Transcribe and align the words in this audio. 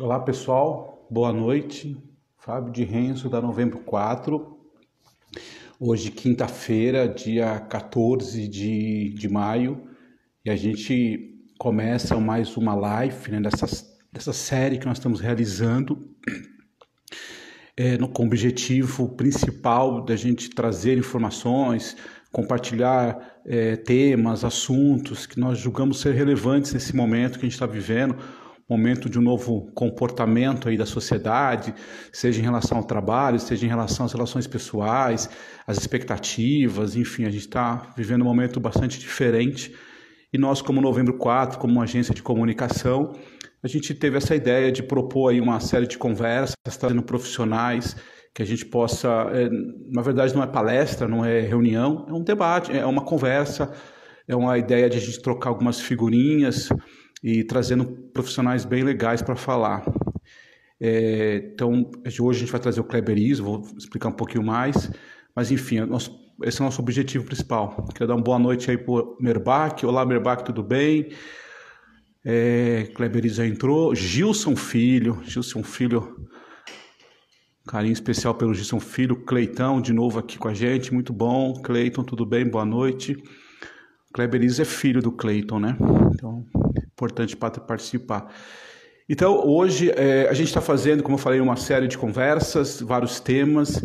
Olá 0.00 0.18
pessoal, 0.18 1.06
boa 1.08 1.32
noite. 1.32 1.96
Fábio 2.36 2.72
de 2.72 2.82
Renzo 2.82 3.28
da 3.28 3.40
Novembro 3.40 3.78
4. 3.78 4.58
Hoje, 5.78 6.10
quinta-feira, 6.10 7.06
dia 7.06 7.60
14 7.60 8.48
de, 8.48 9.10
de 9.10 9.28
maio, 9.28 9.88
e 10.44 10.50
a 10.50 10.56
gente 10.56 11.38
começa 11.60 12.18
mais 12.18 12.56
uma 12.56 12.74
live 12.74 13.30
né, 13.30 13.40
dessa, 13.40 13.66
dessa 14.12 14.32
série 14.32 14.78
que 14.78 14.86
nós 14.86 14.98
estamos 14.98 15.20
realizando, 15.20 16.10
é, 17.76 17.96
no, 17.96 18.08
com 18.08 18.24
o 18.24 18.26
objetivo 18.26 19.10
principal 19.10 20.04
da 20.04 20.16
gente 20.16 20.50
trazer 20.50 20.98
informações, 20.98 21.96
compartilhar 22.32 23.40
é, 23.46 23.76
temas, 23.76 24.44
assuntos 24.44 25.24
que 25.24 25.38
nós 25.38 25.56
julgamos 25.56 26.00
ser 26.00 26.14
relevantes 26.16 26.74
nesse 26.74 26.96
momento 26.96 27.38
que 27.38 27.46
a 27.46 27.48
gente 27.48 27.52
está 27.52 27.66
vivendo 27.66 28.18
momento 28.68 29.10
de 29.10 29.18
um 29.18 29.22
novo 29.22 29.70
comportamento 29.74 30.68
aí 30.68 30.76
da 30.76 30.86
sociedade, 30.86 31.74
seja 32.12 32.40
em 32.40 32.44
relação 32.44 32.78
ao 32.78 32.84
trabalho, 32.84 33.38
seja 33.38 33.66
em 33.66 33.68
relação 33.68 34.06
às 34.06 34.12
relações 34.12 34.46
pessoais, 34.46 35.28
às 35.66 35.76
expectativas, 35.78 36.96
enfim, 36.96 37.24
a 37.24 37.30
gente 37.30 37.46
está 37.46 37.92
vivendo 37.96 38.22
um 38.22 38.26
momento 38.26 38.58
bastante 38.58 38.98
diferente. 38.98 39.74
E 40.32 40.38
nós, 40.38 40.60
como 40.60 40.80
Novembro 40.80 41.16
4, 41.16 41.58
como 41.58 41.74
uma 41.74 41.84
agência 41.84 42.14
de 42.14 42.22
comunicação, 42.22 43.12
a 43.62 43.68
gente 43.68 43.94
teve 43.94 44.16
essa 44.16 44.34
ideia 44.34 44.72
de 44.72 44.82
propor 44.82 45.30
aí 45.30 45.40
uma 45.40 45.60
série 45.60 45.86
de 45.86 45.96
conversas, 45.96 46.54
trazendo 46.78 47.02
profissionais, 47.02 47.96
que 48.34 48.42
a 48.42 48.44
gente 48.44 48.66
possa, 48.66 49.08
é, 49.32 49.48
na 49.90 50.02
verdade 50.02 50.34
não 50.34 50.42
é 50.42 50.46
palestra, 50.46 51.06
não 51.06 51.24
é 51.24 51.40
reunião, 51.40 52.04
é 52.08 52.12
um 52.12 52.22
debate, 52.22 52.76
é 52.76 52.84
uma 52.84 53.04
conversa, 53.04 53.72
é 54.26 54.34
uma 54.34 54.58
ideia 54.58 54.90
de 54.90 54.96
a 54.96 55.00
gente 55.00 55.22
trocar 55.22 55.50
algumas 55.50 55.80
figurinhas, 55.80 56.68
e 57.24 57.42
trazendo 57.42 57.86
profissionais 58.12 58.66
bem 58.66 58.82
legais 58.82 59.22
para 59.22 59.34
falar. 59.34 59.82
É, 60.78 61.52
então, 61.54 61.90
hoje 62.04 62.36
a 62.36 62.40
gente 62.40 62.52
vai 62.52 62.60
trazer 62.60 62.80
o 62.80 62.84
Kleber 62.84 63.16
vou 63.40 63.66
explicar 63.78 64.10
um 64.10 64.12
pouquinho 64.12 64.44
mais, 64.44 64.90
mas 65.34 65.50
enfim, 65.50 65.78
é 65.78 65.86
nosso, 65.86 66.14
esse 66.42 66.60
é 66.60 66.62
o 66.62 66.66
nosso 66.66 66.82
objetivo 66.82 67.24
principal. 67.24 67.88
Quero 67.94 68.08
dar 68.08 68.16
uma 68.16 68.22
boa 68.22 68.38
noite 68.38 68.70
aí 68.70 68.76
para 68.76 69.02
Merbach. 69.18 69.86
Olá, 69.86 70.04
Merbach, 70.04 70.44
tudo 70.44 70.62
bem? 70.62 71.08
É, 72.22 72.90
Kleber 72.94 73.26
já 73.28 73.46
entrou. 73.46 73.94
Gilson 73.94 74.54
Filho, 74.54 75.18
Gilson 75.24 75.62
Filho, 75.62 76.28
carinho 77.66 77.94
especial 77.94 78.34
pelo 78.34 78.52
Gilson 78.52 78.80
Filho. 78.80 79.24
Cleitão, 79.24 79.80
de 79.80 79.94
novo 79.94 80.18
aqui 80.18 80.36
com 80.36 80.48
a 80.48 80.54
gente, 80.54 80.92
muito 80.92 81.10
bom. 81.10 81.54
Cleiton, 81.54 82.04
tudo 82.04 82.26
bem? 82.26 82.46
Boa 82.46 82.66
noite. 82.66 83.16
Kleber 84.12 84.42
é 84.44 84.64
filho 84.64 85.00
do 85.00 85.10
Cleiton, 85.10 85.58
né? 85.58 85.76
Então, 86.12 86.46
importante 86.94 87.36
para 87.36 87.50
participar. 87.60 88.32
Então, 89.08 89.46
hoje 89.46 89.90
é, 89.90 90.28
a 90.28 90.32
gente 90.32 90.46
está 90.46 90.60
fazendo, 90.60 91.02
como 91.02 91.16
eu 91.16 91.20
falei, 91.20 91.40
uma 91.40 91.56
série 91.56 91.86
de 91.86 91.98
conversas, 91.98 92.80
vários 92.80 93.20
temas, 93.20 93.82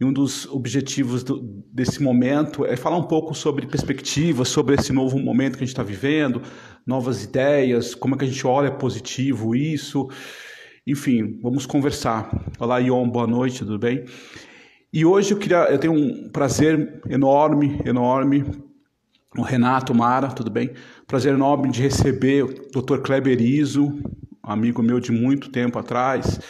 e 0.00 0.04
um 0.04 0.12
dos 0.12 0.46
objetivos 0.46 1.22
do, 1.22 1.40
desse 1.72 2.02
momento 2.02 2.64
é 2.64 2.76
falar 2.76 2.96
um 2.96 3.04
pouco 3.04 3.34
sobre 3.34 3.66
perspectivas, 3.66 4.48
sobre 4.48 4.74
esse 4.74 4.92
novo 4.92 5.18
momento 5.18 5.52
que 5.52 5.64
a 5.64 5.66
gente 5.66 5.74
está 5.74 5.82
vivendo, 5.82 6.42
novas 6.86 7.22
ideias, 7.22 7.94
como 7.94 8.14
é 8.14 8.18
que 8.18 8.24
a 8.24 8.28
gente 8.28 8.46
olha 8.46 8.70
positivo 8.70 9.54
isso. 9.54 10.08
Enfim, 10.86 11.38
vamos 11.42 11.64
conversar. 11.64 12.28
Olá, 12.58 12.78
Ion, 12.78 13.08
boa 13.08 13.26
noite, 13.26 13.60
tudo 13.60 13.78
bem? 13.78 14.04
E 14.92 15.04
hoje 15.04 15.32
eu 15.32 15.38
queria, 15.38 15.64
eu 15.64 15.78
tenho 15.78 15.94
um 15.94 16.28
prazer 16.30 17.00
enorme, 17.08 17.80
enorme 17.84 18.44
o 19.36 19.42
Renato 19.42 19.94
Mara, 19.94 20.28
tudo 20.28 20.50
bem? 20.50 20.72
Prazer 21.06 21.34
enorme 21.34 21.70
de 21.70 21.82
receber 21.82 22.44
o 22.44 22.48
Dr. 22.48 22.98
Kleber 22.98 23.40
Iso, 23.40 24.00
amigo 24.42 24.82
meu 24.82 24.98
de 24.98 25.12
muito 25.12 25.50
tempo 25.50 25.78
atrás. 25.78 26.40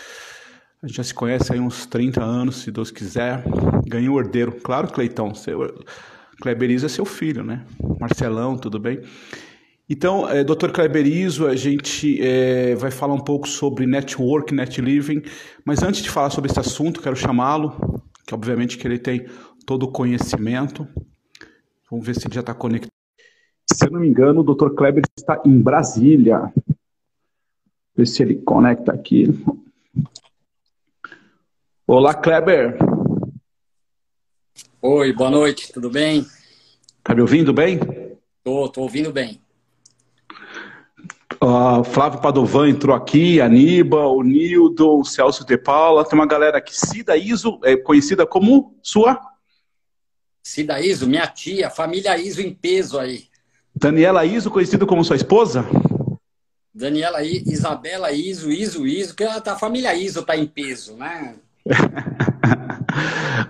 A 0.83 0.87
gente 0.87 0.97
já 0.97 1.03
se 1.03 1.15
conhece 1.15 1.53
há 1.53 1.61
uns 1.61 1.87
30 1.87 2.23
anos, 2.23 2.57
se 2.63 2.71
Deus 2.71 2.91
quiser. 2.91 3.43
Ganhou 3.87 4.17
o 4.17 4.21
herdeiro. 4.21 4.53
Claro, 4.53 4.89
Cleitão, 4.89 5.35
seu, 5.35 5.85
Kleber 6.41 6.71
Iso 6.71 6.87
é 6.87 6.89
seu 6.89 7.05
filho, 7.05 7.43
né? 7.43 7.65
Marcelão, 7.99 8.57
tudo 8.57 8.79
bem? 8.79 9.01
Então, 9.89 10.29
é, 10.29 10.45
Dr. 10.45 10.71
Kleber 10.73 11.07
Iso, 11.07 11.47
a 11.47 11.57
gente 11.57 12.21
é, 12.21 12.75
vai 12.75 12.91
falar 12.91 13.15
um 13.15 13.21
pouco 13.21 13.49
sobre 13.49 13.87
network, 13.87 14.53
net 14.55 14.81
living, 14.81 15.23
mas 15.65 15.83
antes 15.83 16.03
de 16.03 16.11
falar 16.11 16.31
sobre 16.31 16.51
esse 16.51 16.59
assunto, 16.59 17.01
quero 17.01 17.17
chamá-lo, 17.17 18.03
que 18.27 18.35
obviamente 18.35 18.77
que 18.77 18.87
ele 18.87 18.99
tem 18.99 19.27
todo 19.65 19.85
o 19.85 19.93
conhecimento, 19.93 20.87
Vamos 21.89 22.05
ver 22.05 22.15
se 22.15 22.27
ele 22.27 22.35
já 22.35 22.41
está 22.41 22.53
conectado. 22.53 22.91
Se 23.73 23.87
eu 23.87 23.93
não 23.93 24.01
me 24.01 24.09
engano, 24.09 24.41
o 24.41 24.55
Dr. 24.55 24.75
Kleber 24.75 25.05
está 25.17 25.41
em 25.45 25.61
Brasília. 25.61 26.53
Ver 27.95 28.07
se 28.07 28.23
ele 28.23 28.37
conecta 28.37 28.93
aqui. 28.93 29.27
Olá, 31.87 32.13
Kleber. 32.13 32.77
Oi, 34.83 35.13
boa 35.13 35.31
noite, 35.31 35.73
tudo 35.73 35.89
bem? 35.89 36.27
Tá 37.05 37.15
me 37.15 37.21
ouvindo 37.21 37.53
bem? 37.53 37.79
Tô, 38.43 38.69
tô 38.69 38.83
ouvindo 38.83 39.13
bem. 39.13 39.41
Uh, 41.43 41.85
Flávio 41.85 42.21
Padovan 42.21 42.69
entrou 42.69 42.97
aqui, 42.97 43.41
Aníbal, 43.41 44.17
o 44.17 44.23
Nildo, 44.25 44.99
o 44.99 45.05
Celso 45.05 45.47
de 45.47 45.57
Paula, 45.57 46.05
tem 46.05 46.19
uma 46.19 46.27
galera 46.27 46.59
aqui, 46.59 46.75
Cida 46.75 47.17
Iso, 47.17 47.61
é 47.63 47.77
conhecida 47.77 48.27
como 48.27 48.77
sua? 48.83 49.36
Cida 50.47 50.81
Iso, 50.81 51.09
minha 51.09 51.27
tia, 51.27 51.69
família 51.69 52.17
Iso 52.17 52.41
em 52.41 52.55
peso 52.55 53.01
aí. 53.01 53.25
Daniela 53.75 54.25
Iso, 54.25 54.49
conhecida 54.49 54.87
como 54.87 55.03
sua 55.03 55.17
esposa? 55.17 55.67
Daniela 56.73 57.21
I, 57.25 57.43
Isabela 57.49 58.13
Iso, 58.13 58.49
Iso, 58.49 58.87
Iso, 58.87 59.17
que 59.17 59.25
a, 59.25 59.43
a 59.45 59.57
família 59.57 59.93
Iso 59.97 60.23
tá 60.23 60.37
em 60.37 60.47
peso, 60.47 60.95
né? 60.95 61.35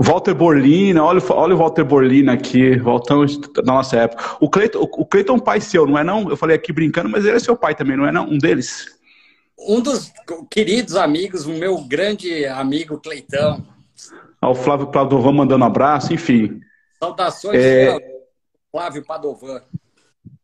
Walter 0.01 0.33
Borlina, 0.33 1.05
olha, 1.05 1.21
olha 1.29 1.55
o 1.55 1.59
Walter 1.59 1.85
Borlina 1.85 2.33
aqui, 2.33 2.79
voltamos 2.79 3.37
da 3.37 3.63
nossa 3.63 3.99
época. 3.99 4.39
O 4.41 4.49
Cleiton, 4.49 4.81
o 4.81 5.05
Cleiton 5.05 5.35
é 5.35 5.37
um 5.37 5.39
pai 5.39 5.61
seu, 5.61 5.87
não 5.87 5.99
é 5.99 6.03
não? 6.03 6.31
Eu 6.31 6.37
falei 6.37 6.57
aqui 6.57 6.73
brincando, 6.73 7.11
mas 7.11 7.27
ele 7.27 7.37
é 7.37 7.41
seu 7.41 7.59
pai 7.59 7.75
também, 7.75 7.99
não 7.99 8.07
é 8.07 8.11
não? 8.11 8.27
Um 8.27 8.39
deles? 8.39 8.87
Um 9.59 9.83
dos 9.83 10.11
queridos 10.51 10.97
amigos, 10.97 11.45
o 11.45 11.53
meu 11.53 11.79
grande 11.83 12.47
amigo 12.47 12.99
Cleitão. 12.99 13.63
Ah, 14.41 14.49
o 14.49 14.55
Flávio 14.55 14.87
Claudovan 14.87 15.33
mandando 15.33 15.63
um 15.63 15.69
abraço, 15.69 16.15
enfim. 16.15 16.63
Saudações, 16.99 17.63
é... 17.63 17.97
Flávio 18.71 19.05
Padovan. 19.05 19.63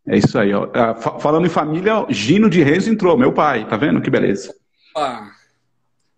É 0.07 0.17
isso 0.17 0.39
aí. 0.39 0.53
Ó. 0.53 0.69
Ah, 0.75 0.95
falando 0.95 1.47
em 1.47 1.51
família, 1.51 2.07
Gino 2.09 2.51
de 2.51 2.63
Renzo 2.63 2.91
entrou, 2.91 3.17
meu 3.17 3.33
pai. 3.33 3.69
Tá 3.69 3.77
vendo 3.77 4.01
que 4.01 4.11
beleza? 4.11 4.55
Opa. 4.95 5.31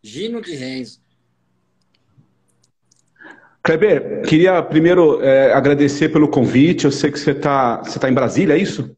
Gino 0.02 0.40
de 0.40 0.54
Renzo. 0.54 1.02
Kleber, 3.62 4.22
queria 4.28 4.62
primeiro 4.62 5.22
é, 5.22 5.52
agradecer 5.52 6.10
pelo 6.10 6.28
convite. 6.28 6.84
Eu 6.84 6.92
sei 6.92 7.10
que 7.10 7.18
você 7.18 7.30
está 7.30 7.78
você 7.78 7.98
tá 7.98 8.10
em 8.10 8.14
Brasília, 8.14 8.54
é 8.54 8.58
isso? 8.58 8.94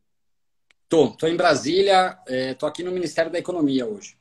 Tô, 0.89 1.09
tô 1.09 1.27
em 1.27 1.37
Brasília, 1.37 2.17
é, 2.29 2.55
tô 2.55 2.67
aqui 2.67 2.83
no 2.83 2.93
Ministério 2.93 3.31
da 3.31 3.39
Economia 3.39 3.87
hoje. 3.87 4.17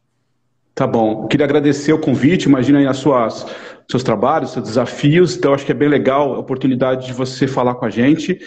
Tá 0.75 0.85
bom. 0.85 1.25
Queria 1.27 1.45
agradecer 1.45 1.93
o 1.93 1.99
convite. 1.99 2.49
Imagina 2.49 2.79
aí 2.79 2.85
as 2.85 2.97
suas 2.97 3.45
seus 3.89 4.03
trabalhos, 4.03 4.51
seus 4.51 4.67
desafios. 4.67 5.37
Então, 5.37 5.53
acho 5.53 5.65
que 5.65 5.71
é 5.71 5.75
bem 5.75 5.87
legal 5.87 6.33
a 6.33 6.39
oportunidade 6.39 7.07
de 7.07 7.13
você 7.13 7.47
falar 7.47 7.75
com 7.75 7.85
a 7.85 7.89
gente. 7.89 8.37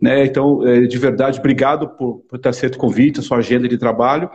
Né? 0.00 0.24
Então, 0.24 0.66
é, 0.66 0.80
de 0.80 0.98
verdade, 0.98 1.38
obrigado 1.38 1.88
por, 1.90 2.24
por 2.28 2.36
ter 2.40 2.48
aceito 2.48 2.74
o 2.74 2.78
convite, 2.78 3.20
a 3.20 3.22
sua 3.22 3.38
agenda 3.38 3.68
de 3.68 3.78
trabalho. 3.78 4.28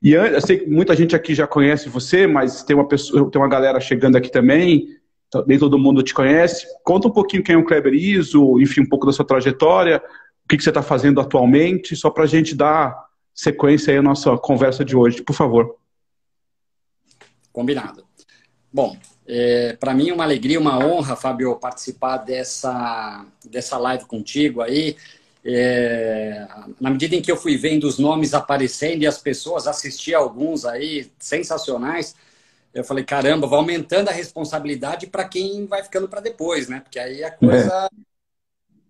E 0.00 0.12
eu 0.12 0.40
sei 0.40 0.58
que 0.58 0.70
muita 0.70 0.94
gente 0.94 1.16
aqui 1.16 1.34
já 1.34 1.44
conhece 1.44 1.88
você, 1.88 2.24
mas 2.26 2.62
tem 2.62 2.76
uma 2.76 2.86
pessoa, 2.86 3.28
tem 3.28 3.42
uma 3.42 3.48
galera 3.48 3.80
chegando 3.80 4.14
aqui 4.14 4.30
também. 4.30 4.86
Nem 5.48 5.58
todo 5.58 5.76
mundo 5.76 6.04
te 6.04 6.14
conhece. 6.14 6.66
Conta 6.84 7.08
um 7.08 7.12
pouquinho 7.12 7.42
quem 7.42 7.56
é 7.56 7.58
o 7.58 7.64
Kleber 7.64 7.94
Iso, 7.94 8.60
enfim, 8.60 8.82
um 8.82 8.88
pouco 8.88 9.06
da 9.06 9.12
sua 9.12 9.24
trajetória, 9.24 10.00
o 10.44 10.48
que, 10.48 10.56
que 10.56 10.62
você 10.62 10.70
está 10.70 10.82
fazendo 10.82 11.20
atualmente, 11.20 11.96
só 11.96 12.10
para 12.10 12.24
a 12.24 12.26
gente 12.26 12.54
dar 12.54 12.96
sequência 13.34 13.92
aí 13.92 13.98
à 13.98 14.02
nossa 14.02 14.36
conversa 14.38 14.84
de 14.84 14.96
hoje, 14.96 15.22
por 15.22 15.34
favor. 15.34 15.79
Combinado. 17.60 18.06
Bom, 18.72 18.96
é, 19.28 19.74
para 19.74 19.92
mim 19.92 20.08
é 20.08 20.14
uma 20.14 20.24
alegria, 20.24 20.58
uma 20.58 20.78
honra, 20.78 21.14
Fábio, 21.14 21.54
participar 21.56 22.16
dessa, 22.16 23.26
dessa 23.44 23.76
live 23.76 24.06
contigo 24.06 24.62
aí. 24.62 24.96
É, 25.44 26.48
na 26.80 26.88
medida 26.88 27.14
em 27.14 27.20
que 27.20 27.30
eu 27.30 27.36
fui 27.36 27.58
vendo 27.58 27.84
os 27.84 27.98
nomes 27.98 28.32
aparecendo 28.32 29.02
e 29.02 29.06
as 29.06 29.18
pessoas, 29.18 29.66
assisti 29.66 30.14
alguns 30.14 30.64
aí 30.64 31.12
sensacionais, 31.18 32.16
eu 32.72 32.82
falei, 32.82 33.04
caramba, 33.04 33.46
vai 33.46 33.58
aumentando 33.58 34.08
a 34.08 34.12
responsabilidade 34.12 35.06
para 35.06 35.28
quem 35.28 35.66
vai 35.66 35.82
ficando 35.82 36.08
para 36.08 36.22
depois, 36.22 36.66
né? 36.66 36.80
Porque 36.80 36.98
aí 36.98 37.22
a 37.22 37.30
coisa. 37.30 37.90
É. 37.92 37.96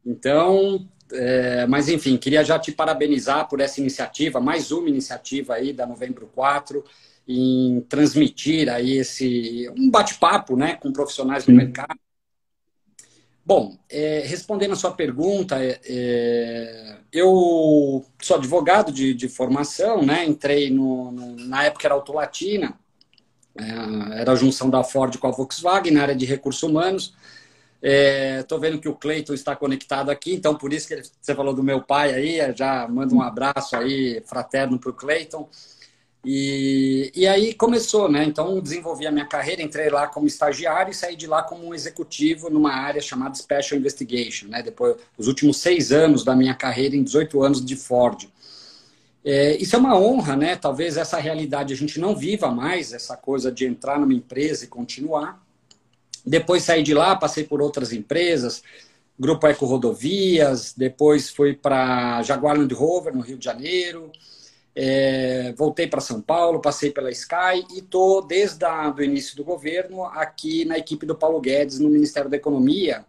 Então, 0.07 0.87
é, 1.13 1.67
mas 1.67 1.89
enfim, 1.89 2.17
queria 2.17 2.45
já 2.45 2.57
te 2.57 2.71
parabenizar 2.71 3.49
por 3.49 3.61
essa 3.61 3.81
iniciativa, 3.81 4.39
mais 4.39 4.71
uma 4.71 4.89
iniciativa 4.89 5.55
aí 5.55 5.73
da 5.73 5.85
Novembro 5.85 6.31
4 6.33 6.85
em 7.32 7.81
transmitir 7.82 8.69
aí 8.69 8.99
esse 8.99 9.71
um 9.77 9.88
bate-papo 9.88 10.56
né, 10.56 10.75
com 10.75 10.93
profissionais 10.93 11.44
do 11.44 11.53
mercado. 11.53 11.99
Bom, 13.47 13.79
é, 13.88 14.23
respondendo 14.27 14.73
a 14.73 14.77
sua 14.77 14.91
pergunta, 14.91 15.62
é, 15.62 15.81
é, 15.85 16.97
eu 17.12 18.05
sou 18.21 18.37
advogado 18.37 18.93
de, 18.93 19.15
de 19.15 19.29
formação, 19.29 20.05
né? 20.05 20.25
Entrei 20.25 20.71
no, 20.71 21.11
no, 21.11 21.37
na 21.47 21.65
época 21.65 21.87
era 21.87 21.94
Autolatina, 21.94 22.79
é, 23.56 24.21
era 24.21 24.33
a 24.33 24.37
junção 24.37 24.69
da 24.69 24.85
Ford 24.85 25.17
com 25.17 25.26
a 25.26 25.33
Volkswagen 25.33 25.93
na 25.93 26.03
área 26.03 26.17
de 26.17 26.26
recursos 26.26 26.62
humanos. 26.62 27.15
Estou 27.83 28.59
é, 28.59 28.61
vendo 28.61 28.81
que 28.81 28.88
o 28.88 28.94
Cleiton 28.94 29.35
está 29.35 29.56
conectado 29.56 30.11
aqui, 30.11 30.35
então 30.35 30.55
por 30.55 30.73
isso 30.73 30.87
que 30.87 31.03
você 31.21 31.35
falou 31.35 31.55
do 31.55 31.62
meu 31.62 31.81
pai 31.81 32.12
aí, 32.12 32.55
já 32.55 32.87
mando 32.87 33.15
um 33.15 33.23
abraço 33.23 33.75
aí 33.75 34.23
fraterno 34.26 34.79
para 34.79 34.91
o 34.91 34.94
Cleiton. 34.94 35.49
E, 36.25 37.11
e 37.15 37.27
aí 37.27 37.55
começou, 37.55 38.11
né? 38.11 38.25
Então 38.25 38.61
desenvolvi 38.61 39.07
a 39.07 39.13
minha 39.13 39.25
carreira, 39.25 39.63
entrei 39.63 39.89
lá 39.89 40.07
como 40.07 40.27
estagiário 40.27 40.91
e 40.91 40.95
saí 40.95 41.17
de 41.17 41.27
lá 41.27 41.43
como 41.43 41.67
um 41.67 41.75
executivo 41.75 42.51
numa 42.51 42.73
área 42.73 43.01
chamada 43.01 43.35
Special 43.35 43.79
Investigation, 43.79 44.49
né? 44.49 44.63
Depois, 44.63 44.97
os 45.17 45.27
últimos 45.29 45.57
seis 45.57 45.93
anos 45.93 46.23
da 46.23 46.37
minha 46.37 46.55
carreira 46.55 46.95
em 46.95 47.03
18 47.03 47.43
anos 47.43 47.65
de 47.65 47.75
Ford. 47.75 48.29
É, 49.25 49.57
isso 49.57 49.77
é 49.77 49.79
uma 49.79 49.99
honra, 49.99 50.37
né? 50.37 50.57
Talvez 50.57 50.97
essa 50.97 51.19
realidade 51.19 51.73
a 51.73 51.77
gente 51.77 51.99
não 51.99 52.15
viva 52.15 52.51
mais, 52.51 52.93
essa 52.93 53.17
coisa 53.17 53.51
de 53.51 53.65
entrar 53.65 53.99
numa 53.99 54.15
empresa 54.15 54.65
e 54.65 54.69
continuar. 54.69 55.43
Depois 56.25 56.65
saí 56.65 56.83
de 56.83 56.93
lá, 56.93 57.17
passei 57.17 57.45
por 57.45 57.63
outras 57.63 57.93
empresas, 57.93 58.63
Grupo 59.19 59.47
Eco 59.47 59.67
Rodovias, 59.67 60.75
depois 60.75 61.31
fui 61.31 61.55
para 61.55 62.23
Jaguar 62.23 62.57
Land 62.59 62.75
Rover, 62.75 63.15
no 63.15 63.21
Rio 63.21 63.39
de 63.39 63.45
Janeiro, 63.45 64.11
é, 64.75 65.53
voltei 65.57 65.87
para 65.87 66.01
São 66.01 66.21
Paulo, 66.21 66.61
passei 66.61 66.91
pela 66.91 67.11
Sky 67.11 67.65
e 67.75 67.79
estou, 67.79 68.27
desde 68.27 68.65
o 68.65 69.03
início 69.03 69.37
do 69.37 69.45
governo, 69.45 70.05
aqui 70.05 70.65
na 70.65 70.79
equipe 70.79 71.05
do 71.05 71.15
Paulo 71.15 71.41
Guedes, 71.41 71.79
no 71.79 71.91
Ministério 71.91 72.31
da 72.31 72.37
Economia. 72.37 73.05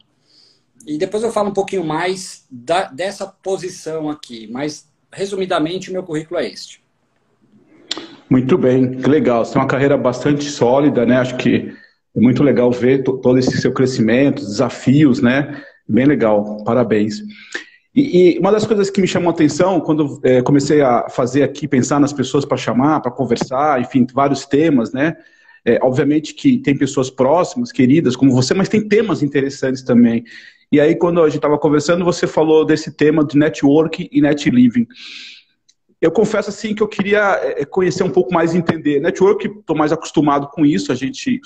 E 0.85 0.97
depois 0.97 1.23
eu 1.23 1.31
falo 1.31 1.49
um 1.49 1.53
pouquinho 1.53 1.83
mais 1.83 2.45
da, 2.49 2.85
dessa 2.85 3.27
posição 3.27 4.09
aqui, 4.09 4.47
mas 4.51 4.89
resumidamente 5.11 5.89
o 5.89 5.93
meu 5.93 6.03
currículo 6.03 6.39
é 6.39 6.47
este. 6.47 6.81
Muito 8.29 8.57
bem, 8.57 8.97
que 8.97 9.09
legal. 9.09 9.43
Você 9.43 9.53
tem 9.53 9.61
uma 9.61 9.67
carreira 9.67 9.97
bastante 9.97 10.45
sólida, 10.45 11.05
né? 11.05 11.17
Acho 11.17 11.35
que 11.37 11.73
é 12.15 12.19
muito 12.19 12.41
legal 12.43 12.71
ver 12.71 13.03
todo 13.03 13.37
esse 13.37 13.59
seu 13.59 13.73
crescimento, 13.73 14.41
desafios, 14.41 15.21
né? 15.21 15.61
Bem 15.87 16.05
legal, 16.05 16.63
parabéns. 16.63 17.21
E, 17.93 18.35
e, 18.35 18.39
uma 18.39 18.51
das 18.51 18.65
coisas 18.65 18.89
que 18.89 19.01
me 19.01 19.07
chamou 19.07 19.29
a 19.29 19.33
atenção 19.33 19.79
quando 19.81 20.19
é, 20.23 20.41
comecei 20.41 20.81
a 20.81 21.09
fazer 21.09 21.43
aqui, 21.43 21.67
pensar 21.67 21.99
nas 21.99 22.13
pessoas 22.13 22.45
para 22.45 22.57
chamar, 22.57 23.01
para 23.01 23.11
conversar, 23.11 23.81
enfim, 23.81 24.07
vários 24.13 24.45
temas, 24.45 24.93
né? 24.93 25.15
É, 25.63 25.77
obviamente 25.83 26.33
que 26.33 26.57
tem 26.57 26.75
pessoas 26.75 27.09
próximas, 27.09 27.71
queridas, 27.71 28.15
como 28.15 28.31
você, 28.31 28.53
mas 28.53 28.69
tem 28.69 28.87
temas 28.87 29.21
interessantes 29.21 29.83
também. 29.83 30.23
E 30.71 30.79
aí, 30.79 30.95
quando 30.95 31.21
a 31.21 31.25
gente 31.25 31.35
estava 31.35 31.57
conversando, 31.57 32.05
você 32.05 32.25
falou 32.25 32.65
desse 32.65 32.95
tema 32.95 33.25
de 33.25 33.37
network 33.37 34.09
e 34.11 34.21
net 34.21 34.49
living 34.49 34.87
eu 36.01 36.11
confesso 36.11 36.49
assim 36.49 36.73
que 36.73 36.81
eu 36.81 36.87
queria 36.87 37.39
é, 37.43 37.61
é, 37.61 37.65
conhecer 37.65 38.03
um 38.03 38.09
pouco 38.09 38.33
mais 38.33 38.55
entender. 38.55 38.99
Network, 38.99 39.47
estou 39.47 39.75
mais 39.75 39.91
acostumado 39.91 40.47
com 40.47 40.65
isso, 40.65 40.91
a 40.91 40.95
gente, 40.95 41.39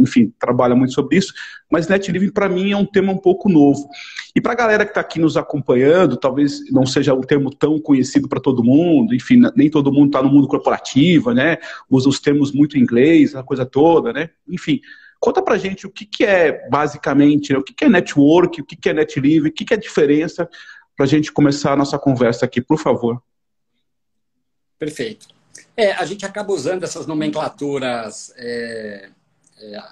enfim, 0.00 0.34
trabalha 0.36 0.74
muito 0.74 0.92
sobre 0.92 1.16
isso, 1.16 1.32
mas 1.70 1.86
net 1.86 2.10
para 2.32 2.48
mim 2.48 2.72
é 2.72 2.76
um 2.76 2.84
tema 2.84 3.12
um 3.12 3.18
pouco 3.18 3.48
novo. 3.48 3.88
E 4.34 4.40
para 4.40 4.52
a 4.52 4.56
galera 4.56 4.84
que 4.84 4.90
está 4.90 5.00
aqui 5.00 5.20
nos 5.20 5.36
acompanhando, 5.36 6.16
talvez 6.16 6.60
não 6.72 6.84
seja 6.84 7.14
um 7.14 7.20
termo 7.20 7.54
tão 7.54 7.78
conhecido 7.78 8.28
para 8.28 8.40
todo 8.40 8.64
mundo, 8.64 9.14
enfim, 9.14 9.40
nem 9.54 9.70
todo 9.70 9.92
mundo 9.92 10.06
está 10.06 10.20
no 10.20 10.28
mundo 10.28 10.48
corporativo, 10.48 11.32
né? 11.32 11.58
Usa 11.88 12.08
os 12.08 12.18
termos 12.18 12.50
muito 12.50 12.76
em 12.76 12.80
inglês, 12.80 13.36
a 13.36 13.44
coisa 13.44 13.64
toda, 13.64 14.12
né? 14.12 14.30
Enfim, 14.48 14.80
conta 15.20 15.40
para 15.40 15.56
gente 15.56 15.86
o 15.86 15.90
que, 15.90 16.04
que 16.04 16.24
é 16.24 16.68
basicamente, 16.68 17.52
né? 17.52 17.60
o 17.60 17.62
que, 17.62 17.72
que 17.72 17.84
é 17.84 17.88
network, 17.88 18.60
o 18.60 18.64
que, 18.64 18.74
que 18.74 18.88
é 18.88 18.92
net 18.92 19.20
o 19.20 19.52
que, 19.52 19.64
que 19.64 19.72
é 19.72 19.76
a 19.76 19.80
diferença 19.80 20.48
para 20.96 21.04
a 21.04 21.08
gente 21.08 21.30
começar 21.30 21.74
a 21.74 21.76
nossa 21.76 21.98
conversa 21.98 22.44
aqui, 22.44 22.60
por 22.60 22.78
favor. 22.78 23.22
Perfeito. 24.80 25.28
É, 25.76 25.92
a 25.92 26.06
gente 26.06 26.24
acaba 26.24 26.54
usando 26.54 26.84
essas 26.84 27.06
nomenclaturas 27.06 28.32
é, 28.38 29.10
é, 29.60 29.82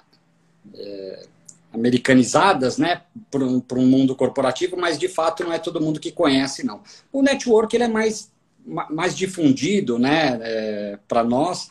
é, 0.73 1.23
americanizadas, 1.71 2.79
né, 2.79 3.03
para 3.29 3.43
um, 3.43 3.63
um, 3.73 3.85
mundo 3.85 4.15
corporativo, 4.15 4.75
mas 4.75 4.97
de 4.97 5.07
fato 5.07 5.43
não 5.43 5.53
é 5.53 5.59
todo 5.59 5.79
mundo 5.79 5.99
que 5.99 6.11
conhece, 6.11 6.65
não. 6.65 6.81
O 7.13 7.21
network 7.21 7.75
ele 7.75 7.83
é 7.83 7.87
mais, 7.87 8.31
mais 8.65 9.15
difundido, 9.15 9.99
né, 9.99 10.39
é, 10.41 10.99
para 11.07 11.23
nós. 11.23 11.69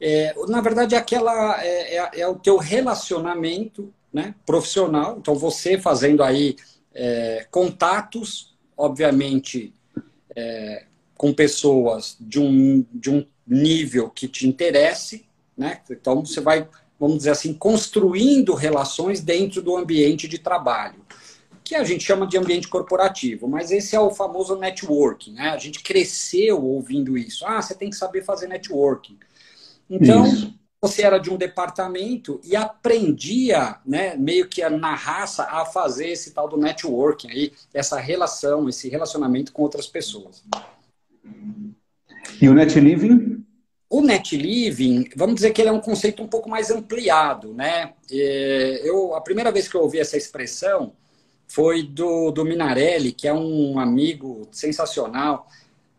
É, 0.00 0.34
na 0.48 0.60
verdade, 0.60 0.96
aquela 0.96 1.64
é, 1.64 2.26
o 2.26 2.34
teu 2.34 2.56
relacionamento, 2.56 3.94
né, 4.12 4.34
profissional. 4.44 5.16
Então, 5.20 5.36
você 5.36 5.78
fazendo 5.78 6.24
aí 6.24 6.56
contatos, 7.52 8.56
obviamente 8.76 9.72
com 11.18 11.34
pessoas 11.34 12.16
de 12.20 12.38
um, 12.38 12.86
de 12.94 13.10
um 13.10 13.26
nível 13.44 14.08
que 14.08 14.28
te 14.28 14.46
interesse, 14.46 15.26
né? 15.56 15.80
Então 15.90 16.24
você 16.24 16.40
vai, 16.40 16.68
vamos 16.98 17.18
dizer 17.18 17.30
assim, 17.30 17.52
construindo 17.52 18.54
relações 18.54 19.20
dentro 19.20 19.60
do 19.60 19.76
ambiente 19.76 20.28
de 20.28 20.38
trabalho, 20.38 21.04
que 21.64 21.74
a 21.74 21.82
gente 21.82 22.04
chama 22.04 22.24
de 22.24 22.38
ambiente 22.38 22.68
corporativo, 22.68 23.48
mas 23.48 23.72
esse 23.72 23.96
é 23.96 24.00
o 24.00 24.14
famoso 24.14 24.54
networking, 24.56 25.32
né? 25.32 25.50
A 25.50 25.58
gente 25.58 25.82
cresceu 25.82 26.64
ouvindo 26.64 27.18
isso. 27.18 27.44
Ah, 27.44 27.60
você 27.60 27.74
tem 27.74 27.90
que 27.90 27.96
saber 27.96 28.22
fazer 28.22 28.46
networking. 28.46 29.18
Então, 29.90 30.24
isso. 30.24 30.54
você 30.80 31.02
era 31.02 31.18
de 31.18 31.30
um 31.30 31.36
departamento 31.36 32.40
e 32.44 32.54
aprendia, 32.54 33.78
né, 33.84 34.16
meio 34.16 34.48
que 34.48 34.66
na 34.68 34.94
raça, 34.94 35.42
a 35.44 35.64
fazer 35.64 36.10
esse 36.10 36.30
tal 36.30 36.48
do 36.48 36.56
networking 36.56 37.28
aí, 37.28 37.52
essa 37.74 37.98
relação, 37.98 38.68
esse 38.68 38.88
relacionamento 38.88 39.52
com 39.52 39.62
outras 39.62 39.88
pessoas. 39.88 40.44
E 42.40 42.48
o 42.48 42.54
net 42.54 42.78
living? 42.78 43.44
O 43.90 44.02
net 44.02 44.36
living, 44.36 45.08
vamos 45.16 45.36
dizer 45.36 45.50
que 45.50 45.62
ele 45.62 45.70
é 45.70 45.72
um 45.72 45.80
conceito 45.80 46.22
um 46.22 46.26
pouco 46.28 46.48
mais 46.48 46.70
ampliado, 46.70 47.54
né? 47.54 47.94
É, 48.10 48.82
eu, 48.84 49.14
a 49.14 49.20
primeira 49.20 49.50
vez 49.50 49.66
que 49.66 49.74
eu 49.74 49.80
ouvi 49.80 49.98
essa 49.98 50.16
expressão 50.16 50.92
foi 51.48 51.82
do, 51.82 52.30
do 52.30 52.44
Minarelli, 52.44 53.12
que 53.12 53.26
é 53.26 53.32
um 53.32 53.78
amigo 53.78 54.46
sensacional. 54.52 55.48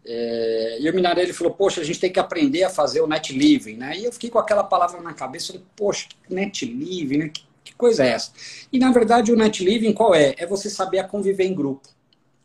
É, 0.05 0.77
e 0.79 0.89
o 0.89 0.93
Minarelli 0.93 1.33
falou: 1.33 1.53
Poxa, 1.53 1.81
a 1.81 1.83
gente 1.83 1.99
tem 1.99 2.11
que 2.11 2.19
aprender 2.19 2.63
a 2.63 2.69
fazer 2.69 3.01
o 3.01 3.07
net 3.07 3.35
living, 3.35 3.77
né? 3.77 3.97
E 3.97 4.05
eu 4.05 4.13
fiquei 4.13 4.29
com 4.29 4.37
aquela 4.37 4.63
palavra 4.63 5.01
na 5.01 5.13
cabeça, 5.13 5.47
falei: 5.47 5.63
Poxa, 5.75 6.07
net 6.29 6.65
living, 6.65 7.17
né? 7.17 7.29
Que, 7.29 7.43
que 7.63 7.73
coisa 7.73 8.05
é 8.05 8.09
essa? 8.09 8.31
E 8.71 8.77
na 8.77 8.91
verdade, 8.91 9.31
o 9.31 9.35
net 9.35 9.63
living 9.63 9.93
qual 9.93 10.13
é? 10.13 10.35
É 10.37 10.45
você 10.45 10.69
saber 10.69 10.99
a 10.99 11.03
conviver 11.03 11.45
em 11.45 11.55
grupo, 11.55 11.89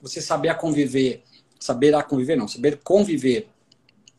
você 0.00 0.22
saber 0.22 0.48
a 0.48 0.54
conviver 0.54 1.22
saber 1.64 1.94
a 1.94 2.02
conviver, 2.02 2.36
não, 2.36 2.46
saber 2.46 2.78
conviver 2.84 3.48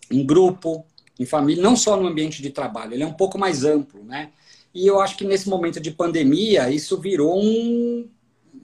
em 0.10 0.25
grupo, 0.25 0.84
em 1.20 1.27
família, 1.27 1.62
não 1.62 1.75
só 1.75 1.96
no 1.96 2.08
ambiente 2.08 2.41
de 2.41 2.50
trabalho, 2.50 2.96
ele 2.96 3.03
é 3.03 3.05
um 3.05 3.13
pouco 3.13 3.38
mais 3.38 3.63
amplo, 3.63 4.03
né? 4.03 4.31
E 4.74 4.88
eu 4.88 5.00
acho 5.00 5.15
que 5.15 5.24
nesse 5.24 5.48
momento 5.48 5.79
de 5.79 5.91
pandemia, 5.91 6.72
isso 6.72 7.00
virou 7.00 7.39
um. 7.39 8.10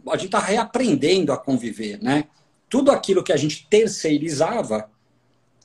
A 0.08 0.14
gente 0.14 0.26
está 0.26 0.40
reaprendendo 0.40 1.32
a 1.32 1.38
conviver, 1.38 2.02
né? 2.02 2.24
Tudo 2.68 2.90
aquilo 2.92 3.24
que 3.24 3.32
a 3.32 3.38
gente 3.38 3.68
terceirizava, 3.70 4.90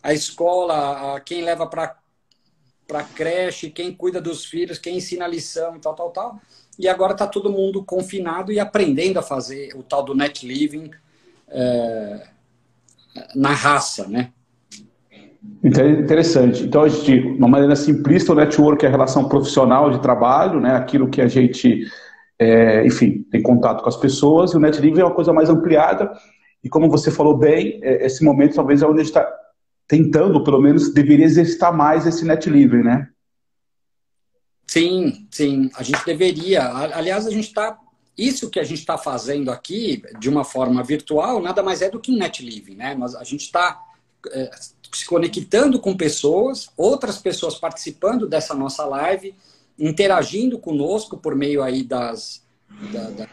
a 0.03 0.13
escola, 0.13 1.15
a 1.15 1.21
quem 1.21 1.43
leva 1.43 1.67
para 1.67 1.97
para 2.87 3.03
creche, 3.03 3.71
quem 3.71 3.93
cuida 3.93 4.21
dos 4.21 4.45
filhos, 4.45 4.79
quem 4.79 4.99
ensina 4.99 5.25
a 5.25 5.29
lição 5.29 5.75
e 5.75 5.81
tal, 5.81 5.95
tal, 5.95 6.11
tal. 6.11 6.41
E 6.79 6.87
agora 6.87 7.13
está 7.13 7.27
todo 7.27 7.51
mundo 7.51 7.83
confinado 7.83 8.53
e 8.53 8.61
aprendendo 8.61 9.19
a 9.19 9.23
fazer 9.23 9.75
o 9.75 9.83
tal 9.83 10.05
do 10.05 10.15
net 10.15 10.47
living. 10.47 10.91
É 11.49 12.36
na 13.35 13.51
raça, 13.51 14.07
né? 14.09 14.31
Interessante. 15.63 16.65
Então, 16.65 16.83
a 16.83 16.89
gente, 16.89 17.21
de 17.21 17.39
uma 17.39 17.49
maneira 17.49 17.75
simplista, 17.75 18.33
o 18.33 18.37
network 18.37 18.85
é 18.85 18.89
a 18.89 18.91
relação 18.91 19.29
profissional 19.29 19.91
de 19.91 20.01
trabalho, 20.01 20.61
né? 20.61 20.75
aquilo 20.77 21.09
que 21.09 21.21
a 21.21 21.27
gente, 21.27 21.85
é, 22.39 22.87
enfim, 22.87 23.25
tem 23.31 23.43
contato 23.43 23.83
com 23.83 23.89
as 23.89 23.97
pessoas, 23.97 24.53
e 24.53 24.57
o 24.57 24.61
net 24.61 24.81
livre 24.81 25.01
é 25.01 25.05
uma 25.05 25.15
coisa 25.15 25.33
mais 25.33 25.49
ampliada, 25.49 26.13
e 26.63 26.69
como 26.69 26.91
você 26.91 27.11
falou 27.11 27.37
bem, 27.37 27.81
é, 27.83 28.07
esse 28.07 28.25
momento 28.25 28.55
talvez 28.55 28.83
é 28.83 28.87
onde 28.87 29.01
a 29.01 29.05
gente 29.05 29.11
está 29.13 29.29
tentando, 29.89 30.43
pelo 30.43 30.61
menos, 30.61 30.93
deveria 30.93 31.25
exercitar 31.25 31.75
mais 31.75 32.07
esse 32.07 32.25
net 32.25 32.49
livre, 32.51 32.83
né? 32.83 33.09
Sim, 34.67 35.27
sim, 35.31 35.71
a 35.77 35.83
gente 35.83 36.05
deveria. 36.05 36.69
Aliás, 36.69 37.27
a 37.27 37.31
gente 37.31 37.47
está 37.47 37.79
isso 38.17 38.49
que 38.49 38.59
a 38.59 38.65
gente 38.65 38.79
está 38.79 38.97
fazendo 38.97 39.51
aqui, 39.51 40.03
de 40.19 40.29
uma 40.29 40.45
forma 40.45 40.83
virtual, 40.83 41.41
nada 41.41 41.63
mais 41.63 41.83
é 41.83 41.91
do 41.91 42.01
que 42.01 42.11
um 42.11 42.17
net 42.17 42.43
living, 42.43 42.75
né? 42.75 42.95
Mas 42.95 43.15
a 43.15 43.23
gente 43.25 43.43
está 43.43 43.79
é, 44.31 44.51
se 44.93 45.05
conectando 45.05 45.79
com 45.79 45.95
pessoas, 45.95 46.71
outras 46.77 47.19
pessoas 47.19 47.57
participando 47.57 48.27
dessa 48.27 48.55
nossa 48.55 48.85
live, 48.87 49.35
interagindo 49.79 50.59
conosco 50.59 51.19
por 51.19 51.35
meio 51.35 51.63
aí 51.63 51.83
das, 51.83 52.43
da, 52.91 53.11
da, 53.11 53.29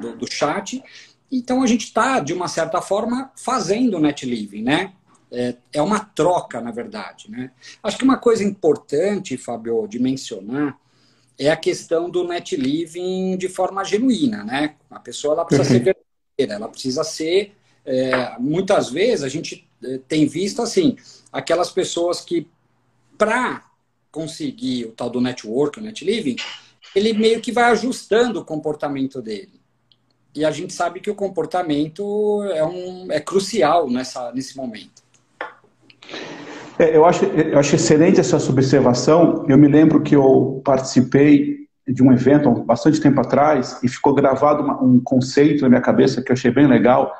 do, 0.00 0.16
do, 0.16 0.32
chat. 0.32 0.82
Então 1.30 1.62
a 1.62 1.66
gente 1.66 1.84
está, 1.84 2.18
de 2.20 2.32
uma 2.32 2.48
certa 2.48 2.80
forma, 2.80 3.30
fazendo 3.36 4.00
net 4.00 4.24
living, 4.24 4.62
né? 4.62 4.94
É, 5.30 5.56
é 5.72 5.82
uma 5.82 6.00
troca, 6.00 6.60
na 6.60 6.70
verdade, 6.70 7.30
né? 7.30 7.50
Acho 7.82 7.98
que 7.98 8.04
uma 8.04 8.16
coisa 8.16 8.42
importante, 8.42 9.36
Fábio, 9.36 9.86
de 9.86 9.98
mencionar 9.98 10.78
é 11.38 11.50
a 11.50 11.56
questão 11.56 12.08
do 12.08 12.26
net 12.26 12.56
living 12.56 13.36
de 13.36 13.48
forma 13.48 13.84
genuína, 13.84 14.44
né? 14.44 14.76
A 14.90 14.98
pessoa 14.98 15.34
ela 15.34 15.44
precisa 15.44 15.68
ser 15.68 15.80
verdadeira, 15.80 16.54
ela 16.54 16.68
precisa 16.68 17.04
ser. 17.04 17.52
É, 17.84 18.38
muitas 18.38 18.90
vezes 18.90 19.22
a 19.22 19.28
gente 19.28 19.68
eh, 19.84 20.00
tem 20.08 20.26
visto 20.26 20.60
assim 20.60 20.96
aquelas 21.32 21.70
pessoas 21.70 22.20
que 22.20 22.48
para 23.16 23.64
conseguir 24.10 24.86
o 24.86 24.92
tal 24.92 25.10
do 25.10 25.20
network, 25.20 25.78
o 25.78 25.82
net 25.82 26.04
living, 26.04 26.36
ele 26.94 27.12
meio 27.12 27.40
que 27.40 27.52
vai 27.52 27.64
ajustando 27.64 28.40
o 28.40 28.44
comportamento 28.44 29.20
dele. 29.20 29.60
E 30.34 30.44
a 30.44 30.50
gente 30.50 30.72
sabe 30.72 31.00
que 31.00 31.10
o 31.10 31.14
comportamento 31.14 32.42
é, 32.52 32.64
um, 32.64 33.12
é 33.12 33.20
crucial 33.20 33.88
nessa, 33.90 34.32
nesse 34.32 34.56
momento. 34.56 35.02
É, 36.78 36.96
eu, 36.96 37.04
acho, 37.06 37.24
eu 37.24 37.58
acho 37.58 37.74
excelente 37.74 38.20
essa 38.20 38.36
observação. 38.36 39.44
Eu 39.48 39.56
me 39.56 39.68
lembro 39.68 40.02
que 40.02 40.14
eu 40.14 40.60
participei 40.64 41.66
de 41.86 42.02
um 42.02 42.12
evento 42.12 42.48
há 42.48 42.52
bastante 42.52 43.00
tempo 43.00 43.20
atrás 43.20 43.78
e 43.82 43.88
ficou 43.88 44.14
gravado 44.14 44.62
uma, 44.62 44.82
um 44.82 45.00
conceito 45.00 45.62
na 45.62 45.68
minha 45.68 45.80
cabeça 45.80 46.20
que 46.20 46.30
eu 46.30 46.34
achei 46.34 46.50
bem 46.50 46.66
legal, 46.66 47.12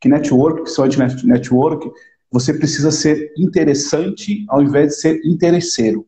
que 0.00 0.08
network, 0.08 0.64
que 0.64 0.70
só 0.70 0.86
de 0.86 0.98
network, 1.26 1.90
você 2.30 2.54
precisa 2.54 2.90
ser 2.90 3.32
interessante 3.36 4.44
ao 4.48 4.62
invés 4.62 4.88
de 4.88 5.00
ser 5.00 5.20
interesseiro. 5.24 6.06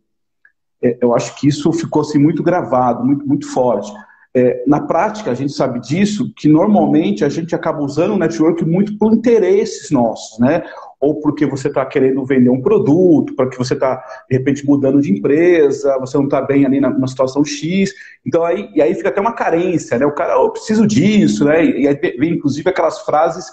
É, 0.83 0.99
eu 1.01 1.15
acho 1.15 1.35
que 1.37 1.49
isso 1.49 1.73
ficou 1.73 2.03
assim, 2.03 2.19
muito 2.19 2.43
gravado, 2.43 3.05
muito, 3.05 3.27
muito 3.27 3.51
forte. 3.51 3.91
É, 4.37 4.65
na 4.67 4.81
prática, 4.81 5.31
a 5.31 5.35
gente 5.35 5.53
sabe 5.53 5.81
disso, 5.81 6.33
que 6.35 6.49
normalmente 6.49 7.25
a 7.25 7.29
gente 7.29 7.55
acaba 7.55 7.83
usando 7.83 8.15
o 8.15 8.19
network 8.19 8.65
muito 8.65 8.99
por 8.99 9.15
interesses 9.15 9.91
nossos, 9.91 10.39
né? 10.41 10.63
Ou 11.01 11.21
porque 11.21 11.47
você 11.47 11.69
está 11.69 11.85
querendo 11.85 12.25
vender 12.25 12.51
um 12.51 12.63
produto, 12.63 13.35
porque 13.35 13.57
você 13.57 13.75
está, 13.75 14.03
de 14.31 14.37
repente, 14.37 14.67
mudando 14.67 15.01
de 15.01 15.13
empresa, 15.13 15.99
você 15.99 16.17
não 16.17 16.25
está 16.25 16.41
bem 16.41 16.65
ali 16.65 16.81
numa 16.81 17.07
situação 17.07 17.45
X. 17.45 17.93
Então, 18.25 18.45
aí, 18.45 18.71
e 18.75 18.81
aí 18.81 18.95
fica 18.95 19.09
até 19.09 19.21
uma 19.21 19.33
carência, 19.33 19.99
né? 19.99 20.07
O 20.07 20.15
cara, 20.15 20.41
oh, 20.41 20.47
eu 20.47 20.51
preciso 20.51 20.87
disso, 20.87 21.45
né? 21.45 21.65
E 21.65 21.89
aí 21.89 21.95
vem, 22.19 22.35
inclusive, 22.35 22.69
aquelas 22.69 23.01
frases 23.01 23.47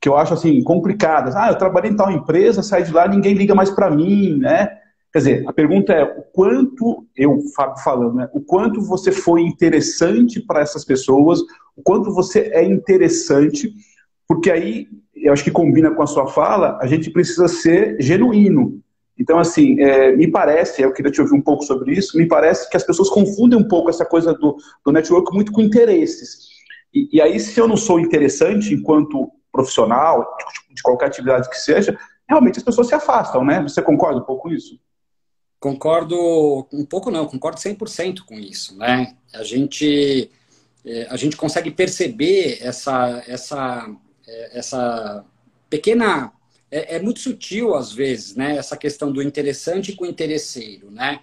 que 0.00 0.08
eu 0.08 0.16
acho, 0.16 0.32
assim, 0.34 0.62
complicadas. 0.62 1.36
Ah, 1.36 1.48
eu 1.48 1.58
trabalhei 1.58 1.90
em 1.90 1.96
tal 1.96 2.10
empresa, 2.10 2.62
saí 2.62 2.82
de 2.82 2.92
lá, 2.92 3.06
ninguém 3.06 3.34
liga 3.34 3.54
mais 3.54 3.70
para 3.70 3.90
mim, 3.90 4.38
né? 4.38 4.70
Quer 5.12 5.18
dizer, 5.18 5.44
a 5.48 5.52
pergunta 5.52 5.92
é 5.92 6.04
o 6.04 6.22
quanto, 6.32 7.04
eu, 7.16 7.40
Fábio 7.54 7.82
falando, 7.82 8.14
né, 8.14 8.28
o 8.32 8.40
quanto 8.40 8.80
você 8.80 9.10
foi 9.10 9.42
interessante 9.42 10.40
para 10.40 10.60
essas 10.60 10.84
pessoas, 10.84 11.40
o 11.76 11.82
quanto 11.82 12.14
você 12.14 12.50
é 12.52 12.62
interessante, 12.62 13.72
porque 14.28 14.50
aí, 14.50 14.86
eu 15.22 15.32
acho 15.32 15.44
que 15.44 15.50
combina 15.50 15.90
com 15.90 16.02
a 16.02 16.06
sua 16.06 16.26
fala, 16.26 16.78
a 16.80 16.86
gente 16.86 17.10
precisa 17.10 17.48
ser 17.48 17.96
genuíno. 18.00 18.80
Então, 19.18 19.38
assim, 19.38 19.78
é, 19.80 20.16
me 20.16 20.26
parece, 20.26 20.80
eu 20.80 20.92
queria 20.92 21.12
te 21.12 21.20
ouvir 21.20 21.34
um 21.34 21.42
pouco 21.42 21.62
sobre 21.62 21.92
isso, 21.92 22.16
me 22.16 22.26
parece 22.26 22.68
que 22.70 22.76
as 22.76 22.84
pessoas 22.84 23.10
confundem 23.10 23.58
um 23.58 23.68
pouco 23.68 23.90
essa 23.90 24.04
coisa 24.04 24.32
do, 24.32 24.56
do 24.84 24.92
network 24.92 25.32
muito 25.34 25.52
com 25.52 25.60
interesses. 25.60 26.48
E, 26.92 27.08
e 27.12 27.20
aí, 27.20 27.38
se 27.38 27.60
eu 27.60 27.68
não 27.68 27.76
sou 27.76 28.00
interessante 28.00 28.72
enquanto 28.72 29.30
profissional, 29.52 30.36
de, 30.68 30.74
de 30.74 30.82
qualquer 30.82 31.06
atividade 31.06 31.50
que 31.50 31.58
seja, 31.58 31.98
realmente 32.28 32.58
as 32.58 32.64
pessoas 32.64 32.86
se 32.86 32.94
afastam, 32.94 33.44
né? 33.44 33.60
Você 33.62 33.82
concorda 33.82 34.20
um 34.20 34.24
pouco 34.24 34.44
com 34.44 34.50
isso? 34.50 34.80
Concordo 35.58 36.66
um 36.72 36.86
pouco 36.86 37.10
não, 37.10 37.26
concordo 37.26 37.60
100% 37.60 38.20
com 38.24 38.38
isso, 38.38 38.78
né? 38.78 39.14
A 39.34 39.42
gente 39.42 40.30
é, 40.84 41.06
a 41.10 41.16
gente 41.16 41.36
consegue 41.36 41.70
perceber 41.70 42.58
essa 42.62 43.22
essa 43.26 43.86
essa 44.52 45.24
pequena 45.68 46.32
é, 46.70 46.96
é, 46.96 47.02
muito 47.02 47.20
sutil 47.20 47.74
às 47.74 47.92
vezes, 47.92 48.36
né? 48.36 48.56
Essa 48.56 48.76
questão 48.76 49.10
do 49.12 49.22
interessante 49.22 49.92
com 49.92 50.04
o 50.04 50.08
interesseiro, 50.08 50.90
né? 50.90 51.20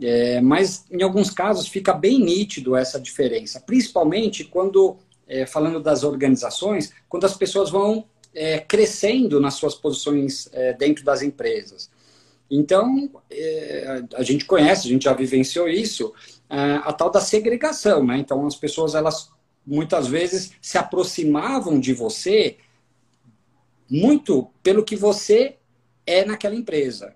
É, 0.00 0.40
mas 0.40 0.84
em 0.90 1.02
alguns 1.02 1.30
casos 1.30 1.68
fica 1.68 1.92
bem 1.92 2.18
nítido 2.18 2.74
essa 2.74 2.98
diferença, 2.98 3.60
principalmente 3.60 4.44
quando 4.44 4.96
é, 5.28 5.46
falando 5.46 5.80
das 5.80 6.02
organizações, 6.02 6.92
quando 7.08 7.24
as 7.24 7.36
pessoas 7.36 7.70
vão 7.70 8.06
é, 8.34 8.58
crescendo 8.58 9.38
nas 9.38 9.54
suas 9.54 9.74
posições 9.74 10.50
dentro 10.78 11.04
das 11.04 11.22
empresas. 11.22 11.90
Então, 12.54 13.10
é, 13.30 14.02
a 14.14 14.22
gente 14.22 14.44
conhece, 14.44 14.86
a 14.86 14.90
gente 14.90 15.04
já 15.04 15.14
vivenciou 15.14 15.66
isso, 15.68 16.12
é, 16.50 16.80
a 16.84 16.92
tal 16.92 17.10
da 17.10 17.18
segregação, 17.18 18.04
né? 18.04 18.18
Então, 18.18 18.46
as 18.46 18.56
pessoas, 18.56 18.94
elas 18.94 19.30
muitas 19.66 20.06
vezes 20.06 20.52
se 20.60 20.78
aproximavam 20.78 21.78
de 21.78 21.92
você 21.92 22.58
muito 23.88 24.50
pelo 24.62 24.84
que 24.84 24.96
você 24.96 25.56
é 26.06 26.24
naquela 26.24 26.54
empresa. 26.54 27.14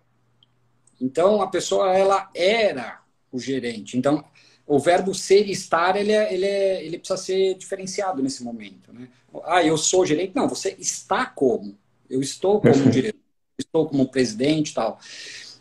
Então, 1.00 1.42
a 1.42 1.48
pessoa, 1.48 1.96
ela 1.96 2.30
era 2.34 3.00
o 3.32 3.38
gerente. 3.38 3.96
Então, 3.98 4.24
o 4.66 4.78
verbo 4.78 5.14
ser 5.14 5.46
e 5.46 5.52
estar, 5.52 5.96
ele, 5.96 6.12
é, 6.12 6.32
ele, 6.32 6.46
é, 6.46 6.84
ele 6.84 6.98
precisa 6.98 7.16
ser 7.16 7.54
diferenciado 7.54 8.22
nesse 8.22 8.42
momento, 8.42 8.92
né? 8.92 9.08
Ah, 9.44 9.62
eu 9.62 9.76
sou 9.76 10.06
gerente. 10.06 10.34
Não, 10.34 10.48
você 10.48 10.74
está 10.78 11.26
como? 11.26 11.76
Eu 12.08 12.20
estou 12.20 12.60
como 12.60 12.90
diretor 12.90 13.26
estou 13.58 13.88
como 13.88 14.08
presidente 14.08 14.74
tal. 14.74 14.98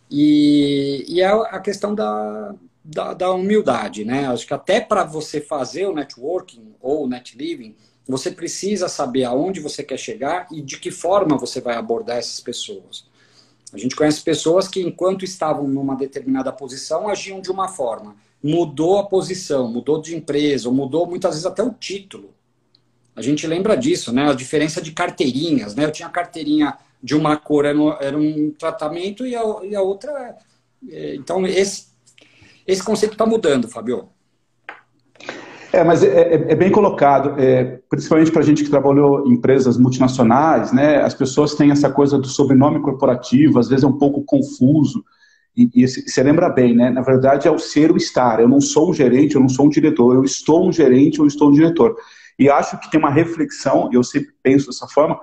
E, 0.10 1.06
e 1.08 1.22
é 1.22 1.27
a 1.27 1.60
questão 1.60 1.96
da, 1.96 2.54
da, 2.86 3.15
da, 3.15 3.32
humildade, 3.32 4.06
né? 4.06 4.27
Acho 4.27 4.46
que 4.46 4.54
até 4.54 4.80
para 4.80 5.04
você 5.04 5.42
fazer 5.42 5.88
o 5.88 5.94
networking 5.94 6.75
ou 6.80 7.06
o 7.06 7.08
net 7.08 7.36
living, 7.36 7.75
você 8.08 8.30
precisa 8.30 8.88
saber 8.88 9.24
aonde 9.24 9.60
você 9.60 9.82
quer 9.82 9.98
chegar 9.98 10.48
e 10.51 10.62
de 10.62 10.77
que 10.77 10.92
forma 10.92 11.36
você 11.36 11.60
vai 11.60 11.75
abordar 11.75 12.18
essas 12.18 12.39
pessoas. 12.39 13.08
A 13.74 13.77
gente 13.77 13.96
conhece 13.96 14.22
pessoas 14.22 14.68
que, 14.68 14.80
enquanto 14.80 15.25
estavam 15.25 15.68
numa 15.68 15.96
determinada 15.96 16.51
posição, 16.51 17.10
agiam 17.10 17.42
de 17.42 17.51
uma 17.51 17.68
forma. 17.68 18.15
Mudou 18.42 19.00
a 19.00 19.04
posição, 19.04 19.68
mudou 19.68 20.00
de 20.00 20.15
empresa, 20.15 20.70
ou 20.70 20.75
mudou 20.75 21.08
muitas 21.08 21.32
vezes 21.32 21.46
até 21.48 21.63
o 21.63 21.72
título. 21.72 22.36
A 23.15 23.22
gente 23.22 23.48
lembra 23.48 23.75
disso, 23.75 24.13
né? 24.13 24.30
A 24.30 24.34
diferença 24.36 24.80
de 24.80 24.92
carteirinhas, 24.92 25.74
né? 25.74 25.86
Eu 25.86 25.92
tinha 25.92 26.08
carteirinha 26.08 26.77
de 27.01 27.15
uma 27.15 27.36
cor 27.36 27.65
era, 27.65 28.18
um 28.18 28.51
tratamento 28.51 29.25
e 29.25 29.36
a, 29.36 29.44
e 29.63 29.75
a 29.75 29.82
outra. 29.82 30.38
É, 30.88 31.15
então, 31.15 31.46
esse, 31.48 31.95
esse 32.68 32.84
conceito 32.84 33.14
está 33.14 33.26
mudando, 33.26 33.68
Fabio. 33.68 34.10
É, 35.72 35.84
mas 35.84 36.04
é, 36.04 36.08
é, 36.08 36.34
é 36.54 36.56
bem 36.56 36.72
colocado, 36.72 37.36
é, 37.38 37.80
principalmente 37.90 38.32
para 38.32 38.42
a 38.42 38.46
gente 38.46 38.64
que 38.64 38.70
trabalhou 38.70 39.28
em 39.28 39.34
empresas 39.34 39.78
multinacionais, 39.78 40.72
né? 40.72 41.02
As 41.02 41.14
pessoas 41.14 41.54
têm 41.54 41.70
essa 41.70 41.90
coisa 41.90 42.18
do 42.18 42.28
sobrenome 42.28 42.82
corporativo, 42.82 43.60
às 43.60 43.68
vezes 43.68 43.84
é 43.84 43.88
um 43.88 43.98
pouco 43.98 44.24
confuso. 44.24 45.04
E, 45.56 45.70
e 45.76 45.86
você 45.86 46.24
lembra 46.24 46.50
bem, 46.50 46.74
né? 46.74 46.90
Na 46.90 47.02
verdade, 47.02 47.48
é 47.48 47.52
o 47.52 47.60
ser 47.60 47.92
o 47.92 47.98
estar. 47.98 48.40
Eu 48.40 48.48
não 48.48 48.62
sou 48.62 48.90
um 48.90 48.94
gerente, 48.94 49.36
eu 49.36 49.42
não 49.42 49.50
sou 49.50 49.66
um 49.66 49.70
diretor. 49.70 50.16
Eu 50.16 50.24
estou 50.24 50.66
um 50.66 50.72
gerente, 50.72 51.20
eu 51.20 51.28
estou 51.28 51.50
um 51.50 51.54
diretor. 51.54 51.96
E 52.40 52.50
acho 52.50 52.80
que 52.80 52.90
tem 52.90 53.00
uma 53.00 53.10
reflexão, 53.10 53.90
eu 53.92 54.04
sempre 54.04 54.30
penso 54.44 54.68
dessa 54.68 54.88
forma, 54.88 55.20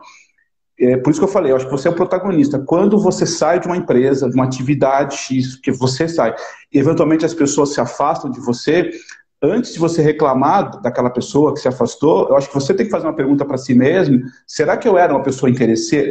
é 0.85 0.97
por 0.97 1.11
isso 1.11 1.21
que 1.21 1.25
eu 1.25 1.33
falei, 1.33 1.53
eu 1.53 1.57
acho 1.57 1.67
que 1.67 1.71
você 1.71 1.87
é 1.87 1.91
o 1.91 1.95
protagonista. 1.95 2.59
Quando 2.59 2.99
você 2.99 3.25
sai 3.25 3.61
de 3.61 3.67
uma 3.67 3.77
empresa, 3.77 4.29
de 4.29 4.35
uma 4.35 4.45
atividade 4.45 5.17
X, 5.17 5.57
que 5.57 5.71
você 5.71 6.09
sai, 6.09 6.35
e 6.73 6.79
eventualmente 6.79 7.25
as 7.25 7.35
pessoas 7.35 7.73
se 7.73 7.81
afastam 7.81 8.31
de 8.31 8.41
você, 8.41 8.91
antes 9.43 9.75
de 9.75 9.79
você 9.79 10.01
reclamar 10.01 10.81
daquela 10.81 11.11
pessoa 11.11 11.53
que 11.53 11.61
se 11.61 11.69
afastou, 11.69 12.29
eu 12.29 12.37
acho 12.37 12.49
que 12.49 12.55
você 12.55 12.73
tem 12.73 12.87
que 12.87 12.93
fazer 12.93 13.07
uma 13.07 13.15
pergunta 13.15 13.45
para 13.45 13.59
si 13.59 13.75
mesmo: 13.75 14.23
será 14.47 14.77
que 14.77 14.89
eu 14.89 14.97
era 14.99 15.13
uma 15.13 15.23
pessoa, 15.23 15.51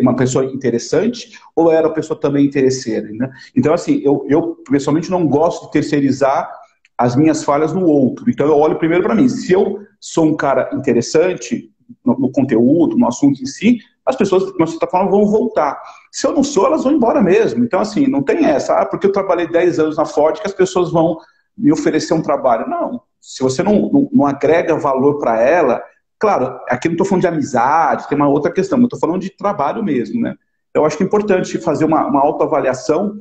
uma 0.01 0.15
pessoa 0.15 0.45
interessante 0.45 1.37
ou 1.55 1.71
era 1.71 1.87
uma 1.87 1.93
pessoa 1.93 2.19
também 2.19 2.45
interesseira? 2.45 3.09
Né? 3.11 3.29
Então, 3.55 3.73
assim, 3.73 4.01
eu, 4.03 4.25
eu 4.29 4.57
pessoalmente 4.69 5.09
não 5.09 5.27
gosto 5.27 5.65
de 5.65 5.71
terceirizar 5.71 6.49
as 6.97 7.15
minhas 7.15 7.43
falhas 7.43 7.73
no 7.73 7.85
outro. 7.85 8.29
Então, 8.29 8.45
eu 8.45 8.57
olho 8.57 8.77
primeiro 8.77 9.03
para 9.03 9.15
mim. 9.15 9.27
Se 9.27 9.51
eu 9.51 9.79
sou 9.99 10.25
um 10.25 10.35
cara 10.35 10.69
interessante 10.73 11.71
no, 12.05 12.17
no 12.19 12.31
conteúdo, 12.31 12.97
no 12.97 13.07
assunto 13.07 13.41
em 13.41 13.45
si, 13.45 13.79
as 14.05 14.15
pessoas, 14.15 14.45
de 14.45 14.57
uma 14.57 14.67
certa 14.67 14.87
forma, 14.87 15.09
vão 15.09 15.25
voltar. 15.25 15.81
Se 16.11 16.25
eu 16.25 16.33
não 16.33 16.43
sou, 16.43 16.65
elas 16.65 16.83
vão 16.83 16.93
embora 16.93 17.21
mesmo. 17.21 17.63
Então, 17.63 17.79
assim, 17.79 18.07
não 18.07 18.23
tem 18.23 18.45
essa, 18.45 18.75
ah, 18.75 18.85
porque 18.85 19.07
eu 19.07 19.11
trabalhei 19.11 19.47
10 19.47 19.79
anos 19.79 19.97
na 19.97 20.05
Ford 20.05 20.39
que 20.39 20.47
as 20.47 20.53
pessoas 20.53 20.91
vão 20.91 21.17
me 21.57 21.71
oferecer 21.71 22.13
um 22.13 22.21
trabalho. 22.21 22.67
Não. 22.67 23.01
Se 23.19 23.43
você 23.43 23.61
não, 23.61 23.89
não, 23.91 24.09
não 24.11 24.25
agrega 24.25 24.75
valor 24.75 25.19
para 25.19 25.39
ela, 25.39 25.83
claro, 26.19 26.59
aqui 26.67 26.87
não 26.87 26.93
estou 26.93 27.05
falando 27.05 27.21
de 27.21 27.27
amizade, 27.27 28.07
tem 28.07 28.17
uma 28.17 28.29
outra 28.29 28.51
questão, 28.51 28.79
eu 28.79 28.85
estou 28.85 28.99
falando 28.99 29.21
de 29.21 29.29
trabalho 29.29 29.83
mesmo, 29.83 30.19
né? 30.19 30.35
Eu 30.73 30.85
acho 30.85 30.97
que 30.97 31.03
é 31.03 31.05
importante 31.05 31.57
fazer 31.59 31.85
uma, 31.85 32.07
uma 32.07 32.21
autoavaliação 32.21 33.17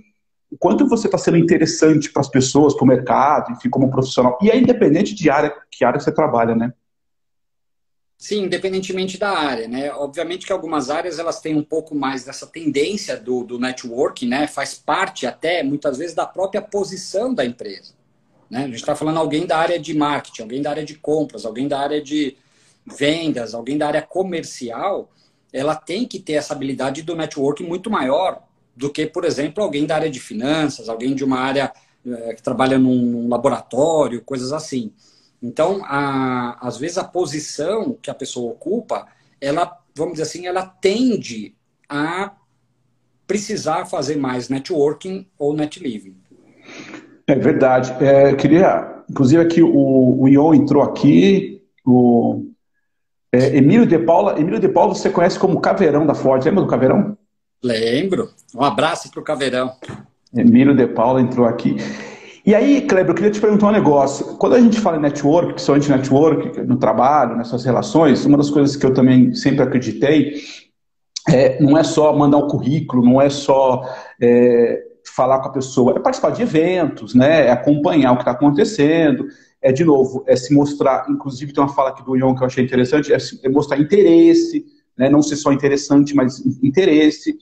o 0.50 0.58
quanto 0.58 0.86
você 0.88 1.06
está 1.06 1.16
sendo 1.16 1.36
interessante 1.36 2.12
para 2.12 2.20
as 2.20 2.28
pessoas, 2.28 2.74
para 2.74 2.84
o 2.84 2.88
mercado, 2.88 3.52
enfim, 3.52 3.70
como 3.70 3.90
profissional. 3.90 4.36
E 4.42 4.50
é 4.50 4.58
independente 4.58 5.14
de 5.14 5.30
área, 5.30 5.54
que 5.70 5.84
área 5.84 6.00
você 6.00 6.10
trabalha, 6.10 6.56
né? 6.56 6.72
Sim, 8.20 8.42
independentemente 8.44 9.16
da 9.16 9.30
área, 9.30 9.66
né? 9.66 9.90
Obviamente 9.94 10.44
que 10.44 10.52
algumas 10.52 10.90
áreas 10.90 11.18
elas 11.18 11.40
têm 11.40 11.56
um 11.56 11.62
pouco 11.62 11.94
mais 11.94 12.22
dessa 12.22 12.46
tendência 12.46 13.16
do, 13.16 13.42
do 13.42 13.58
networking, 13.58 14.28
né? 14.28 14.46
Faz 14.46 14.74
parte 14.74 15.26
até, 15.26 15.62
muitas 15.62 15.96
vezes, 15.96 16.14
da 16.14 16.26
própria 16.26 16.60
posição 16.60 17.32
da 17.32 17.46
empresa. 17.46 17.94
Né? 18.50 18.64
A 18.64 18.66
gente 18.66 18.74
está 18.74 18.94
falando 18.94 19.16
alguém 19.16 19.46
da 19.46 19.56
área 19.56 19.78
de 19.78 19.94
marketing, 19.94 20.42
alguém 20.42 20.60
da 20.60 20.68
área 20.68 20.84
de 20.84 20.96
compras, 20.96 21.46
alguém 21.46 21.66
da 21.66 21.80
área 21.80 22.02
de 22.02 22.36
vendas, 22.84 23.54
alguém 23.54 23.78
da 23.78 23.86
área 23.86 24.02
comercial, 24.02 25.10
ela 25.50 25.74
tem 25.74 26.06
que 26.06 26.18
ter 26.18 26.34
essa 26.34 26.52
habilidade 26.52 27.00
do 27.00 27.16
networking 27.16 27.64
muito 27.64 27.88
maior 27.88 28.42
do 28.76 28.90
que, 28.90 29.06
por 29.06 29.24
exemplo, 29.24 29.64
alguém 29.64 29.86
da 29.86 29.94
área 29.94 30.10
de 30.10 30.20
finanças, 30.20 30.90
alguém 30.90 31.14
de 31.14 31.24
uma 31.24 31.38
área 31.38 31.72
é, 32.06 32.34
que 32.34 32.42
trabalha 32.42 32.78
num 32.78 33.30
laboratório, 33.30 34.20
coisas 34.20 34.52
assim. 34.52 34.92
Então, 35.42 35.82
a, 35.84 36.58
às 36.66 36.76
vezes 36.76 36.98
a 36.98 37.04
posição 37.04 37.96
que 38.00 38.10
a 38.10 38.14
pessoa 38.14 38.52
ocupa, 38.52 39.06
ela, 39.40 39.78
vamos 39.94 40.14
dizer 40.14 40.24
assim, 40.24 40.46
ela 40.46 40.66
tende 40.66 41.54
a 41.88 42.32
precisar 43.26 43.86
fazer 43.86 44.16
mais 44.16 44.48
networking 44.48 45.26
ou 45.38 45.54
net 45.54 45.80
living. 45.80 46.16
É 47.26 47.34
verdade. 47.34 47.92
É, 48.04 48.32
eu 48.32 48.36
queria, 48.36 49.02
inclusive 49.08 49.42
aqui 49.42 49.62
o, 49.62 50.20
o 50.20 50.28
Ion 50.28 50.52
entrou 50.52 50.82
aqui, 50.82 51.62
o 51.86 52.44
é, 53.32 53.56
Emílio 53.56 53.86
de 53.86 53.98
Paula. 53.98 54.38
Emílio 54.38 54.58
de 54.58 54.68
Paula 54.68 54.94
você 54.94 55.08
conhece 55.08 55.38
como 55.38 55.60
Caveirão 55.60 56.06
da 56.06 56.14
Ford. 56.14 56.44
Lembra 56.44 56.62
do 56.62 56.68
Caveirão? 56.68 57.16
Lembro. 57.62 58.30
Um 58.54 58.64
abraço 58.64 59.10
para 59.10 59.20
o 59.20 59.24
Caveirão. 59.24 59.72
Emílio 60.34 60.74
de 60.74 60.86
Paula 60.86 61.20
entrou 61.20 61.46
aqui. 61.46 61.76
E 62.44 62.54
aí, 62.54 62.80
Kleber, 62.82 63.10
eu 63.10 63.14
queria 63.14 63.30
te 63.30 63.40
perguntar 63.40 63.68
um 63.68 63.72
negócio. 63.72 64.36
Quando 64.38 64.54
a 64.54 64.60
gente 64.60 64.80
fala 64.80 64.96
em 64.96 65.00
network, 65.00 65.52
principalmente 65.52 65.90
network, 65.90 66.60
no 66.62 66.76
trabalho, 66.78 67.36
nessas 67.36 67.64
relações, 67.64 68.24
uma 68.24 68.38
das 68.38 68.50
coisas 68.50 68.76
que 68.76 68.86
eu 68.86 68.94
também 68.94 69.34
sempre 69.34 69.62
acreditei 69.62 70.40
é, 71.28 71.60
não 71.62 71.76
é 71.76 71.84
só 71.84 72.16
mandar 72.16 72.38
um 72.38 72.48
currículo, 72.48 73.04
não 73.04 73.20
é 73.20 73.28
só 73.28 73.82
é, 74.20 74.82
falar 75.14 75.40
com 75.40 75.48
a 75.48 75.52
pessoa, 75.52 75.96
é 75.96 76.00
participar 76.00 76.30
de 76.30 76.42
eventos, 76.42 77.14
né, 77.14 77.46
é 77.46 77.50
acompanhar 77.50 78.12
o 78.12 78.16
que 78.16 78.22
está 78.22 78.32
acontecendo, 78.32 79.26
é, 79.60 79.70
de 79.70 79.84
novo, 79.84 80.24
é 80.26 80.34
se 80.34 80.54
mostrar, 80.54 81.06
inclusive 81.10 81.52
tem 81.52 81.62
uma 81.62 81.72
fala 81.72 81.90
aqui 81.90 82.02
do 82.02 82.16
Ion 82.16 82.34
que 82.34 82.42
eu 82.42 82.46
achei 82.46 82.64
interessante, 82.64 83.12
é, 83.12 83.18
é 83.42 83.48
mostrar 83.48 83.78
interesse, 83.78 84.64
né, 84.96 85.08
não 85.08 85.22
ser 85.22 85.36
só 85.36 85.52
interessante, 85.52 86.14
mas 86.14 86.44
interesse. 86.62 87.36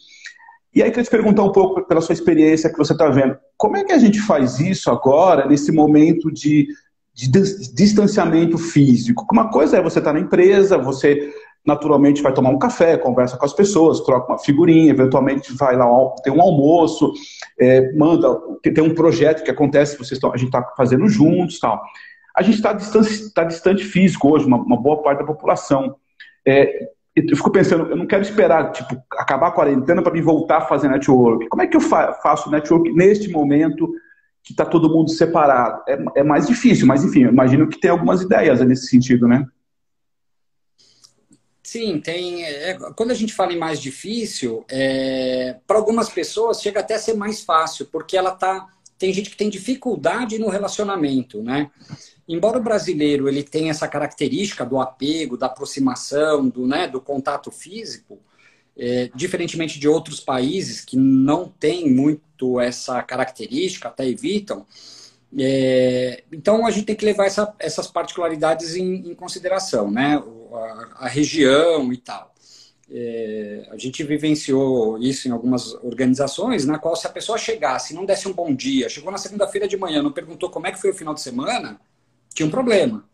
E 0.78 0.82
aí, 0.82 0.90
queria 0.90 1.02
te 1.02 1.10
perguntar 1.10 1.42
um 1.42 1.50
pouco, 1.50 1.82
pela 1.82 2.00
sua 2.00 2.12
experiência 2.12 2.70
que 2.70 2.78
você 2.78 2.92
está 2.92 3.08
vendo, 3.08 3.36
como 3.56 3.76
é 3.76 3.82
que 3.82 3.90
a 3.90 3.98
gente 3.98 4.20
faz 4.20 4.60
isso 4.60 4.88
agora, 4.92 5.44
nesse 5.44 5.72
momento 5.72 6.30
de, 6.30 6.68
de 7.12 7.28
distanciamento 7.74 8.56
físico? 8.56 9.26
Uma 9.32 9.50
coisa 9.50 9.76
é 9.76 9.82
você 9.82 9.98
estar 9.98 10.12
tá 10.12 10.16
na 10.16 10.24
empresa, 10.24 10.78
você 10.78 11.34
naturalmente 11.66 12.22
vai 12.22 12.32
tomar 12.32 12.50
um 12.50 12.60
café, 12.60 12.96
conversa 12.96 13.36
com 13.36 13.44
as 13.44 13.52
pessoas, 13.52 14.02
troca 14.02 14.30
uma 14.30 14.38
figurinha, 14.38 14.92
eventualmente 14.92 15.52
vai 15.52 15.76
lá 15.76 15.84
ter 16.22 16.30
um 16.30 16.40
almoço, 16.40 17.12
é, 17.58 17.92
manda, 17.94 18.40
tem 18.62 18.84
um 18.84 18.94
projeto 18.94 19.42
que 19.42 19.50
acontece, 19.50 19.98
vocês 19.98 20.20
a 20.22 20.36
gente 20.36 20.46
está 20.46 20.62
fazendo 20.76 21.08
juntos 21.08 21.58
tal. 21.58 21.82
A 22.36 22.42
gente 22.44 22.54
está 22.54 22.72
distante, 22.72 23.34
tá 23.34 23.42
distante 23.42 23.82
físico 23.82 24.32
hoje, 24.32 24.46
uma, 24.46 24.58
uma, 24.58 24.80
boa 24.80 25.02
parte 25.02 25.18
da 25.18 25.24
população. 25.24 25.96
É, 26.46 26.88
eu 27.28 27.36
fico 27.36 27.50
pensando, 27.50 27.88
eu 27.90 27.96
não 27.96 28.06
quero 28.06 28.22
esperar, 28.22 28.72
tipo, 28.72 29.02
acabar 29.12 29.48
a 29.48 29.52
quarentena 29.52 30.02
para 30.02 30.12
me 30.12 30.20
voltar 30.20 30.58
a 30.58 30.66
fazer 30.66 30.88
network. 30.88 31.48
Como 31.48 31.62
é 31.62 31.66
que 31.66 31.76
eu 31.76 31.80
fa 31.80 32.12
faço 32.22 32.50
network 32.50 32.92
neste 32.92 33.28
momento 33.30 33.90
que 34.42 34.52
está 34.52 34.64
todo 34.64 34.90
mundo 34.90 35.10
separado? 35.10 35.82
É, 35.88 35.98
é, 36.16 36.22
mais 36.22 36.46
difícil, 36.46 36.86
mas 36.86 37.04
enfim, 37.04 37.22
imagino 37.22 37.68
que 37.68 37.80
tem 37.80 37.90
algumas 37.90 38.22
ideias 38.22 38.60
nesse 38.60 38.86
sentido, 38.88 39.26
né? 39.26 39.46
Sim, 41.62 42.00
tem. 42.00 42.44
É, 42.44 42.78
quando 42.96 43.10
a 43.10 43.14
gente 43.14 43.34
fala 43.34 43.52
em 43.52 43.58
mais 43.58 43.80
difícil, 43.80 44.64
é, 44.70 45.56
para 45.66 45.76
algumas 45.76 46.08
pessoas 46.08 46.62
chega 46.62 46.80
até 46.80 46.94
a 46.94 46.98
ser 46.98 47.14
mais 47.14 47.42
fácil, 47.42 47.86
porque 47.92 48.16
ela 48.16 48.32
tá. 48.32 48.66
Tem 48.98 49.12
gente 49.12 49.30
que 49.30 49.36
tem 49.36 49.48
dificuldade 49.48 50.38
no 50.38 50.48
relacionamento, 50.48 51.40
né? 51.40 51.70
Embora 52.28 52.58
o 52.58 52.62
brasileiro 52.62 53.28
ele 53.28 53.42
tenha 53.42 53.70
essa 53.70 53.88
característica 53.88 54.64
do 54.64 54.78
apego, 54.78 55.36
da 55.36 55.46
aproximação, 55.46 56.48
do, 56.48 56.66
né, 56.66 56.86
do 56.86 57.00
contato 57.00 57.50
físico, 57.50 58.18
é, 58.76 59.10
diferentemente 59.14 59.80
de 59.80 59.88
outros 59.88 60.20
países 60.20 60.84
que 60.84 60.96
não 60.96 61.48
têm 61.48 61.90
muito 61.90 62.60
essa 62.60 63.02
característica, 63.02 63.88
até 63.88 64.06
evitam, 64.06 64.66
é, 65.36 66.22
então 66.32 66.66
a 66.66 66.70
gente 66.70 66.86
tem 66.86 66.96
que 66.96 67.04
levar 67.04 67.26
essa, 67.26 67.54
essas 67.58 67.86
particularidades 67.86 68.76
em, 68.76 69.10
em 69.10 69.14
consideração, 69.14 69.90
né? 69.90 70.22
A, 70.52 71.04
a, 71.04 71.08
região 71.08 71.92
e 71.92 71.98
tal. 71.98 72.32
É, 72.90 73.68
a 73.70 73.76
gente 73.76 74.02
vivenciou 74.02 74.96
isso 74.98 75.28
em 75.28 75.30
algumas 75.30 75.74
organizações, 75.84 76.64
na 76.64 76.78
qual 76.78 76.96
se 76.96 77.06
a 77.06 77.10
pessoa 77.10 77.36
chegasse, 77.36 77.92
não 77.92 78.06
desse 78.06 78.26
um 78.26 78.32
bom 78.32 78.54
dia, 78.54 78.88
chegou 78.88 79.12
na 79.12 79.18
segunda-feira 79.18 79.68
de 79.68 79.76
manhã, 79.76 80.02
não 80.02 80.12
perguntou 80.12 80.48
como 80.48 80.66
é 80.66 80.72
que 80.72 80.80
foi 80.80 80.90
o 80.90 80.94
final 80.94 81.12
de 81.12 81.20
semana, 81.20 81.78
tinha 82.38 82.46
um 82.46 82.50
problema. 82.50 83.04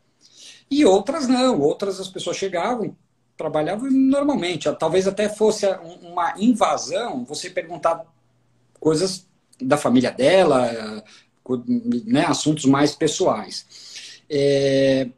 E 0.70 0.84
outras 0.84 1.26
não, 1.26 1.60
outras 1.60 1.98
as 1.98 2.08
pessoas 2.08 2.36
chegavam, 2.36 2.94
trabalhavam 3.36 3.90
normalmente. 3.90 4.70
Talvez 4.78 5.08
até 5.08 5.28
fosse 5.28 5.66
uma 6.02 6.34
invasão 6.38 7.24
você 7.24 7.48
perguntar 7.48 8.04
coisas 8.78 9.26
da 9.60 9.78
família 9.78 10.10
dela, 10.10 11.02
né, 12.04 12.26
assuntos 12.26 12.66
mais 12.66 12.94
pessoais. 12.94 13.66
É, 14.28 15.08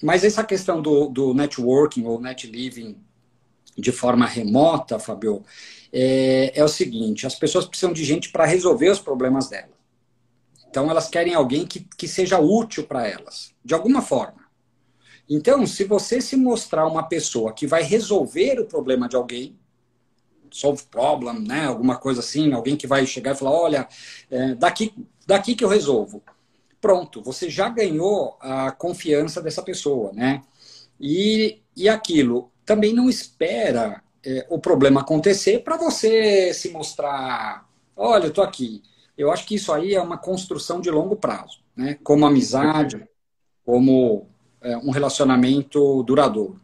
mas 0.00 0.22
essa 0.22 0.44
questão 0.44 0.80
do, 0.80 1.08
do 1.08 1.34
networking 1.34 2.04
ou 2.04 2.20
net 2.20 2.46
living 2.46 2.96
de 3.76 3.90
forma 3.90 4.26
remota, 4.26 4.98
Fabio, 5.00 5.42
é, 5.92 6.52
é 6.54 6.62
o 6.62 6.68
seguinte: 6.68 7.26
as 7.26 7.34
pessoas 7.34 7.66
precisam 7.66 7.92
de 7.92 8.04
gente 8.04 8.30
para 8.30 8.44
resolver 8.44 8.90
os 8.90 9.00
problemas 9.00 9.48
delas. 9.48 9.77
Então, 10.70 10.90
elas 10.90 11.08
querem 11.08 11.34
alguém 11.34 11.66
que, 11.66 11.80
que 11.96 12.06
seja 12.06 12.38
útil 12.38 12.84
para 12.84 13.06
elas, 13.06 13.54
de 13.64 13.74
alguma 13.74 14.02
forma. 14.02 14.48
Então, 15.28 15.66
se 15.66 15.84
você 15.84 16.20
se 16.20 16.36
mostrar 16.36 16.86
uma 16.86 17.02
pessoa 17.02 17.52
que 17.52 17.66
vai 17.66 17.82
resolver 17.82 18.60
o 18.60 18.66
problema 18.66 19.08
de 19.08 19.16
alguém, 19.16 19.58
solve 20.50 20.82
problem, 20.90 21.40
né? 21.40 21.66
Alguma 21.66 21.96
coisa 21.96 22.20
assim, 22.20 22.52
alguém 22.52 22.76
que 22.76 22.86
vai 22.86 23.04
chegar 23.06 23.34
e 23.34 23.38
falar, 23.38 23.52
olha, 23.52 23.88
é, 24.30 24.54
daqui, 24.54 24.94
daqui 25.26 25.54
que 25.54 25.64
eu 25.64 25.68
resolvo. 25.68 26.22
Pronto, 26.80 27.22
você 27.22 27.50
já 27.50 27.68
ganhou 27.68 28.36
a 28.40 28.70
confiança 28.70 29.42
dessa 29.42 29.62
pessoa, 29.62 30.12
né? 30.12 30.42
E, 31.00 31.60
e 31.76 31.88
aquilo 31.88 32.50
também 32.64 32.92
não 32.94 33.08
espera 33.08 34.02
é, 34.24 34.46
o 34.48 34.58
problema 34.58 35.00
acontecer 35.00 35.62
para 35.62 35.76
você 35.76 36.52
se 36.54 36.70
mostrar, 36.70 37.68
olha, 37.96 38.26
eu 38.26 38.32
tô 38.32 38.42
aqui. 38.42 38.82
Eu 39.18 39.32
acho 39.32 39.44
que 39.44 39.56
isso 39.56 39.72
aí 39.72 39.96
é 39.96 40.00
uma 40.00 40.16
construção 40.16 40.80
de 40.80 40.88
longo 40.92 41.16
prazo, 41.16 41.58
né? 41.76 41.98
Como 42.04 42.24
amizade, 42.24 43.04
como 43.66 44.28
é, 44.62 44.76
um 44.76 44.92
relacionamento 44.92 46.04
duradouro. 46.04 46.60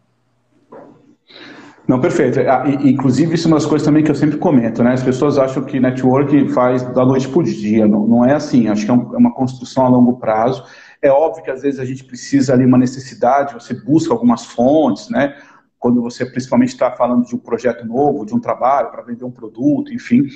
Não, 1.87 2.01
perfeito. 2.01 2.39
Ah, 2.41 2.65
inclusive, 2.69 3.35
isso 3.35 3.49
é 3.49 3.51
uma 3.51 3.57
das 3.57 3.67
coisas 3.67 3.85
também 3.85 4.05
que 4.05 4.11
eu 4.11 4.15
sempre 4.15 4.39
comento, 4.39 4.85
né? 4.85 4.93
As 4.93 5.03
pessoas 5.03 5.37
acham 5.37 5.65
que 5.65 5.81
network 5.81 6.49
faz 6.51 6.85
da 6.95 7.05
noite 7.05 7.29
para 7.29 7.41
o 7.41 7.43
dia. 7.43 7.89
Não, 7.89 8.07
não 8.07 8.25
é 8.25 8.35
assim. 8.35 8.69
Acho 8.69 8.87
que 8.87 8.93
é, 8.93 8.95
é 8.95 9.19
uma 9.19 9.35
construção 9.35 9.87
a 9.87 9.89
longo 9.89 10.17
prazo. 10.19 10.65
É 11.03 11.11
óbvio 11.11 11.43
que 11.43 11.51
às 11.51 11.61
vezes 11.61 11.81
a 11.81 11.85
gente 11.85 12.05
precisa 12.05 12.55
ali 12.55 12.65
uma 12.65 12.79
necessidade, 12.79 13.53
você 13.53 13.75
busca 13.75 14.15
algumas 14.15 14.45
fontes, 14.45 15.11
né? 15.11 15.37
Quando 15.77 16.01
você 16.01 16.25
principalmente 16.25 16.71
está 16.71 16.93
falando 16.93 17.27
de 17.27 17.35
um 17.35 17.39
projeto 17.39 17.85
novo, 17.85 18.25
de 18.25 18.33
um 18.33 18.41
trabalho 18.41 18.93
para 18.93 19.03
vender 19.03 19.25
um 19.25 19.31
produto, 19.31 19.93
enfim 19.93 20.29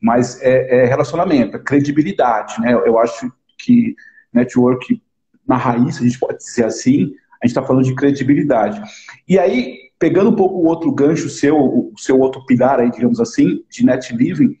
mas 0.00 0.40
é, 0.40 0.82
é 0.82 0.84
relacionamento, 0.86 1.56
é 1.56 1.60
credibilidade, 1.60 2.60
né? 2.60 2.72
Eu 2.72 2.98
acho 2.98 3.30
que 3.58 3.94
network 4.32 5.00
na 5.46 5.56
raiz, 5.56 5.98
a 5.98 6.02
gente 6.02 6.18
pode 6.18 6.38
dizer 6.38 6.64
assim, 6.64 7.12
a 7.42 7.46
gente 7.46 7.56
está 7.56 7.62
falando 7.62 7.84
de 7.84 7.94
credibilidade. 7.94 8.80
E 9.28 9.38
aí, 9.38 9.76
pegando 9.98 10.30
um 10.30 10.36
pouco 10.36 10.56
o 10.56 10.66
outro 10.66 10.92
gancho 10.92 11.28
seu, 11.28 11.56
o 11.58 11.92
seu 11.96 12.18
outro 12.18 12.44
pilar 12.46 12.80
aí, 12.80 12.90
digamos 12.90 13.20
assim, 13.20 13.64
de 13.68 13.84
net 13.84 14.14
living, 14.14 14.56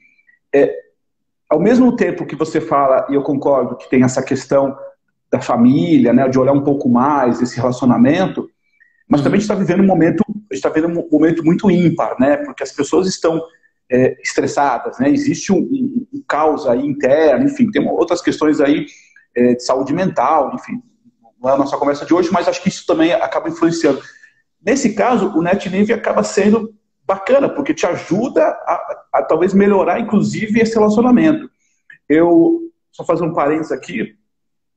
é, 0.52 0.74
ao 1.48 1.60
mesmo 1.60 1.94
tempo 1.94 2.26
que 2.26 2.36
você 2.36 2.60
fala, 2.60 3.06
e 3.08 3.14
eu 3.14 3.22
concordo 3.22 3.76
que 3.76 3.88
tem 3.88 4.02
essa 4.02 4.22
questão 4.22 4.76
da 5.30 5.40
família, 5.40 6.12
né, 6.12 6.28
de 6.28 6.38
olhar 6.38 6.52
um 6.52 6.64
pouco 6.64 6.88
mais 6.88 7.40
esse 7.40 7.56
relacionamento, 7.56 8.50
mas 9.08 9.22
também 9.22 9.38
a 9.38 9.40
gente 9.40 9.50
está 9.50 9.54
vivendo 9.54 9.80
um 9.80 9.86
momento, 9.86 10.24
está 10.50 10.68
vivendo 10.68 10.98
um 10.98 11.08
momento 11.10 11.44
muito 11.44 11.70
ímpar, 11.70 12.16
né, 12.18 12.36
porque 12.38 12.62
as 12.62 12.72
pessoas 12.72 13.06
estão 13.06 13.40
é, 13.90 14.16
estressadas, 14.22 14.98
né? 14.98 15.10
Existe 15.10 15.52
um, 15.52 15.58
um, 15.58 16.06
um, 16.14 16.22
caos 16.26 16.66
aí 16.66 16.86
interno, 16.86 17.44
enfim, 17.44 17.70
tem 17.70 17.86
outras 17.88 18.22
questões 18.22 18.60
aí 18.60 18.86
é, 19.34 19.54
de 19.54 19.64
saúde 19.64 19.92
mental, 19.92 20.54
enfim, 20.54 20.80
não 21.40 21.50
é 21.50 21.54
a 21.54 21.58
nossa 21.58 21.76
conversa 21.76 22.06
de 22.06 22.14
hoje, 22.14 22.30
mas 22.30 22.46
acho 22.46 22.62
que 22.62 22.68
isso 22.68 22.86
também 22.86 23.12
acaba 23.12 23.48
influenciando. 23.48 24.00
Nesse 24.64 24.94
caso, 24.94 25.36
o 25.36 25.42
NetLive 25.42 25.92
acaba 25.92 26.22
sendo 26.22 26.74
bacana, 27.06 27.48
porque 27.48 27.74
te 27.74 27.86
ajuda 27.86 28.44
a, 28.44 28.98
a, 29.14 29.22
talvez 29.22 29.52
melhorar, 29.52 29.98
inclusive, 29.98 30.60
esse 30.60 30.74
relacionamento. 30.74 31.50
Eu, 32.08 32.70
só 32.92 33.04
fazer 33.04 33.24
um 33.24 33.32
parênteses 33.32 33.72
aqui, 33.72 34.14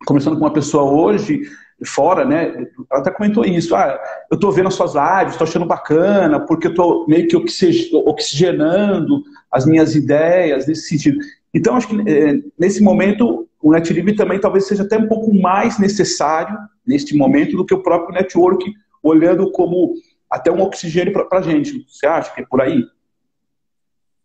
conversando 0.08 0.38
com 0.38 0.46
uma 0.46 0.54
pessoa 0.54 0.90
hoje, 0.90 1.42
fora, 1.86 2.26
né? 2.26 2.68
Ela 2.92 3.02
até 3.02 3.12
comentou 3.12 3.46
isso. 3.46 3.76
Ah, 3.76 4.00
eu 4.32 4.36
estou 4.36 4.52
vendo 4.52 4.68
as 4.68 4.74
suas 4.74 4.94
lives, 4.94 5.34
estou 5.34 5.48
achando 5.48 5.66
bacana, 5.66 6.40
porque 6.40 6.68
eu 6.68 6.72
estou 6.72 7.08
meio 7.08 7.28
que 7.28 7.36
oxigenando 7.36 9.24
as 9.52 9.66
minhas 9.66 9.96
ideias 9.96 10.68
nesse 10.68 10.88
sentido. 10.88 11.20
Então, 11.54 11.76
acho 11.76 11.88
que 11.88 12.10
é, 12.10 12.40
nesse 12.58 12.82
momento, 12.82 13.48
o 13.62 13.72
NetLib 13.72 14.16
também 14.16 14.40
talvez 14.40 14.68
seja 14.68 14.84
até 14.84 14.98
um 14.98 15.08
pouco 15.08 15.34
mais 15.34 15.78
necessário, 15.78 16.58
neste 16.86 17.16
momento, 17.16 17.56
do 17.56 17.66
que 17.66 17.74
o 17.74 17.84
próprio 17.84 18.16
network, 18.16 18.74
olhando 19.02 19.52
como 19.52 19.94
até 20.30 20.52
um 20.52 20.62
oxigênio 20.62 21.14
para 21.14 21.40
a 21.40 21.42
gente. 21.42 21.86
Você 21.88 22.08
acha 22.08 22.34
que 22.34 22.42
é 22.42 22.46
por 22.46 22.62
aí? 22.62 22.84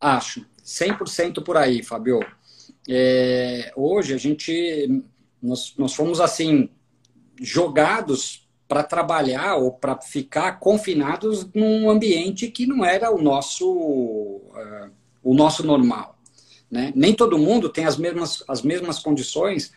Acho. 0.00 0.46
100% 0.64 1.42
por 1.42 1.56
aí, 1.56 1.82
Fabio. 1.82 2.20
É, 2.88 3.72
hoje 3.76 4.14
a 4.14 4.16
gente. 4.16 5.04
Nós, 5.42 5.74
nós 5.78 5.94
fomos 5.94 6.20
assim 6.20 6.70
jogados 7.40 8.48
para 8.66 8.82
trabalhar 8.82 9.56
ou 9.56 9.72
para 9.72 9.96
ficar 10.00 10.58
confinados 10.60 11.48
num 11.54 11.88
ambiente 11.88 12.48
que 12.48 12.66
não 12.66 12.84
era 12.84 13.10
o 13.10 13.20
nosso 13.20 13.70
uh, 13.70 14.90
o 15.22 15.34
nosso 15.34 15.66
normal. 15.66 16.18
Né? 16.70 16.92
Nem 16.94 17.14
todo 17.14 17.38
mundo 17.38 17.68
tem 17.68 17.84
as 17.84 17.96
mesmas, 17.96 18.44
as 18.46 18.62
mesmas 18.62 18.98
condições 18.98 19.72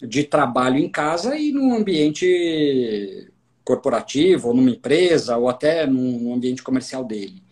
de 0.00 0.24
trabalho 0.24 0.78
em 0.78 0.88
casa 0.88 1.36
e 1.36 1.52
num 1.52 1.74
ambiente 1.74 3.32
corporativo, 3.64 4.48
ou 4.48 4.54
numa 4.54 4.70
empresa, 4.70 5.36
ou 5.36 5.48
até 5.48 5.86
num 5.86 6.34
ambiente 6.34 6.62
comercial 6.62 7.04
dele. 7.04 7.42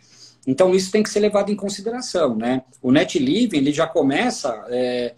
Então, 0.47 0.75
isso 0.75 0.91
tem 0.91 1.03
que 1.03 1.11
ser 1.11 1.21
levado 1.21 1.51
em 1.51 1.57
consideração. 1.57 2.37
Né? 2.37 2.63
O 2.83 2.91
Net 2.91 3.19
Living 3.19 3.59
ele 3.59 3.73
já 3.73 3.87
começa 3.87 4.67
é, 4.69 5.15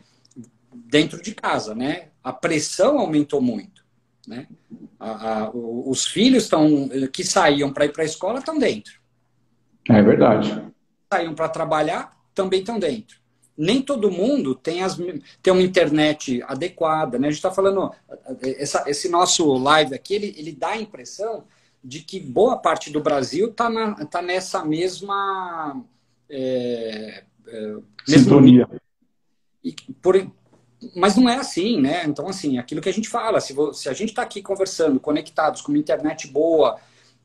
dentro 0.72 1.20
de 1.20 1.34
casa. 1.34 1.74
Né? 1.74 2.08
A 2.22 2.32
pressão 2.32 2.98
aumentou 2.98 3.40
muito. 3.40 3.73
Né? 4.26 4.46
A, 4.98 5.44
a, 5.44 5.50
os 5.50 6.06
filhos 6.06 6.44
estão 6.44 6.88
que 7.12 7.24
saíam 7.24 7.72
para 7.72 7.86
ir 7.86 7.92
para 7.92 8.02
a 8.02 8.06
escola 8.06 8.38
estão 8.38 8.58
dentro. 8.58 8.94
É 9.88 10.02
verdade. 10.02 10.62
Saíam 11.12 11.34
para 11.34 11.48
trabalhar 11.48 12.12
também 12.34 12.60
estão 12.60 12.78
dentro 12.78 13.24
nem 13.56 13.80
todo 13.80 14.10
mundo 14.10 14.54
tem, 14.54 14.82
as, 14.82 14.96
tem 15.42 15.52
uma 15.52 15.62
internet 15.62 16.42
adequada. 16.46 17.18
Né? 17.18 17.28
A 17.28 17.30
gente 17.30 17.38
está 17.38 17.50
falando, 17.50 17.92
essa, 18.42 18.84
esse 18.88 19.08
nosso 19.08 19.52
live 19.54 19.94
aqui, 19.94 20.14
ele, 20.14 20.34
ele 20.36 20.52
dá 20.52 20.70
a 20.70 20.80
impressão 20.80 21.44
de 21.82 22.00
que 22.00 22.18
boa 22.18 22.56
parte 22.56 22.90
do 22.90 23.00
Brasil 23.00 23.48
está 23.48 23.94
tá 24.06 24.22
nessa 24.22 24.64
mesma. 24.64 25.82
É, 26.28 27.24
é, 27.46 27.76
Sintonia. 28.06 28.68
por, 30.02 30.16
mas 30.94 31.16
não 31.16 31.28
é 31.28 31.36
assim, 31.36 31.80
né? 31.80 32.04
Então, 32.06 32.28
assim, 32.28 32.58
aquilo 32.58 32.80
que 32.80 32.88
a 32.88 32.92
gente 32.92 33.08
fala, 33.08 33.40
se, 33.40 33.54
se 33.72 33.88
a 33.88 33.92
gente 33.92 34.10
está 34.10 34.22
aqui 34.22 34.42
conversando, 34.42 35.00
conectados 35.00 35.60
com 35.60 35.72
uma 35.72 35.78
internet 35.78 36.26
boa, 36.28 36.78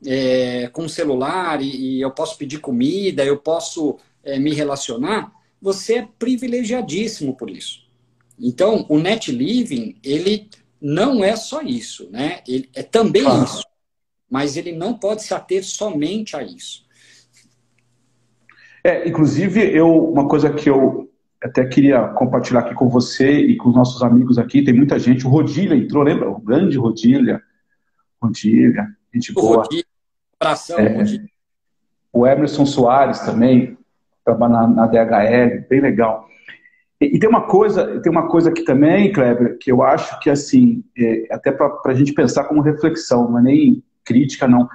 é, 0.06 0.68
com 0.68 0.84
um 0.84 0.88
celular, 0.88 1.60
e, 1.60 1.96
e, 1.96 2.00
eu 2.00 2.10
posso 2.10 2.36
pedir 2.38 2.58
comida, 2.58 3.24
eu 3.24 3.38
posso 3.38 3.98
é, 4.24 4.38
me 4.38 4.52
relacionar, 4.52 5.32
você 5.60 5.98
é 5.98 6.08
privilegiadíssimo 6.18 7.36
por 7.36 7.50
isso. 7.50 7.86
Então, 8.38 8.86
o 8.88 8.98
net 8.98 9.30
living, 9.30 9.96
ele 10.02 10.48
não 10.80 11.22
é 11.22 11.36
só 11.36 11.60
isso, 11.60 12.08
né? 12.10 12.40
Ele 12.48 12.70
é 12.74 12.82
também 12.82 13.26
isso, 13.44 13.62
mas 14.30 14.56
ele 14.56 14.72
não 14.72 14.94
pode 14.94 15.22
se 15.22 15.34
ater 15.34 15.62
somente 15.62 16.34
a 16.36 16.42
isso. 16.42 16.88
É, 18.82 19.06
inclusive, 19.06 19.60
eu, 19.76 20.10
uma 20.10 20.26
coisa 20.26 20.50
que 20.50 20.70
eu 20.70 21.09
até 21.42 21.64
queria 21.64 22.08
compartilhar 22.08 22.60
aqui 22.60 22.74
com 22.74 22.88
você 22.88 23.30
e 23.30 23.56
com 23.56 23.70
os 23.70 23.74
nossos 23.74 24.02
amigos 24.02 24.38
aqui, 24.38 24.62
tem 24.62 24.74
muita 24.74 24.98
gente, 24.98 25.26
o 25.26 25.30
Rodilha 25.30 25.74
entrou, 25.74 26.02
lembra? 26.02 26.30
O 26.30 26.40
grande 26.40 26.76
Rodilha. 26.76 27.42
Rodilha, 28.22 28.86
gente 29.12 29.32
o 29.32 29.34
boa. 29.34 29.56
Rodilha, 29.62 29.84
abração, 30.38 30.78
é, 30.78 30.88
Rodilha. 30.88 31.28
O 32.12 32.26
Emerson 32.26 32.66
Soares 32.66 33.20
também, 33.20 33.78
trabalhar 34.24 34.68
na, 34.68 34.68
na 34.68 34.86
DHL, 34.86 35.66
bem 35.68 35.80
legal. 35.80 36.28
E, 37.00 37.16
e, 37.16 37.18
tem 37.18 37.28
uma 37.28 37.46
coisa, 37.46 38.00
tem 38.00 38.12
uma 38.12 38.28
coisa 38.28 38.50
aqui 38.50 38.62
também, 38.62 39.10
Kleber, 39.10 39.56
que 39.58 39.72
eu 39.72 39.82
acho 39.82 40.20
que 40.20 40.28
assim, 40.28 40.84
é, 40.98 41.26
até 41.30 41.50
para 41.50 41.80
a 41.86 41.94
gente 41.94 42.12
pensar 42.12 42.44
como 42.44 42.60
reflexão, 42.60 43.30
não 43.30 43.38
é 43.38 43.42
nem 43.42 43.82
crítica, 44.04 44.46
não. 44.46 44.68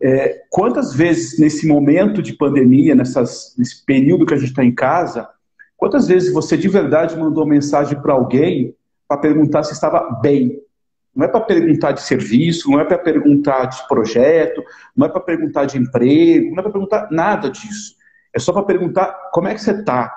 É, 0.00 0.42
quantas 0.48 0.94
vezes 0.94 1.38
nesse 1.38 1.66
momento 1.66 2.22
de 2.22 2.32
pandemia, 2.32 2.94
nessas, 2.94 3.54
nesse 3.58 3.84
período 3.84 4.24
que 4.24 4.32
a 4.32 4.38
gente 4.38 4.50
está 4.50 4.64
em 4.64 4.74
casa, 4.74 5.28
quantas 5.84 6.08
vezes 6.08 6.32
você 6.32 6.56
de 6.56 6.66
verdade 6.66 7.14
mandou 7.14 7.44
mensagem 7.44 8.00
para 8.00 8.14
alguém 8.14 8.74
para 9.06 9.18
perguntar 9.18 9.64
se 9.64 9.74
estava 9.74 10.18
bem? 10.22 10.58
Não 11.14 11.26
é 11.26 11.28
para 11.28 11.42
perguntar 11.42 11.92
de 11.92 12.00
serviço, 12.00 12.70
não 12.70 12.80
é 12.80 12.86
para 12.86 12.96
perguntar 12.96 13.66
de 13.66 13.86
projeto, 13.86 14.64
não 14.96 15.06
é 15.06 15.10
para 15.10 15.20
perguntar 15.20 15.66
de 15.66 15.76
emprego, 15.76 16.52
não 16.52 16.60
é 16.60 16.62
para 16.62 16.72
perguntar 16.72 17.08
nada 17.10 17.50
disso. 17.50 17.96
É 18.34 18.38
só 18.38 18.50
para 18.50 18.62
perguntar 18.62 19.12
como 19.30 19.46
é 19.46 19.52
que 19.52 19.60
você 19.60 19.72
está. 19.72 20.10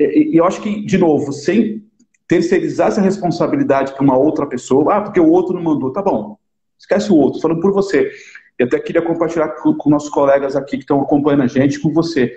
E 0.00 0.36
eu 0.36 0.44
acho 0.44 0.60
que, 0.60 0.84
de 0.84 0.98
novo, 0.98 1.32
sem 1.32 1.86
terceirizar 2.26 2.88
essa 2.88 3.00
responsabilidade 3.00 3.92
para 3.92 4.02
uma 4.02 4.18
outra 4.18 4.46
pessoa, 4.46 4.96
ah, 4.96 5.00
porque 5.00 5.20
o 5.20 5.30
outro 5.30 5.54
não 5.54 5.62
mandou, 5.62 5.92
tá 5.92 6.02
bom, 6.02 6.36
esquece 6.76 7.12
o 7.12 7.16
outro, 7.16 7.40
falando 7.40 7.60
por 7.60 7.72
você. 7.72 8.10
E 8.58 8.64
até 8.64 8.80
queria 8.80 9.00
compartilhar 9.00 9.50
com, 9.50 9.74
com 9.74 9.88
nossos 9.88 10.10
colegas 10.10 10.56
aqui 10.56 10.76
que 10.76 10.82
estão 10.82 11.00
acompanhando 11.00 11.44
a 11.44 11.46
gente, 11.46 11.78
com 11.78 11.92
você. 11.92 12.34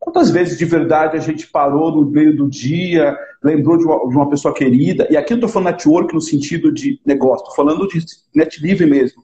Quantas 0.00 0.30
vezes 0.30 0.58
de 0.58 0.64
verdade 0.64 1.16
a 1.16 1.20
gente 1.20 1.46
parou 1.46 1.92
no 1.92 2.10
meio 2.10 2.34
do 2.34 2.48
dia, 2.48 3.16
lembrou 3.44 3.76
de 3.76 3.84
uma, 3.84 4.08
de 4.08 4.16
uma 4.16 4.28
pessoa 4.28 4.52
querida? 4.52 5.06
E 5.10 5.16
aqui 5.16 5.34
eu 5.34 5.36
estou 5.36 5.48
falando 5.48 5.72
network 5.72 6.12
no 6.12 6.20
sentido 6.20 6.72
de 6.72 6.98
negócio, 7.06 7.44
estou 7.44 7.54
falando 7.54 7.86
de 7.86 8.04
net 8.34 8.60
livre 8.60 8.86
mesmo. 8.86 9.22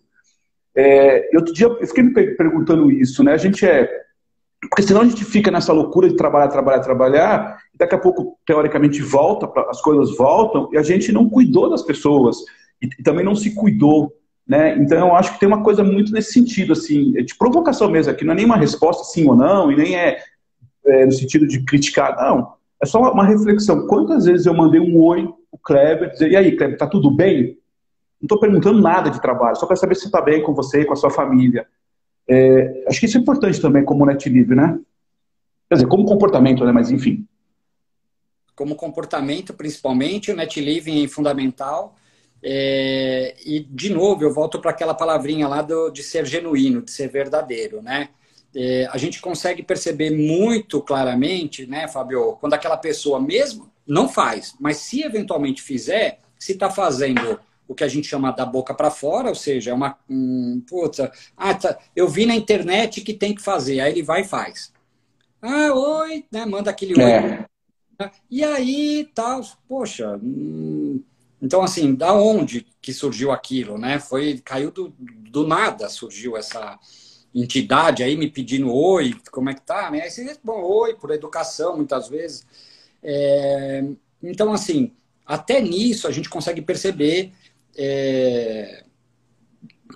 É, 0.77 1.31
outro 1.35 1.55
dia 1.55 1.67
eu 1.67 1.87
fiquei 1.87 2.05
me 2.05 2.13
perguntando 2.13 2.93
isso, 2.93 3.25
né? 3.25 3.33
A 3.33 3.39
gente 3.39 3.67
é 3.67 4.07
porque 4.69 4.83
senão 4.83 5.03
a 5.03 5.05
gente 5.05 5.25
fica 5.25 5.51
nessa 5.51 5.73
loucura 5.73 6.09
de 6.09 6.17
trabalhar, 6.17 6.49
trabalhar, 6.49 6.81
trabalhar, 6.81 7.59
daqui 7.75 7.95
a 7.95 7.99
pouco, 7.99 8.39
teoricamente, 8.47 9.03
volta, 9.03 9.49
as 9.69 9.81
coisas 9.81 10.17
voltam, 10.17 10.69
e 10.73 10.79
a 10.79 10.83
gente 10.83 11.13
não 11.13 11.29
cuidou 11.29 11.71
das 11.71 11.83
pessoas, 11.83 12.39
e, 12.81 12.89
também 13.03 13.25
não 13.25 13.35
se 13.35 13.55
cuidou. 13.55 14.13
Né? 14.47 14.77
Então, 14.79 15.09
eu 15.09 15.17
acho 15.17 15.35
que 15.35 15.41
tem 15.41 15.49
uma 15.49 15.63
coisa 15.63 15.83
muito 15.83 16.13
nesse 16.13 16.33
sentido, 16.33 16.73
assim, 16.73 17.13
de 17.13 17.37
provocação 17.37 17.91
mesmo, 17.91 18.13
aqui 18.13 18.25
não 18.25 18.33
é 18.33 18.37
nem 18.37 18.45
uma 18.45 18.57
resposta 18.57 19.05
sim 19.05 19.29
ou 19.29 19.37
não, 19.37 19.71
e 19.71 19.77
nem 19.77 19.97
é, 19.97 20.19
é 20.87 21.07
no 21.07 21.13
sentido 21.13 21.47
de 21.47 21.65
criticar, 21.65 22.17
não. 22.17 22.55
É 22.81 22.87
só 22.87 23.01
uma, 23.01 23.25
reflexão. 23.25 23.87
Quantas 23.87 24.27
vezes 24.27 24.47
eu 24.47 24.55
mandei 24.55 24.81
um 24.81 25.01
oi 25.03 25.29
o 25.51 25.59
Kleber, 25.59 26.11
dizer, 26.11 26.31
e 26.31 26.37
aí, 26.37 26.57
Kleber, 26.57 26.77
tá 26.77 26.87
tudo 26.87 27.11
bem? 27.11 27.59
Não 28.21 28.27
estou 28.27 28.39
perguntando 28.39 28.81
nada 28.81 29.11
de 29.11 29.21
trabalho, 29.21 29.57
só 29.57 29.67
para 29.67 29.77
saber 29.77 29.95
se 29.95 30.07
está 30.07 30.21
bem 30.21 30.43
com 30.43 30.55
você, 30.55 30.85
com 30.85 30.93
a 30.93 30.97
sua 30.97 31.11
família. 31.11 31.67
É, 32.29 32.85
acho 32.89 33.01
que 33.01 33.07
isso 33.07 33.17
é 33.17 33.21
importante 33.21 33.61
também 33.61 33.85
como 33.85 34.05
net 34.05 34.29
livre, 34.29 34.55
né? 34.55 34.79
Quer 35.69 35.77
dizer, 35.77 35.89
como 35.89 36.05
comportamento, 36.05 36.65
né? 36.65 36.73
Mas 36.73 36.91
enfim. 36.91 37.27
Como 38.55 38.75
comportamento, 38.75 39.55
principalmente, 39.55 40.31
o 40.31 40.37
net 40.37 40.61
living 40.61 41.05
é 41.05 41.09
fundamental. 41.09 41.95
É, 42.43 43.35
e, 43.45 43.61
de 43.61 43.93
novo, 43.93 44.23
eu 44.23 44.33
volto 44.33 44.61
para 44.61 44.71
aquela 44.71 44.95
palavrinha 44.95 45.49
lá 45.49 45.63
do, 45.63 45.91
de 45.91 46.03
ser 46.03 46.27
genuíno, 46.27 46.83
de 46.83 46.91
ser 46.91 47.09
verdadeiro, 47.09 47.83
né? 47.83 48.11
É, 48.55 48.89
a 48.91 48.97
gente 48.97 49.21
consegue 49.21 49.63
perceber 49.63 50.11
muito 50.11 50.81
claramente, 50.81 51.67
né, 51.67 51.87
Fabio, 51.89 52.37
quando 52.41 52.55
aquela 52.55 52.77
pessoa 52.77 53.21
mesmo 53.21 53.71
não 53.87 54.09
faz, 54.09 54.55
mas 54.59 54.79
se 54.79 55.03
eventualmente 55.03 55.63
fizer, 55.63 56.19
se 56.39 56.53
está 56.53 56.71
fazendo 56.71 57.39
o 57.69 57.75
que 57.75 57.85
a 57.85 57.89
gente 57.89 58.07
chama 58.07 58.31
da 58.31 58.47
boca 58.47 58.75
para 58.75 58.91
fora, 58.91 59.29
ou 59.29 59.35
seja, 59.35 59.71
é 59.71 59.75
uma. 59.75 59.99
Um, 60.09 60.63
puta, 60.67 61.11
ah, 61.37 61.55
tá, 61.55 61.79
eu 61.95 62.09
vi 62.09 62.25
na 62.27 62.35
internet 62.35 63.01
que 63.01 63.13
tem 63.13 63.35
que 63.35 63.43
fazer, 63.43 63.81
aí 63.81 63.93
ele 63.93 64.03
vai 64.03 64.23
e 64.23 64.25
faz. 64.25 64.73
Ah, 65.43 65.73
oi, 65.73 66.25
né? 66.31 66.47
Manda 66.47 66.71
aquele 66.71 67.01
é. 67.01 67.47
oi. 68.01 68.11
E 68.31 68.45
aí, 68.45 69.09
tal, 69.15 69.41
poxa. 69.69 70.19
Hum, 70.23 71.03
então, 71.41 71.63
assim, 71.63 71.95
da 71.95 72.13
onde 72.13 72.67
que 72.81 72.93
surgiu 72.93 73.33
aquilo, 73.33 73.79
né? 73.79 73.99
Foi, 73.99 74.41
caiu 74.45 74.71
do, 74.71 74.95
do 74.99 75.47
nada, 75.47 75.89
surgiu 75.89 76.37
essa 76.37 76.79
entidade 77.37 78.03
aí 78.03 78.17
me 78.17 78.31
pedindo 78.31 78.73
oi, 78.73 79.15
como 79.31 79.51
é 79.51 79.55
que 79.55 79.61
tá, 79.61 79.91
né? 79.91 80.01
Aí 80.01 80.11
você 80.11 80.25
responde 80.25 80.65
oi, 80.65 80.95
por 80.95 81.11
educação, 81.11 81.77
muitas 81.77 82.09
vezes. 82.09 82.47
É, 83.03 83.85
então, 84.23 84.53
assim, 84.53 84.93
até 85.25 85.61
nisso 85.61 86.09
a 86.09 86.11
gente 86.11 86.31
consegue 86.31 86.63
perceber 86.63 87.33
é, 87.77 88.85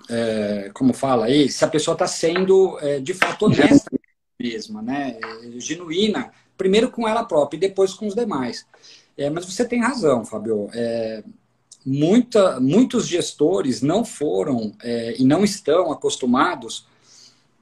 é, 0.07 0.71
como 0.73 0.93
fala 0.93 1.25
aí, 1.25 1.49
se 1.49 1.65
a 1.65 1.67
pessoa 1.67 1.93
está 1.93 2.05
sendo 2.05 2.77
é, 2.79 2.99
de 2.99 3.13
fato 3.13 3.45
honesta 3.45 3.89
mesma, 4.39 4.81
né? 4.83 5.17
É, 5.19 5.59
genuína, 5.59 6.31
primeiro 6.55 6.91
com 6.91 7.07
ela 7.07 7.23
própria 7.23 7.57
e 7.57 7.61
depois 7.61 7.93
com 7.93 8.05
os 8.05 8.13
demais. 8.13 8.67
É, 9.17 9.31
mas 9.31 9.45
você 9.45 9.65
tem 9.65 9.81
razão, 9.81 10.23
Fabio. 10.23 10.69
É, 10.75 11.23
muita, 11.83 12.59
muitos 12.59 13.07
gestores 13.07 13.81
não 13.81 14.05
foram 14.05 14.75
e 15.17 15.23
não 15.23 15.43
estão 15.43 15.91
acostumados 15.91 16.85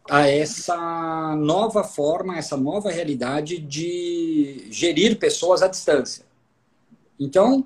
a 0.10 0.28
essa 0.28 1.36
nova 1.38 1.84
forma, 1.84 2.38
essa 2.38 2.58
nova 2.58 2.90
realidade 2.90 3.60
de 3.60 4.68
gerir 4.72 5.18
pessoas 5.18 5.62
à 5.62 5.68
distância. 5.68 6.26
Então, 7.20 7.66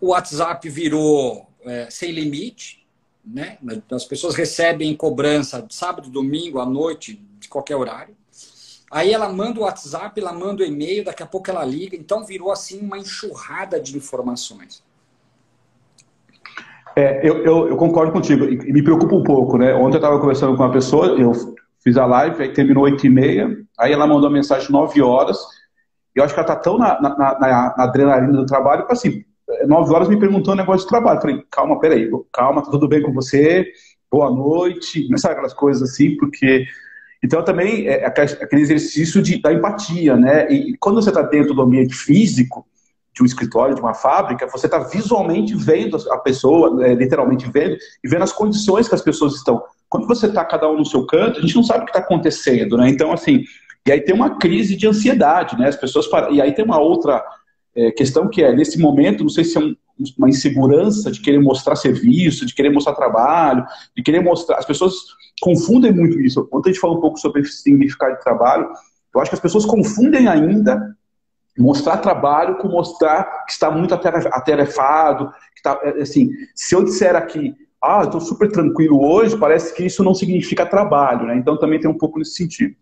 o 0.00 0.08
WhatsApp 0.08 0.68
virou 0.68 1.46
é, 1.64 1.88
sem 1.90 2.10
limite, 2.10 2.84
né? 3.24 3.58
As 3.90 4.04
pessoas 4.04 4.34
recebem 4.34 4.94
cobrança 4.96 5.64
sábado, 5.70 6.10
domingo, 6.10 6.58
à 6.58 6.66
noite, 6.66 7.20
de 7.38 7.48
qualquer 7.48 7.76
horário. 7.76 8.14
Aí 8.90 9.12
ela 9.12 9.28
manda 9.32 9.60
o 9.60 9.64
WhatsApp, 9.64 10.18
ela 10.20 10.32
manda 10.32 10.62
o 10.62 10.66
e-mail, 10.66 11.04
daqui 11.04 11.22
a 11.22 11.26
pouco 11.26 11.50
ela 11.50 11.64
liga. 11.64 11.96
Então 11.96 12.24
virou 12.24 12.52
assim 12.52 12.80
uma 12.80 12.98
enxurrada 12.98 13.80
de 13.80 13.96
informações. 13.96 14.82
É, 16.94 17.28
eu, 17.28 17.44
eu, 17.44 17.68
eu, 17.68 17.76
concordo 17.76 18.10
contigo 18.10 18.44
e 18.44 18.72
me 18.72 18.82
preocupa 18.82 19.14
um 19.14 19.22
pouco, 19.22 19.58
né? 19.58 19.74
Ontem 19.74 19.96
eu 19.96 20.00
estava 20.00 20.18
conversando 20.18 20.56
com 20.56 20.62
uma 20.62 20.72
pessoa, 20.72 21.08
eu 21.08 21.55
fiz 21.86 21.96
a 21.96 22.04
live, 22.04 22.42
aí 22.42 22.52
terminou 22.52 22.82
8 22.82 23.06
e 23.06 23.08
meia, 23.08 23.56
aí 23.78 23.92
ela 23.92 24.08
mandou 24.08 24.28
mensagem 24.28 24.72
9 24.72 25.00
horas, 25.00 25.38
e 26.16 26.18
eu 26.18 26.24
acho 26.24 26.34
que 26.34 26.40
ela 26.40 26.48
está 26.48 26.60
tão 26.60 26.76
na, 26.76 27.00
na, 27.00 27.10
na, 27.16 27.38
na 27.38 27.84
adrenalina 27.84 28.32
do 28.32 28.44
trabalho, 28.44 28.86
assim, 28.90 29.24
nove 29.66 29.94
horas 29.94 30.08
me 30.08 30.18
perguntou 30.18 30.54
um 30.54 30.56
negócio 30.56 30.82
de 30.82 30.88
trabalho. 30.88 31.20
Falei, 31.20 31.42
calma, 31.50 31.78
peraí, 31.78 32.10
calma, 32.32 32.62
tá 32.62 32.70
tudo 32.70 32.88
bem 32.88 33.02
com 33.02 33.12
você? 33.12 33.66
Boa 34.10 34.30
noite. 34.30 35.08
Não 35.08 35.18
sabe 35.18 35.34
aquelas 35.34 35.54
coisas 35.54 35.88
assim, 35.88 36.16
porque. 36.16 36.64
Então, 37.22 37.42
também 37.42 37.86
é 37.86 38.06
aquele 38.06 38.62
exercício 38.62 39.22
de, 39.22 39.40
da 39.40 39.52
empatia, 39.52 40.16
né? 40.16 40.50
E 40.50 40.76
quando 40.78 41.02
você 41.02 41.08
está 41.10 41.22
dentro 41.22 41.54
do 41.54 41.62
ambiente 41.62 41.94
físico, 41.94 42.66
de 43.14 43.22
um 43.22 43.26
escritório, 43.26 43.74
de 43.74 43.80
uma 43.80 43.94
fábrica, 43.94 44.46
você 44.46 44.66
está 44.66 44.78
visualmente 44.78 45.54
vendo 45.54 45.96
a 46.10 46.18
pessoa, 46.18 46.84
é, 46.84 46.94
literalmente 46.94 47.50
vendo, 47.50 47.76
e 48.04 48.08
vendo 48.08 48.22
as 48.22 48.32
condições 48.32 48.88
que 48.88 48.94
as 48.94 49.00
pessoas 49.00 49.34
estão. 49.34 49.62
Quando 49.88 50.06
você 50.06 50.26
está 50.26 50.44
cada 50.44 50.68
um 50.70 50.78
no 50.78 50.84
seu 50.84 51.06
canto, 51.06 51.38
a 51.38 51.42
gente 51.42 51.54
não 51.54 51.62
sabe 51.62 51.82
o 51.82 51.84
que 51.84 51.90
está 51.90 52.00
acontecendo, 52.00 52.76
né? 52.76 52.88
Então, 52.88 53.12
assim, 53.12 53.44
e 53.86 53.92
aí 53.92 54.00
tem 54.00 54.14
uma 54.14 54.36
crise 54.36 54.76
de 54.76 54.86
ansiedade, 54.86 55.56
né? 55.56 55.68
As 55.68 55.76
pessoas. 55.76 56.06
E 56.32 56.40
aí 56.40 56.52
tem 56.52 56.64
uma 56.64 56.80
outra 56.80 57.24
é, 57.74 57.92
questão 57.92 58.28
que 58.28 58.42
é, 58.42 58.52
nesse 58.52 58.78
momento, 58.78 59.22
não 59.22 59.30
sei 59.30 59.44
se 59.44 59.56
é 59.56 59.60
um, 59.60 59.76
uma 60.18 60.28
insegurança 60.28 61.10
de 61.10 61.20
querer 61.20 61.38
mostrar 61.38 61.76
serviço, 61.76 62.44
de 62.44 62.54
querer 62.54 62.70
mostrar 62.70 62.94
trabalho, 62.94 63.64
de 63.96 64.02
querer 64.02 64.20
mostrar. 64.20 64.56
As 64.56 64.64
pessoas 64.64 64.94
confundem 65.40 65.92
muito 65.92 66.20
isso. 66.20 66.48
Ontem 66.52 66.70
a 66.70 66.72
gente 66.72 66.80
falou 66.80 66.98
um 66.98 67.00
pouco 67.00 67.18
sobre 67.18 67.44
significado 67.44 68.16
de 68.16 68.22
trabalho. 68.22 68.68
Eu 69.14 69.20
acho 69.20 69.30
que 69.30 69.36
as 69.36 69.40
pessoas 69.40 69.64
confundem 69.64 70.26
ainda 70.26 70.96
mostrar 71.58 71.98
trabalho 71.98 72.58
com 72.58 72.68
mostrar 72.68 73.44
que 73.46 73.52
está 73.52 73.70
muito 73.70 73.94
atarefado. 73.94 75.30
Que 75.54 75.58
está, 75.58 75.80
é, 75.82 76.02
assim, 76.02 76.30
se 76.54 76.74
eu 76.74 76.82
disser 76.82 77.14
aqui, 77.14 77.54
ah, 77.82 78.02
estou 78.04 78.20
super 78.20 78.50
tranquilo 78.50 79.04
hoje, 79.04 79.36
parece 79.36 79.74
que 79.74 79.84
isso 79.84 80.02
não 80.02 80.14
significa 80.14 80.66
trabalho, 80.66 81.26
né? 81.26 81.36
Então 81.36 81.58
também 81.58 81.78
tem 81.78 81.90
um 81.90 81.96
pouco 81.96 82.18
nesse 82.18 82.34
sentido. 82.34 82.74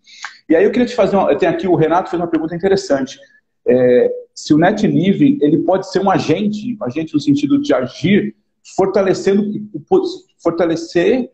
E 0.48 0.54
aí 0.54 0.64
eu 0.64 0.70
queria 0.70 0.86
te 0.86 0.94
fazer, 0.94 1.16
uma, 1.16 1.36
tem 1.36 1.48
aqui 1.48 1.66
o 1.66 1.74
Renato 1.74 2.10
fez 2.10 2.20
uma 2.20 2.28
pergunta 2.28 2.54
interessante. 2.54 3.18
É, 3.66 4.10
se 4.34 4.52
o 4.54 4.58
net 4.58 4.86
living 4.86 5.38
ele 5.40 5.58
pode 5.58 5.90
ser 5.90 6.00
um 6.00 6.10
agente, 6.10 6.76
um 6.80 6.84
agente 6.84 7.14
no 7.14 7.20
sentido 7.20 7.60
de 7.60 7.72
agir, 7.74 8.34
fortalecendo, 8.76 9.44
fortalecer, 10.42 11.30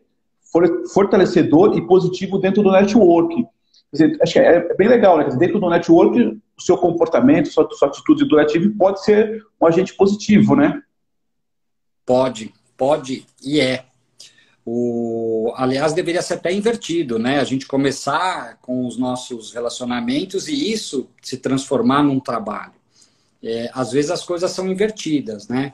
fortalecedor 0.93 1.77
e 1.77 1.87
positivo 1.87 2.37
dentro 2.37 2.61
do 2.61 2.71
network. 2.71 3.45
Dizer, 3.91 4.17
acho 4.21 4.33
que 4.33 4.39
é 4.39 4.75
bem 4.75 4.87
legal, 4.87 5.17
né? 5.17 5.25
Dentro 5.37 5.59
do 5.59 5.69
network, 5.69 6.19
o 6.57 6.61
seu 6.61 6.77
comportamento, 6.77 7.49
sua, 7.49 7.67
sua 7.71 7.87
atitude 7.87 8.25
do 8.25 8.37
net 8.37 8.57
living 8.57 8.77
pode 8.77 9.03
ser 9.03 9.43
um 9.59 9.65
agente 9.65 9.93
positivo, 9.95 10.55
né? 10.55 10.81
Pode, 12.05 12.53
pode 12.81 13.27
e 13.43 13.61
é. 13.61 13.85
O, 14.65 15.53
aliás, 15.55 15.93
deveria 15.93 16.21
ser 16.23 16.35
até 16.35 16.51
invertido, 16.51 17.19
né? 17.19 17.39
A 17.39 17.43
gente 17.43 17.67
começar 17.67 18.57
com 18.59 18.87
os 18.87 18.97
nossos 18.97 19.53
relacionamentos 19.53 20.47
e 20.47 20.71
isso 20.71 21.07
se 21.21 21.37
transformar 21.37 22.01
num 22.01 22.19
trabalho. 22.19 22.73
É, 23.43 23.69
às 23.71 23.91
vezes 23.91 24.09
as 24.09 24.23
coisas 24.23 24.49
são 24.49 24.67
invertidas, 24.67 25.47
né? 25.47 25.73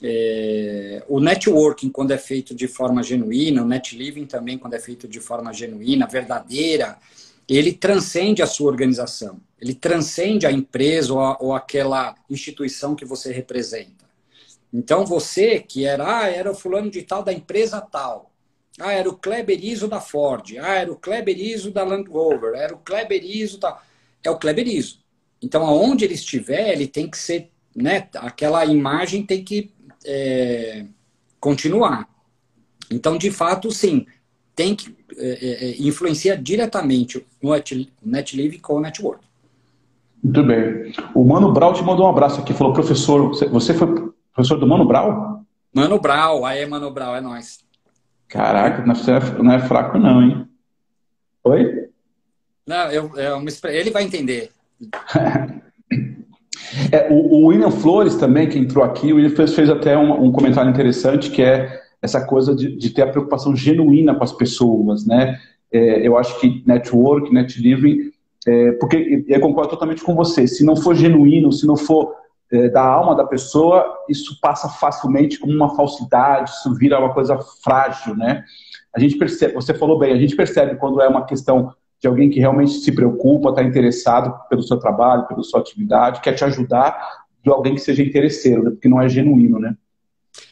É, 0.00 1.02
o 1.08 1.18
networking, 1.18 1.88
quando 1.88 2.12
é 2.12 2.18
feito 2.18 2.54
de 2.54 2.68
forma 2.68 3.02
genuína, 3.02 3.62
o 3.62 3.66
net 3.66 3.96
living 3.96 4.26
também, 4.26 4.56
quando 4.56 4.74
é 4.74 4.78
feito 4.78 5.08
de 5.08 5.18
forma 5.18 5.52
genuína, 5.52 6.06
verdadeira, 6.06 6.96
ele 7.48 7.72
transcende 7.72 8.40
a 8.40 8.46
sua 8.46 8.70
organização, 8.70 9.40
ele 9.60 9.74
transcende 9.74 10.46
a 10.46 10.52
empresa 10.52 11.12
ou, 11.12 11.20
a, 11.20 11.36
ou 11.40 11.54
aquela 11.54 12.14
instituição 12.30 12.94
que 12.94 13.04
você 13.04 13.32
representa. 13.32 14.05
Então 14.72 15.06
você 15.06 15.60
que 15.60 15.84
era, 15.84 16.20
ah, 16.20 16.28
era 16.28 16.50
o 16.50 16.54
fulano 16.54 16.90
de 16.90 17.02
tal 17.02 17.22
da 17.22 17.32
empresa 17.32 17.80
tal. 17.80 18.30
Ah, 18.78 18.92
era 18.92 19.08
o 19.08 19.16
Kleber 19.16 19.64
Iso 19.64 19.88
da 19.88 20.00
Ford. 20.00 20.56
Ah, 20.60 20.74
era 20.74 20.92
o 20.92 20.96
Kleber 20.96 21.38
Iso 21.38 21.70
da 21.70 21.82
Land 21.82 22.10
Rover. 22.10 22.54
Era 22.54 22.74
o 22.74 22.78
Kleber 22.78 23.24
Iso 23.24 23.58
da... 23.58 23.80
É 24.22 24.30
o 24.30 24.38
Kleber 24.38 24.68
Iso. 24.68 24.98
Então, 25.40 25.64
aonde 25.64 26.04
ele 26.04 26.14
estiver, 26.14 26.72
ele 26.72 26.86
tem 26.86 27.08
que 27.08 27.16
ser... 27.16 27.50
Né, 27.74 28.08
aquela 28.16 28.64
imagem 28.64 29.22
tem 29.22 29.44
que 29.44 29.70
é, 30.04 30.86
continuar. 31.38 32.08
Então, 32.90 33.18
de 33.18 33.30
fato, 33.30 33.70
sim, 33.70 34.06
tem 34.54 34.74
que 34.74 34.96
é, 35.18 35.28
é, 35.28 35.70
é 35.70 35.82
influenciar 35.82 36.36
diretamente 36.36 37.24
no 37.42 37.52
NetLive 38.02 38.58
com 38.58 38.74
o 38.74 38.80
Network. 38.80 39.26
Muito 40.22 40.42
bem. 40.42 40.92
O 41.14 41.22
Mano 41.22 41.52
Brau 41.52 41.74
te 41.74 41.82
mandou 41.82 42.06
um 42.06 42.10
abraço 42.10 42.40
aqui, 42.40 42.54
falou, 42.54 42.72
professor, 42.72 43.30
você 43.50 43.74
foi 43.74 44.10
Professor 44.36 44.58
do 44.58 44.66
Mano 44.66 44.84
Brau? 44.84 45.46
Mano 45.72 45.98
Brau, 45.98 46.44
aí 46.44 46.66
Mano 46.66 46.90
Brau, 46.90 47.16
é 47.16 47.22
nós. 47.22 47.64
Caraca, 48.28 48.84
não 48.84 49.52
é, 49.52 49.58
fraco 49.60 49.96
não, 49.96 50.22
hein? 50.22 50.46
Oi? 51.42 51.88
Não, 52.66 52.90
eu, 52.90 53.10
eu, 53.16 53.42
ele 53.70 53.90
vai 53.90 54.02
entender. 54.02 54.50
é, 56.92 57.10
o, 57.10 57.14
o 57.14 57.46
William 57.46 57.70
Flores 57.70 58.16
também, 58.16 58.46
que 58.46 58.58
entrou 58.58 58.84
aqui, 58.84 59.10
o 59.10 59.16
William 59.16 59.34
fez, 59.34 59.54
fez 59.54 59.70
até 59.70 59.96
um, 59.96 60.24
um, 60.24 60.32
comentário 60.32 60.70
interessante, 60.70 61.30
que 61.30 61.40
é 61.40 61.80
essa 62.02 62.26
coisa 62.26 62.54
de, 62.54 62.76
de, 62.76 62.90
ter 62.90 63.02
a 63.02 63.10
preocupação 63.10 63.56
genuína 63.56 64.14
com 64.14 64.24
as 64.24 64.32
pessoas, 64.32 65.06
né? 65.06 65.40
É, 65.72 66.06
eu 66.06 66.18
acho 66.18 66.38
que 66.40 66.62
network, 66.66 67.32
net 67.32 67.58
living, 67.58 68.10
é, 68.46 68.72
porque 68.72 69.24
eu 69.26 69.40
concordo 69.40 69.70
totalmente 69.70 70.02
com 70.02 70.14
você, 70.14 70.46
se 70.46 70.62
não 70.62 70.76
for 70.76 70.94
genuíno, 70.94 71.50
se 71.52 71.66
não 71.66 71.76
for 71.76 72.14
é, 72.14 72.25
da 72.72 72.82
alma 72.82 73.14
da 73.14 73.24
pessoa, 73.24 74.04
isso 74.08 74.38
passa 74.40 74.68
facilmente 74.68 75.38
como 75.38 75.52
uma 75.52 75.74
falsidade, 75.74 76.50
isso 76.50 76.74
vira 76.74 76.98
uma 76.98 77.12
coisa 77.12 77.38
frágil, 77.62 78.16
né? 78.16 78.44
A 78.94 79.00
gente 79.00 79.18
percebe, 79.18 79.54
você 79.54 79.74
falou 79.74 79.98
bem, 79.98 80.12
a 80.12 80.18
gente 80.18 80.36
percebe 80.36 80.76
quando 80.76 81.00
é 81.00 81.08
uma 81.08 81.26
questão 81.26 81.74
de 82.00 82.06
alguém 82.06 82.30
que 82.30 82.38
realmente 82.38 82.72
se 82.72 82.92
preocupa, 82.92 83.50
está 83.50 83.62
interessado 83.62 84.32
pelo 84.48 84.62
seu 84.62 84.78
trabalho, 84.78 85.26
pela 85.26 85.42
sua 85.42 85.60
atividade, 85.60 86.20
quer 86.20 86.34
te 86.34 86.44
ajudar, 86.44 86.96
de 87.42 87.50
alguém 87.50 87.74
que 87.74 87.80
seja 87.80 88.02
interesseiro, 88.02 88.62
né? 88.62 88.70
porque 88.70 88.88
não 88.88 89.00
é 89.00 89.08
genuíno, 89.08 89.58
né? 89.58 89.76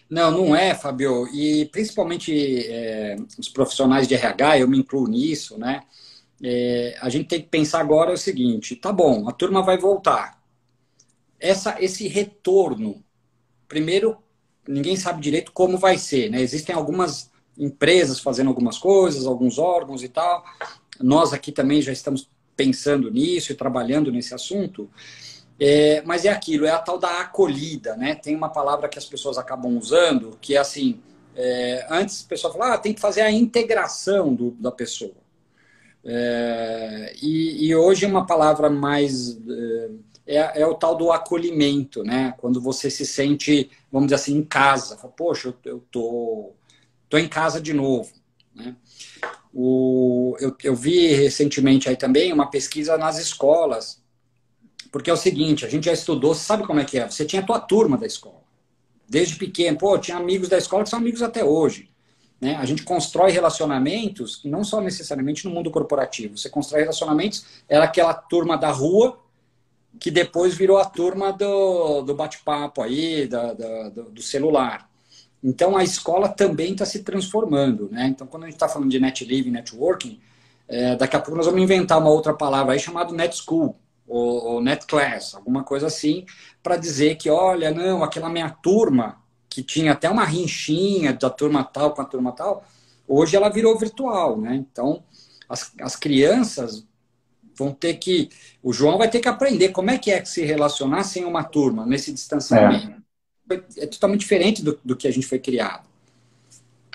Não, 0.08 0.30
não 0.30 0.56
é, 0.56 0.74
Fabio. 0.74 1.26
E 1.34 1.66
principalmente 1.66 2.66
é, 2.68 3.16
os 3.38 3.48
profissionais 3.48 4.06
de 4.06 4.14
RH, 4.14 4.58
eu 4.58 4.68
me 4.68 4.78
incluo 4.78 5.08
nisso, 5.08 5.58
né? 5.58 5.82
É, 6.42 6.96
a 7.00 7.08
gente 7.08 7.26
tem 7.26 7.40
que 7.40 7.48
pensar 7.48 7.80
agora 7.80 8.12
o 8.12 8.16
seguinte: 8.16 8.76
tá 8.76 8.92
bom, 8.92 9.28
a 9.28 9.32
turma 9.32 9.62
vai 9.62 9.78
voltar 9.78 10.33
essa, 11.44 11.76
esse 11.78 12.08
retorno, 12.08 13.04
primeiro, 13.68 14.16
ninguém 14.66 14.96
sabe 14.96 15.20
direito 15.20 15.52
como 15.52 15.76
vai 15.76 15.98
ser, 15.98 16.30
né? 16.30 16.40
Existem 16.40 16.74
algumas 16.74 17.30
empresas 17.56 18.18
fazendo 18.18 18.48
algumas 18.48 18.78
coisas, 18.78 19.26
alguns 19.26 19.58
órgãos 19.58 20.02
e 20.02 20.08
tal. 20.08 20.42
Nós 20.98 21.34
aqui 21.34 21.52
também 21.52 21.82
já 21.82 21.92
estamos 21.92 22.28
pensando 22.56 23.10
nisso 23.10 23.52
e 23.52 23.54
trabalhando 23.54 24.10
nesse 24.10 24.32
assunto. 24.32 24.88
É, 25.60 26.02
mas 26.06 26.24
é 26.24 26.30
aquilo, 26.30 26.64
é 26.64 26.70
a 26.70 26.78
tal 26.78 26.98
da 26.98 27.20
acolhida, 27.20 27.94
né? 27.94 28.14
Tem 28.14 28.34
uma 28.34 28.48
palavra 28.48 28.88
que 28.88 28.98
as 28.98 29.04
pessoas 29.04 29.36
acabam 29.36 29.76
usando, 29.76 30.38
que 30.40 30.56
é 30.56 30.58
assim, 30.58 30.98
é, 31.36 31.86
antes 31.90 32.22
o 32.22 32.28
pessoal 32.28 32.54
fala, 32.54 32.74
ah, 32.74 32.78
tem 32.78 32.94
que 32.94 33.00
fazer 33.00 33.20
a 33.20 33.30
integração 33.30 34.34
do, 34.34 34.52
da 34.52 34.72
pessoa. 34.72 35.14
É, 36.04 37.14
e, 37.22 37.66
e, 37.66 37.76
hoje 37.76 38.04
uma 38.04 38.26
palavra 38.26 38.68
mais 38.68 39.38
é, 40.26 40.36
é, 40.36 40.60
é, 40.60 40.66
o 40.66 40.74
tal 40.74 40.96
do 40.96 41.12
acolhimento, 41.12 42.02
né? 42.02 42.34
Quando 42.38 42.60
você 42.60 42.90
se 42.90 43.04
sente, 43.04 43.70
vamos 43.92 44.06
dizer 44.06 44.16
assim, 44.16 44.36
em 44.36 44.42
casa. 44.42 44.96
Fala, 44.96 45.12
Poxa, 45.12 45.54
eu, 45.64 45.84
tô, 45.90 46.54
tô 47.08 47.18
em 47.18 47.28
casa 47.28 47.60
de 47.60 47.74
novo. 47.74 48.10
Né? 48.54 48.74
O, 49.52 50.36
eu, 50.40 50.56
eu 50.62 50.74
vi 50.74 51.14
recentemente 51.14 51.88
aí 51.88 51.96
também 51.96 52.32
uma 52.32 52.50
pesquisa 52.50 52.96
nas 52.96 53.18
escolas, 53.18 54.02
porque 54.90 55.10
é 55.10 55.12
o 55.12 55.16
seguinte, 55.16 55.66
a 55.66 55.68
gente 55.68 55.84
já 55.84 55.92
estudou, 55.92 56.34
sabe 56.34 56.66
como 56.66 56.80
é 56.80 56.84
que 56.84 56.98
é? 56.98 57.08
Você 57.08 57.24
tinha 57.24 57.42
a 57.42 57.44
tua 57.44 57.60
turma 57.60 57.98
da 57.98 58.06
escola, 58.06 58.42
desde 59.08 59.36
pequeno. 59.36 59.76
Pô, 59.76 59.98
tinha 59.98 60.16
amigos 60.16 60.48
da 60.48 60.56
escola 60.56 60.84
que 60.84 60.90
são 60.90 60.98
amigos 60.98 61.22
até 61.22 61.44
hoje. 61.44 61.90
Né? 62.40 62.56
A 62.56 62.64
gente 62.64 62.82
constrói 62.82 63.30
relacionamentos, 63.30 64.40
não 64.44 64.64
só 64.64 64.80
necessariamente 64.80 65.44
no 65.44 65.50
mundo 65.50 65.70
corporativo. 65.70 66.38
Você 66.38 66.48
constrói 66.48 66.82
relacionamentos, 66.82 67.44
era 67.68 67.84
aquela 67.84 68.14
turma 68.14 68.56
da 68.56 68.70
rua 68.70 69.23
que 69.98 70.10
depois 70.10 70.54
virou 70.54 70.78
a 70.78 70.84
turma 70.84 71.32
do, 71.32 72.02
do 72.02 72.14
bate-papo 72.14 72.82
aí, 72.82 73.26
da, 73.26 73.52
da, 73.52 73.88
do 73.88 74.22
celular. 74.22 74.88
Então, 75.42 75.76
a 75.76 75.84
escola 75.84 76.28
também 76.28 76.72
está 76.72 76.86
se 76.86 77.02
transformando. 77.02 77.88
Né? 77.90 78.06
Então, 78.06 78.26
quando 78.26 78.44
a 78.44 78.46
gente 78.46 78.56
está 78.56 78.68
falando 78.68 78.90
de 78.90 78.98
net 78.98 79.24
living, 79.24 79.50
networking, 79.50 80.18
é, 80.66 80.96
daqui 80.96 81.16
a 81.16 81.20
pouco 81.20 81.36
nós 81.36 81.46
vamos 81.46 81.60
inventar 81.60 81.98
uma 81.98 82.10
outra 82.10 82.32
palavra 82.32 82.72
aí 82.72 82.80
chamada 82.80 83.12
net 83.12 83.36
school, 83.36 83.76
ou, 84.06 84.44
ou 84.44 84.60
net 84.62 84.86
class, 84.86 85.34
alguma 85.34 85.62
coisa 85.62 85.86
assim, 85.86 86.24
para 86.62 86.76
dizer 86.76 87.16
que, 87.16 87.28
olha, 87.28 87.70
não, 87.70 88.02
aquela 88.02 88.28
minha 88.28 88.48
turma, 88.48 89.22
que 89.48 89.62
tinha 89.62 89.92
até 89.92 90.08
uma 90.08 90.24
rinchinha 90.24 91.12
da 91.12 91.30
turma 91.30 91.62
tal 91.62 91.92
com 91.92 92.02
a 92.02 92.04
turma 92.04 92.32
tal, 92.32 92.64
hoje 93.06 93.36
ela 93.36 93.50
virou 93.50 93.78
virtual. 93.78 94.40
Né? 94.40 94.54
Então, 94.54 95.04
as, 95.48 95.72
as 95.80 95.94
crianças 95.94 96.86
vão 97.56 97.72
ter 97.72 97.94
que. 97.94 98.28
O 98.62 98.72
João 98.72 98.98
vai 98.98 99.08
ter 99.08 99.20
que 99.20 99.28
aprender 99.28 99.70
como 99.70 99.90
é 99.90 99.98
que 99.98 100.10
é 100.10 100.24
se 100.24 100.44
relacionar 100.44 101.04
sem 101.04 101.24
uma 101.24 101.44
turma, 101.44 101.86
nesse 101.86 102.12
distanciamento. 102.12 103.02
É, 103.50 103.54
é 103.78 103.86
totalmente 103.86 104.20
diferente 104.20 104.62
do, 104.62 104.78
do, 104.84 104.96
que 104.96 105.06
a 105.06 105.12
gente 105.12 105.26
foi 105.26 105.38
criado. 105.38 105.84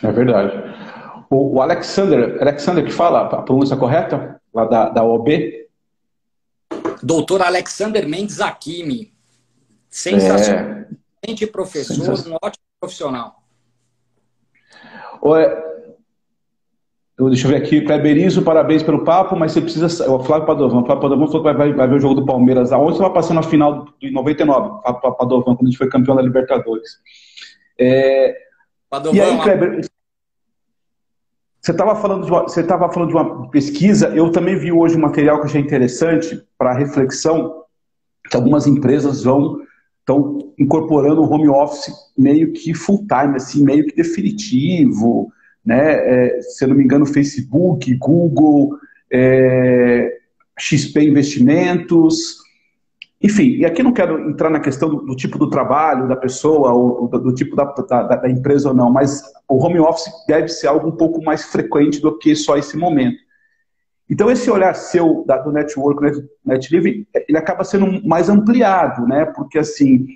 É 0.01 0.11
verdade. 0.11 0.53
O, 1.29 1.55
o 1.55 1.61
Alexander, 1.61 2.41
Alexander 2.41 2.83
que 2.85 2.91
fala 2.91 3.21
a 3.21 3.41
pronúncia 3.41 3.77
correta, 3.77 4.41
lá 4.53 4.65
da, 4.65 4.89
da 4.89 5.03
OB? 5.03 5.67
Doutor 7.03 7.41
Alexander 7.41 8.07
Mendes 8.07 8.41
Akimi. 8.41 9.13
Sensacional. 9.89 10.85
É. 11.21 11.45
professor, 11.47 11.95
Sensacional. 11.95 12.39
um 12.41 12.47
ótimo 12.47 12.63
profissional. 12.79 13.43
Eu, 15.21 15.78
deixa 17.27 17.47
eu 17.47 17.51
ver 17.51 17.57
aqui, 17.57 17.81
Kleberizo, 17.81 18.41
parabéns 18.43 18.81
pelo 18.81 19.03
papo, 19.03 19.35
mas 19.35 19.51
você 19.51 19.59
precisa. 19.59 20.09
O 20.09 20.23
Flávio 20.23 20.47
Padovan, 20.47 20.79
o 20.79 20.85
Flávio 20.85 21.01
Padovan 21.01 21.27
falou 21.27 21.43
que 21.43 21.53
vai, 21.53 21.73
vai, 21.73 21.87
ver 21.87 21.95
o 21.95 21.99
jogo 21.99 22.15
do 22.15 22.25
Palmeiras 22.25 22.71
aonde 22.71 22.95
você 22.95 23.03
vai 23.03 23.11
passar 23.11 23.33
na 23.33 23.43
final 23.43 23.87
de 23.99 24.09
99, 24.09 24.81
Flávio 24.81 25.17
Padovan, 25.17 25.55
quando 25.55 25.63
a 25.63 25.65
gente 25.65 25.77
foi 25.77 25.89
campeão 25.89 26.15
da 26.15 26.21
Libertadores. 26.21 26.99
É, 27.77 28.33
Padovan, 28.89 29.17
e 29.17 29.21
aí, 29.21 29.37
Kleber, 29.41 29.81
você 31.61 31.71
estava 31.71 31.93
falando, 31.95 32.25
de 32.25 32.31
uma, 32.31 32.43
você 32.43 32.63
falando 32.63 33.07
de 33.09 33.13
uma 33.13 33.49
pesquisa, 33.49 34.07
eu 34.15 34.31
também 34.31 34.57
vi 34.57 34.71
hoje 34.71 34.95
um 34.95 35.01
material 35.01 35.37
que 35.37 35.41
eu 35.41 35.49
achei 35.49 35.61
interessante 35.61 36.41
para 36.57 36.73
reflexão, 36.73 37.63
que 38.29 38.37
algumas 38.37 38.65
empresas 38.65 39.23
vão 39.23 39.59
estão 39.99 40.53
incorporando 40.57 41.21
o 41.21 41.31
home 41.31 41.47
office 41.47 41.93
meio 42.17 42.51
que 42.51 42.73
full 42.73 43.05
time, 43.07 43.35
assim, 43.35 43.63
meio 43.63 43.85
que 43.85 43.95
definitivo, 43.95 45.31
né? 45.69 45.91
É, 45.91 46.41
se 46.41 46.65
eu 46.65 46.69
não 46.69 46.75
me 46.75 46.83
engano, 46.83 47.05
Facebook, 47.05 47.93
Google, 47.95 48.75
é, 49.11 50.17
XP 50.57 51.03
Investimentos, 51.03 52.39
enfim, 53.21 53.57
e 53.57 53.65
aqui 53.65 53.83
não 53.83 53.93
quero 53.93 54.29
entrar 54.29 54.49
na 54.49 54.59
questão 54.59 54.89
do, 54.89 55.05
do 55.05 55.15
tipo 55.15 55.37
do 55.37 55.49
trabalho 55.49 56.07
da 56.07 56.15
pessoa, 56.15 56.73
ou 56.73 57.07
do, 57.07 57.19
do 57.19 57.33
tipo 57.33 57.55
da, 57.55 57.65
da, 57.65 58.15
da, 58.15 58.29
empresa 58.29 58.69
ou 58.69 58.75
não, 58.75 58.91
mas 58.91 59.21
o 59.47 59.63
home 59.63 59.79
office 59.79 60.11
deve 60.27 60.47
ser 60.47 60.67
algo 60.67 60.87
um 60.87 60.95
pouco 60.95 61.21
mais 61.21 61.43
frequente 61.43 62.01
do 62.01 62.17
que 62.17 62.35
só 62.35 62.57
esse 62.57 62.75
momento. 62.75 63.19
Então, 64.09 64.31
esse 64.31 64.49
olhar 64.49 64.73
seu 64.73 65.23
da, 65.27 65.37
do 65.37 65.51
network, 65.51 66.01
net, 66.01 66.17
NetLive, 66.43 67.07
ele 67.27 67.37
acaba 67.37 67.63
sendo 67.63 68.03
mais 68.07 68.27
ampliado, 68.27 69.05
né? 69.05 69.25
Porque, 69.25 69.59
assim, 69.59 70.07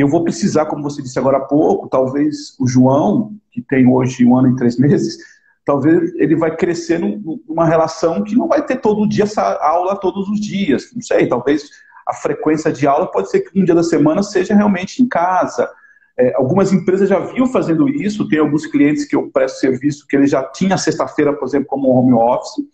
eu 0.00 0.08
vou 0.08 0.24
precisar, 0.24 0.66
como 0.66 0.82
você 0.82 1.02
disse 1.02 1.18
agora 1.18 1.38
há 1.38 1.40
pouco, 1.40 1.88
talvez 1.88 2.56
o 2.58 2.66
João, 2.66 3.34
que 3.50 3.60
tem 3.60 3.86
hoje 3.86 4.24
um 4.24 4.36
ano 4.36 4.50
e 4.50 4.56
três 4.56 4.78
meses, 4.78 5.18
talvez 5.64 6.14
ele 6.16 6.36
vai 6.36 6.56
crescer 6.56 6.98
numa 6.98 7.66
relação 7.66 8.22
que 8.22 8.34
não 8.34 8.48
vai 8.48 8.64
ter 8.64 8.76
todo 8.76 9.08
dia 9.08 9.24
essa 9.24 9.42
aula 9.62 9.96
todos 9.96 10.28
os 10.28 10.40
dias. 10.40 10.90
Não 10.94 11.02
sei, 11.02 11.26
talvez 11.28 11.68
a 12.06 12.14
frequência 12.14 12.72
de 12.72 12.86
aula 12.86 13.10
pode 13.10 13.30
ser 13.30 13.40
que 13.40 13.60
um 13.60 13.64
dia 13.64 13.74
da 13.74 13.82
semana 13.82 14.22
seja 14.22 14.54
realmente 14.54 15.02
em 15.02 15.08
casa. 15.08 15.70
É, 16.18 16.34
algumas 16.34 16.72
empresas 16.72 17.08
já 17.08 17.18
vinham 17.18 17.46
fazendo 17.46 17.88
isso, 17.88 18.28
tem 18.28 18.38
alguns 18.38 18.66
clientes 18.66 19.04
que 19.04 19.16
eu 19.16 19.30
presto 19.30 19.60
serviço 19.60 20.06
que 20.08 20.16
ele 20.16 20.26
já 20.26 20.42
tinha 20.44 20.76
sexta-feira, 20.76 21.32
por 21.32 21.46
exemplo, 21.46 21.68
como 21.68 21.88
home 21.88 22.12
office. 22.14 22.64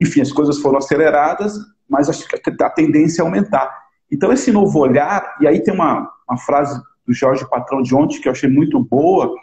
Enfim, 0.00 0.22
as 0.22 0.32
coisas 0.32 0.58
foram 0.58 0.78
aceleradas, 0.78 1.54
mas 1.88 2.08
acho 2.08 2.26
que 2.26 2.62
a 2.62 2.70
tendência 2.70 3.22
é 3.22 3.24
aumentar. 3.24 3.83
Então, 4.10 4.32
esse 4.32 4.52
novo 4.52 4.78
olhar, 4.78 5.36
e 5.40 5.46
aí 5.46 5.62
tem 5.62 5.74
uma, 5.74 6.10
uma 6.28 6.38
frase 6.38 6.80
do 7.06 7.12
Jorge 7.12 7.48
Patrão 7.48 7.82
de 7.82 7.94
ontem 7.94 8.20
que 8.20 8.28
eu 8.28 8.32
achei 8.32 8.48
muito 8.48 8.78
boa, 8.82 9.34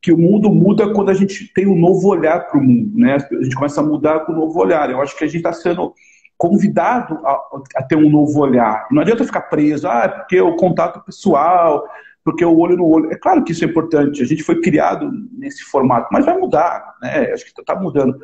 que 0.00 0.12
o 0.12 0.18
mundo 0.18 0.50
muda 0.50 0.92
quando 0.92 1.10
a 1.10 1.14
gente 1.14 1.52
tem 1.52 1.66
um 1.66 1.78
novo 1.78 2.08
olhar 2.08 2.46
para 2.46 2.58
o 2.58 2.62
mundo, 2.62 2.96
né? 2.96 3.16
A 3.16 3.42
gente 3.42 3.56
começa 3.56 3.80
a 3.80 3.84
mudar 3.84 4.20
com 4.20 4.32
um 4.32 4.36
novo 4.36 4.58
olhar. 4.60 4.88
Eu 4.90 5.02
acho 5.02 5.16
que 5.16 5.24
a 5.24 5.26
gente 5.26 5.38
está 5.38 5.52
sendo 5.52 5.92
convidado 6.36 7.18
a, 7.26 7.32
a, 7.76 7.82
ter 7.82 7.96
um 7.96 8.08
novo 8.08 8.38
olhar. 8.38 8.86
Não 8.92 9.02
adianta 9.02 9.24
ficar 9.24 9.42
preso, 9.42 9.88
ah, 9.88 10.02
é 10.04 10.08
porque 10.08 10.40
o 10.40 10.54
contato 10.54 11.04
pessoal, 11.04 11.84
porque 12.24 12.44
o 12.44 12.56
olho 12.56 12.76
no 12.76 12.86
olho. 12.86 13.10
É 13.10 13.16
claro 13.16 13.42
que 13.42 13.50
isso 13.50 13.64
é 13.64 13.68
importante, 13.68 14.22
a 14.22 14.26
gente 14.26 14.44
foi 14.44 14.60
criado 14.60 15.10
nesse 15.32 15.64
formato, 15.64 16.08
mas 16.12 16.24
vai 16.24 16.38
mudar, 16.38 16.94
né? 17.02 17.32
Acho 17.32 17.44
que 17.44 17.60
está 17.60 17.74
mudando. 17.74 18.16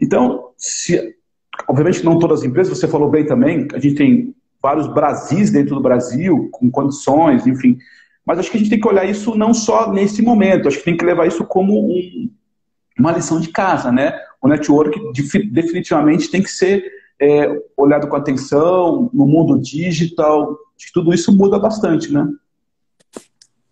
Então, 0.00 0.50
se, 0.56 1.16
obviamente 1.66 2.04
não 2.04 2.20
todas 2.20 2.40
as 2.40 2.46
empresas, 2.46 2.78
você 2.78 2.86
falou 2.86 3.10
bem 3.10 3.26
também, 3.26 3.66
a 3.74 3.80
gente 3.80 3.96
tem 3.96 4.34
vários 4.62 4.86
Brasis 4.86 5.50
dentro 5.50 5.74
do 5.74 5.80
Brasil, 5.80 6.48
com 6.52 6.70
condições, 6.70 7.46
enfim. 7.46 7.78
Mas 8.24 8.38
acho 8.38 8.50
que 8.50 8.56
a 8.56 8.60
gente 8.60 8.70
tem 8.70 8.80
que 8.80 8.88
olhar 8.88 9.04
isso 9.04 9.34
não 9.34 9.54
só 9.54 9.92
nesse 9.92 10.22
momento, 10.22 10.68
acho 10.68 10.78
que 10.78 10.84
tem 10.84 10.96
que 10.96 11.04
levar 11.04 11.26
isso 11.26 11.44
como 11.44 11.78
um, 11.78 12.30
uma 12.98 13.12
lição 13.12 13.40
de 13.40 13.48
casa, 13.48 13.90
né? 13.90 14.18
O 14.40 14.48
network 14.48 14.98
definitivamente 15.50 16.30
tem 16.30 16.42
que 16.42 16.50
ser 16.50 16.84
é, 17.20 17.46
olhado 17.76 18.08
com 18.08 18.16
atenção 18.16 19.10
no 19.12 19.26
mundo 19.26 19.60
digital. 19.60 20.58
Acho 20.76 20.86
que 20.86 20.92
tudo 20.92 21.12
isso 21.12 21.34
muda 21.36 21.58
bastante, 21.58 22.12
né? 22.12 22.26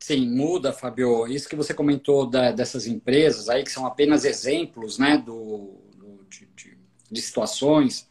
Sim, 0.09 0.27
muda, 0.31 0.73
Fabio. 0.73 1.27
Isso 1.27 1.49
que 1.49 1.57
você 1.57 1.75
comentou 1.75 2.25
da, 2.25 2.51
dessas 2.51 2.87
empresas 2.87 3.51
aí, 3.51 3.63
que 3.63 3.71
são 3.71 3.85
apenas 3.85 4.25
exemplos 4.25 4.99
né, 4.99 5.19
do, 5.19 5.83
do 5.95 6.25
de, 6.31 6.49
de, 6.57 6.79
de, 7.11 7.21
situações. 7.21 8.08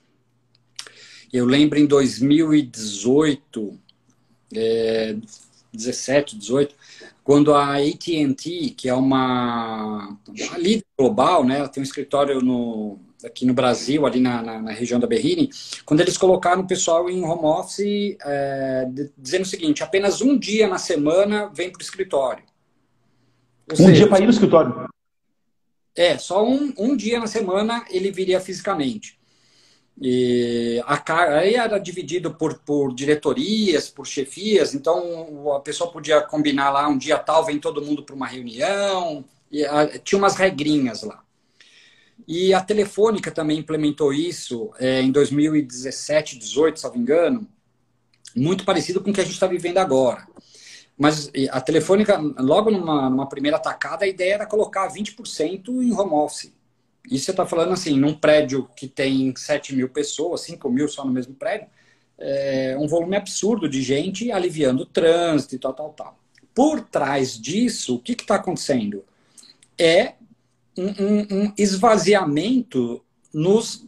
Eu 1.32 1.46
lembro 1.46 1.78
em 1.78 1.86
2018, 1.86 3.80
é, 4.56 5.16
17, 5.74 6.38
18, 6.38 6.76
quando 7.24 7.54
a 7.54 7.76
AT&T, 7.76 8.74
que 8.78 8.88
é 8.88 8.94
uma, 8.94 10.18
uma 10.28 10.58
líder 10.58 10.86
global, 10.98 11.44
né, 11.44 11.60
ela 11.60 11.68
tem 11.68 11.82
um 11.82 11.84
escritório 11.84 12.42
no, 12.42 12.98
aqui 13.24 13.46
no 13.46 13.54
Brasil, 13.54 14.06
ali 14.06 14.20
na, 14.20 14.42
na, 14.42 14.62
na, 14.62 14.72
região 14.72 15.00
da 15.00 15.08
Berrini, 15.08 15.50
quando 15.86 16.00
eles 16.02 16.18
colocaram 16.18 16.62
o 16.62 16.68
pessoal 16.68 17.10
em 17.10 17.24
home 17.24 17.46
office, 17.46 18.18
é, 18.24 18.88
dizendo 19.18 19.44
o 19.44 19.48
seguinte: 19.48 19.84
apenas 19.84 20.22
um 20.22 20.38
dia 20.38 20.68
na 20.68 20.78
semana 20.78 21.52
vem 21.54 21.70
para 21.70 21.80
o 21.80 21.84
escritório. 21.84 22.44
Ou 23.70 23.74
um 23.74 23.76
seja, 23.76 23.92
dia 23.94 24.08
para 24.08 24.22
ir 24.22 24.26
no 24.26 24.32
escritório? 24.32 24.88
É, 25.96 26.18
só 26.18 26.48
um, 26.48 26.74
um 26.78 26.96
dia 26.96 27.20
na 27.20 27.28
semana 27.28 27.84
ele 27.90 28.12
viria 28.12 28.40
fisicamente. 28.40 29.17
E 30.00 30.82
a, 30.86 31.38
aí 31.40 31.56
era 31.56 31.80
dividido 31.80 32.34
por, 32.34 32.60
por 32.60 32.94
diretorias, 32.94 33.90
por 33.90 34.06
chefias, 34.06 34.76
então 34.76 35.52
a 35.56 35.60
pessoa 35.60 35.92
podia 35.92 36.22
combinar 36.22 36.70
lá 36.70 36.88
um 36.88 36.98
dia 36.98 37.18
tal, 37.18 37.44
vem 37.44 37.60
todo 37.60 37.82
mundo 37.82 38.04
para 38.04 38.16
uma 38.16 38.28
reunião, 38.28 39.26
e, 39.52 39.66
a, 39.66 39.98
tinha 40.00 40.20
umas 40.20 40.36
regrinhas 40.36 41.02
lá. 41.02 41.24
E 42.28 42.54
a 42.54 42.62
Telefônica 42.62 43.32
também 43.32 43.60
implementou 43.60 44.14
isso 44.14 44.72
é, 44.80 45.02
em 45.02 45.12
2017, 45.12 46.38
18, 46.38 46.80
se 46.80 46.86
não 46.86 46.94
me 46.94 47.00
engano, 47.00 47.48
muito 48.36 48.66
parecido 48.66 49.02
com 49.02 49.10
o 49.10 49.14
que 49.14 49.22
a 49.22 49.24
gente 49.24 49.34
está 49.34 49.48
vivendo 49.48 49.78
agora. 49.80 50.28
Mas 50.98 51.32
a 51.52 51.62
Telefônica, 51.62 52.18
logo 52.40 52.72
numa, 52.72 53.10
numa 53.10 53.30
primeira 53.30 53.58
atacada, 53.58 54.04
a 54.04 54.08
ideia 54.08 54.34
era 54.34 54.46
colocar 54.48 54.92
20% 54.92 55.70
em 55.70 55.94
home 55.94 56.14
office. 56.14 56.52
Isso 57.10 57.26
você 57.26 57.32
está 57.32 57.46
falando 57.46 57.74
assim, 57.74 57.98
num 57.98 58.14
prédio 58.14 58.68
que 58.76 58.88
tem 58.88 59.34
7 59.36 59.76
mil 59.76 59.90
pessoas, 59.90 60.42
5 60.42 60.70
mil 60.70 60.88
só 60.88 61.06
no 61.06 61.12
mesmo 61.12 61.34
prédio, 61.34 61.68
é 62.20 62.76
um 62.80 62.88
volume 62.88 63.16
absurdo 63.16 63.70
de 63.70 63.82
gente 63.82 64.32
aliviando 64.32 64.84
o 64.84 64.86
trânsito 64.86 65.56
e 65.56 65.60
tal, 65.60 65.74
tal, 65.74 65.90
tal. 65.94 66.20
Por 66.54 66.82
trás 66.82 67.40
disso, 67.40 67.96
o 67.96 68.00
que 68.00 68.14
está 68.14 68.36
acontecendo? 68.36 69.06
É 69.78 70.16
um, 70.78 70.88
um, 70.88 71.44
um 71.44 71.54
esvaziamento 71.58 73.04
nos 73.34 73.86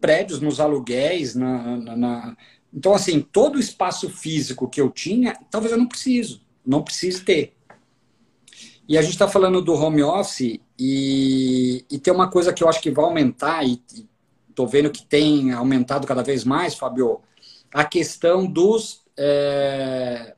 prédios, 0.00 0.40
nos 0.40 0.60
aluguéis, 0.60 1.34
na, 1.34 1.76
na, 1.76 1.96
na, 1.96 2.36
Então, 2.72 2.94
assim, 2.94 3.20
todo 3.20 3.56
o 3.56 3.60
espaço 3.60 4.08
físico 4.08 4.68
que 4.68 4.80
eu 4.80 4.90
tinha, 4.90 5.36
talvez 5.50 5.72
eu 5.72 5.78
não 5.78 5.86
preciso, 5.86 6.40
não 6.64 6.82
precise 6.82 7.22
ter. 7.22 7.54
E 8.90 8.98
a 8.98 9.02
gente 9.02 9.12
está 9.12 9.26
falando 9.26 9.62
do 9.62 9.72
home 9.72 10.02
office 10.02 10.60
e, 10.78 11.84
e 11.90 11.98
tem 11.98 12.12
uma 12.12 12.28
coisa 12.28 12.52
que 12.52 12.62
eu 12.62 12.68
acho 12.68 12.82
que 12.82 12.90
vai 12.90 13.06
aumentar, 13.06 13.64
e 13.64 13.82
estou 14.50 14.66
vendo 14.66 14.90
que 14.90 15.06
tem 15.06 15.52
aumentado 15.52 16.06
cada 16.06 16.22
vez 16.22 16.44
mais, 16.44 16.74
Fabio, 16.74 17.20
a 17.72 17.84
questão 17.84 18.46
dos 18.46 19.02
é, 19.16 20.34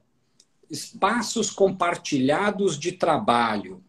espaços 0.71 1.51
compartilhados 1.51 2.79
de 2.79 2.93
trabalho. 2.93 3.83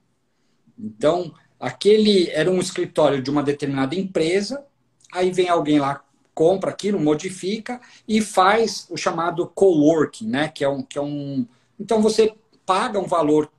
Então, 0.79 1.31
Aquele 1.63 2.29
era 2.31 2.51
um 2.51 2.59
escritório 2.59 3.21
de 3.21 3.29
uma 3.29 3.41
determinada 3.41 3.95
empresa, 3.95 4.65
aí 5.13 5.31
vem 5.31 5.47
alguém 5.47 5.79
lá, 5.79 6.03
compra 6.33 6.71
aquilo, 6.71 6.99
modifica 6.99 7.79
e 8.05 8.19
faz 8.19 8.85
o 8.89 8.97
chamado 8.97 9.47
coworking, 9.47 10.27
né? 10.27 10.49
Que 10.49 10.65
é 10.65 10.67
um, 10.67 10.83
que 10.83 10.97
é 10.97 11.01
um. 11.01 11.47
Então 11.79 12.01
você 12.01 12.35
paga 12.65 12.99
um 12.99 13.07
valor 13.07 13.49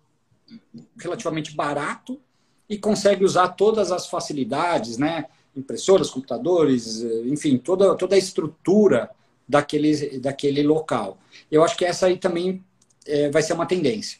relativamente 0.98 1.54
barato 1.54 2.20
e 2.68 2.78
consegue 2.78 3.24
usar 3.24 3.48
todas 3.48 3.92
as 3.92 4.08
facilidades, 4.08 4.98
né? 4.98 5.26
Impressoras, 5.56 6.10
computadores, 6.10 7.02
enfim, 7.26 7.58
toda, 7.58 7.94
toda 7.94 8.14
a 8.14 8.18
estrutura 8.18 9.10
daquele, 9.48 10.18
daquele 10.18 10.62
local. 10.62 11.18
Eu 11.50 11.62
acho 11.62 11.76
que 11.76 11.84
essa 11.84 12.06
aí 12.06 12.16
também 12.16 12.64
é, 13.06 13.30
vai 13.30 13.42
ser 13.42 13.52
uma 13.52 13.66
tendência. 13.66 14.18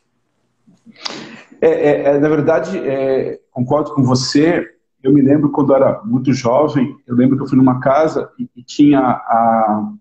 É, 1.61 1.69
é, 1.69 2.03
é, 2.03 2.19
na 2.19 2.29
verdade, 2.29 2.79
é, 2.79 3.41
concordo 3.51 3.95
com 3.95 4.03
você. 4.03 4.71
Eu 5.03 5.13
me 5.13 5.23
lembro 5.23 5.51
quando 5.51 5.73
eu 5.73 5.77
era 5.77 6.03
muito 6.05 6.33
jovem, 6.33 6.97
eu 7.07 7.15
lembro 7.15 7.37
que 7.37 7.43
eu 7.43 7.49
fui 7.49 7.59
numa 7.59 7.81
casa 7.81 8.31
e, 8.39 8.49
e 8.57 8.63
tinha 8.63 9.01
a, 9.01 9.93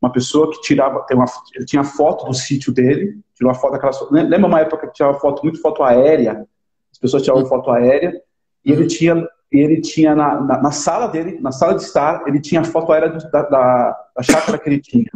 uma 0.00 0.12
pessoa 0.12 0.50
que 0.50 0.60
tirava, 0.60 1.00
tem 1.06 1.16
uma, 1.16 1.26
ele 1.54 1.64
tinha 1.64 1.82
foto 1.82 2.26
do 2.26 2.34
sítio 2.34 2.72
dele, 2.72 3.18
tirou 3.34 3.52
uma 3.52 3.58
foto 3.58 3.72
daquela. 3.72 3.92
Lembra 4.10 4.46
uma 4.46 4.60
época 4.60 4.86
que 4.86 4.94
tirava 4.94 5.18
foto, 5.18 5.42
muito 5.42 5.60
foto 5.60 5.82
aérea? 5.82 6.46
As 6.92 6.98
pessoas 6.98 7.22
tiravam 7.22 7.46
foto 7.46 7.70
aérea 7.70 8.20
e 8.64 8.72
ele 8.72 8.86
tinha, 8.86 9.26
ele 9.50 9.80
tinha 9.80 10.14
na, 10.14 10.40
na, 10.40 10.62
na, 10.62 10.70
sala 10.70 11.08
dele, 11.08 11.38
na 11.40 11.52
sala 11.52 11.74
de 11.74 11.82
estar, 11.82 12.26
ele 12.26 12.40
tinha 12.40 12.60
a 12.60 12.64
foto 12.64 12.92
aérea 12.92 13.10
da, 13.10 13.42
da, 13.42 14.06
da 14.16 14.22
chácara 14.22 14.58
que 14.58 14.68
ele 14.68 14.80
tinha. 14.80 15.10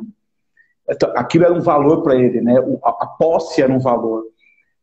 Então, 0.89 1.13
aquilo 1.17 1.45
era 1.45 1.55
um 1.55 1.61
valor 1.61 2.03
para 2.03 2.17
ele, 2.17 2.41
né? 2.41 2.55
A, 2.85 2.89
a 2.89 3.07
posse 3.07 3.63
era 3.63 3.73
um 3.73 3.79
valor. 3.79 4.25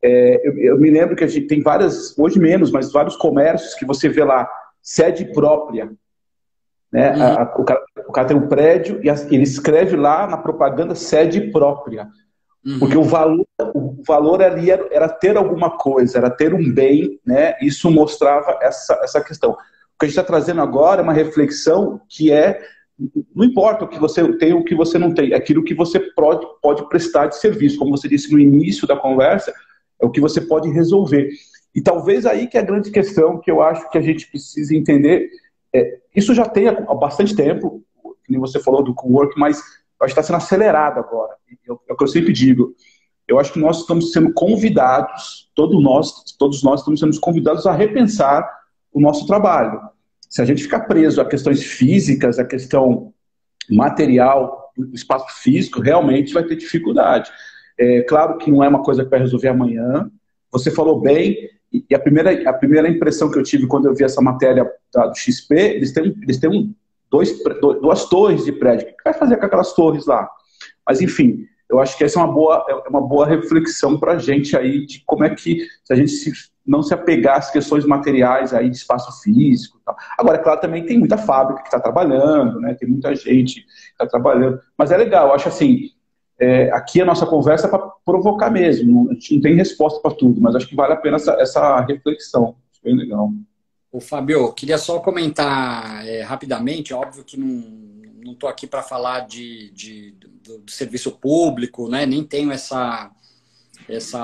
É, 0.02 0.48
eu, 0.48 0.58
eu, 0.58 0.80
me 0.80 0.90
lembro 0.90 1.16
que 1.16 1.24
a 1.24 1.28
gente 1.28 1.48
tem 1.48 1.62
várias, 1.62 2.18
hoje 2.18 2.40
menos, 2.40 2.72
mas 2.72 2.92
vários 2.92 3.18
comércios 3.18 3.74
que 3.74 3.86
você 3.86 4.08
vê 4.08 4.24
lá 4.24 4.50
sede 4.82 5.26
própria. 5.26 5.92
Né? 6.92 7.16
Uhum. 7.16 7.22
A, 7.22 7.42
a, 7.42 7.56
o, 7.58 7.64
cara, 7.64 7.86
o, 8.08 8.12
cara, 8.12 8.28
tem 8.28 8.38
um 8.38 8.48
prédio 8.48 9.00
e 9.04 9.10
ele 9.10 9.44
escreve 9.44 9.96
lá 9.96 10.28
na 10.28 10.38
propaganda 10.38 10.96
sede 10.96 11.52
própria. 11.52 12.08
Uhum. 12.66 12.80
Porque 12.80 12.98
o 12.98 13.04
valor, 13.04 13.46
o 13.74 14.04
valor 14.06 14.42
ali 14.42 14.70
era, 14.70 14.88
era, 14.92 15.08
ter 15.08 15.38
alguma 15.38 15.78
coisa, 15.78 16.18
era 16.18 16.30
ter 16.30 16.54
um 16.54 16.74
bem, 16.74 17.20
né? 17.26 17.56
Isso 17.62 17.90
mostrava 17.90 18.58
essa, 18.62 19.00
essa 19.04 19.22
questão. 19.22 19.52
O 19.52 19.56
que 20.00 20.06
a 20.06 20.08
gente 20.08 20.18
está 20.20 20.24
trazendo 20.24 20.62
agora 20.62 21.02
é 21.02 21.04
uma 21.04 21.14
reflexão 21.14 22.02
que 22.08 22.32
é 22.32 22.60
não 23.34 23.46
importa 23.46 23.86
o 23.86 23.88
que 23.88 24.00
você 24.00 24.38
tem 24.38 24.54
ou 24.54 24.60
o 24.60 24.66
que 24.66 24.76
você 24.76 24.98
não 24.98 25.14
tem, 25.14 25.32
é 25.32 25.36
aquilo 25.36 25.64
que 25.64 25.74
você 25.74 26.00
pode, 26.00 26.46
pode 26.62 26.88
prestar 26.90 27.28
de 27.28 27.38
serviço, 27.38 27.80
como 27.80 27.96
você 27.96 28.10
disse 28.10 28.32
no 28.32 28.40
início 28.40 28.86
da 28.86 28.96
conversa, 28.96 29.54
é 30.02 30.06
o 30.06 30.12
que 30.12 30.20
você 30.20 30.42
pode 30.42 30.70
resolver. 30.70 31.30
E 31.74 31.82
talvez 31.82 32.26
aí 32.26 32.48
que 32.48 32.58
é 32.58 32.62
a 32.62 32.66
grande 32.66 32.92
questão 32.92 33.40
que 33.40 33.50
eu 33.50 33.62
acho 33.62 33.90
que 33.90 33.98
a 33.98 34.02
gente 34.02 34.30
precisa 34.30 34.76
entender, 34.76 35.30
é, 35.74 36.00
isso 36.20 36.34
já 36.36 36.46
tem 36.46 36.68
há 36.68 36.94
bastante 36.94 37.36
tempo, 37.36 37.84
como 38.02 38.40
você 38.40 38.60
falou 38.60 38.84
do 38.84 38.94
co-work, 38.94 39.40
mas 39.40 39.58
acho 40.00 40.14
que 40.14 40.20
está 40.20 40.24
sendo 40.24 40.38
acelerado 40.38 41.00
agora. 41.00 41.34
É 41.68 41.94
o 41.94 41.96
que 41.96 42.04
eu 42.04 42.08
sempre 42.08 42.32
digo. 42.32 42.74
Eu 43.28 43.40
acho 43.40 43.54
que 43.54 43.60
nós 43.60 43.80
estamos 43.80 44.12
sendo 44.12 44.34
convidados, 44.34 45.50
todos 45.54 45.82
nós, 45.84 46.24
todos 46.38 46.64
nós 46.64 46.80
estamos 46.80 47.00
sendo 47.00 47.20
convidados 47.20 47.66
a 47.68 47.72
repensar 47.72 48.48
o 48.92 49.00
nosso 49.00 49.28
trabalho. 49.28 49.80
Se 50.30 50.42
a 50.42 50.46
gente 50.46 50.64
ficar 50.64 50.82
preso 50.82 51.22
a 51.22 51.26
questões 51.26 51.64
físicas, 51.64 52.40
a 52.40 52.46
questão 52.46 53.14
material, 53.70 54.72
espaço 54.94 55.42
físico, 55.42 55.82
realmente 55.82 56.34
vai 56.34 56.44
ter 56.44 56.56
dificuldade. 56.56 57.30
É 57.78 58.02
claro 58.02 58.38
que 58.38 58.52
não 58.52 58.64
é 58.64 58.68
uma 58.68 58.84
coisa 58.84 59.04
que 59.04 59.10
vai 59.10 59.20
resolver 59.20 59.50
amanhã. 59.50 60.10
Você 60.52 60.72
falou 60.72 61.00
bem, 61.00 61.36
e 61.72 61.94
a 61.94 62.00
primeira, 62.00 62.50
a 62.50 62.54
primeira 62.54 62.90
impressão 62.90 63.30
que 63.30 63.38
eu 63.38 63.44
tive 63.44 63.68
quando 63.68 63.86
eu 63.86 63.94
vi 63.94 64.04
essa 64.04 64.22
matéria 64.22 64.70
da, 64.94 65.08
do 65.08 65.18
XP, 65.18 65.56
eles 65.56 65.92
têm, 65.92 66.16
eles 66.22 66.38
têm 66.38 66.50
um, 66.50 66.74
dois, 67.10 67.38
duas 67.82 68.06
torres 68.06 68.46
de 68.46 68.52
prédio. 68.52 68.88
O 68.88 68.98
que 68.98 69.04
vai 69.04 69.14
fazer 69.14 69.38
com 69.38 69.46
aquelas 69.46 69.74
torres 69.74 70.06
lá? 70.06 70.30
Mas, 70.88 71.02
enfim, 71.02 71.46
eu 71.70 71.80
acho 71.80 71.98
que 71.98 72.04
essa 72.04 72.20
é 72.20 72.24
uma 72.24 72.34
boa, 72.34 72.66
é 72.68 72.90
uma 72.90 73.02
boa 73.02 73.28
reflexão 73.28 73.98
para 74.00 74.14
a 74.14 74.18
gente 74.18 74.58
aí 74.58 74.86
de 74.86 75.04
como 75.06 75.24
é 75.24 75.30
que, 75.30 75.68
se 75.84 75.94
a 75.94 75.96
gente 75.96 76.12
se, 76.12 76.32
não 76.66 76.82
se 76.82 76.94
apegar 76.94 77.38
às 77.38 77.52
questões 77.52 77.86
materiais 77.86 78.54
aí 78.54 78.70
de 78.70 78.78
espaço 78.78 79.22
físico. 79.22 79.80
Tal. 79.86 79.96
Agora, 80.18 80.38
é 80.38 80.42
claro, 80.42 80.62
também 80.62 80.86
tem 80.86 80.98
muita 80.98 81.18
fábrica 81.18 81.62
que 81.62 81.68
está 81.68 81.80
trabalhando, 81.80 82.60
né? 82.60 82.74
tem 82.74 82.90
muita 82.90 83.16
gente 83.16 83.62
que 83.62 83.68
está 83.92 84.08
trabalhando. 84.08 84.60
Mas 84.78 84.92
é 84.92 84.98
legal, 84.98 85.28
eu 85.28 85.34
acho 85.34 85.48
assim, 85.48 85.92
é, 86.40 86.72
aqui 86.72 87.02
a 87.02 87.06
nossa 87.06 87.26
conversa 87.26 87.68
é 87.68 87.70
para 87.70 87.92
provocar 88.06 88.50
mesmo. 88.50 89.10
A 89.10 89.14
gente 89.14 89.36
não 89.36 89.42
tem 89.42 89.56
resposta 89.56 90.00
para 90.00 90.16
tudo, 90.16 90.42
mas 90.42 90.56
acho 90.56 90.68
que 90.68 90.76
vale 90.76 90.94
a 90.94 90.98
pena 90.98 91.18
essa, 91.18 91.34
essa 91.34 91.82
reflexão. 91.82 92.56
Acho 92.72 92.82
bem 92.84 92.96
legal. 92.96 93.32
O 93.92 94.00
Fabio, 94.00 94.54
queria 94.54 94.78
só 94.78 95.00
comentar 95.00 96.08
é, 96.08 96.22
rapidamente, 96.22 96.94
óbvio 96.94 97.24
que 97.24 97.38
não 97.38 98.34
estou 98.34 98.48
aqui 98.48 98.68
para 98.68 98.84
falar 98.84 99.22
de, 99.22 99.72
de 99.72 100.12
do, 100.44 100.60
do, 100.60 100.72
serviço 100.72 101.12
público, 101.12 101.90
né? 101.90 102.06
nem 102.06 102.24
tenho 102.24 102.52
essa, 102.52 103.12
essa 103.88 104.20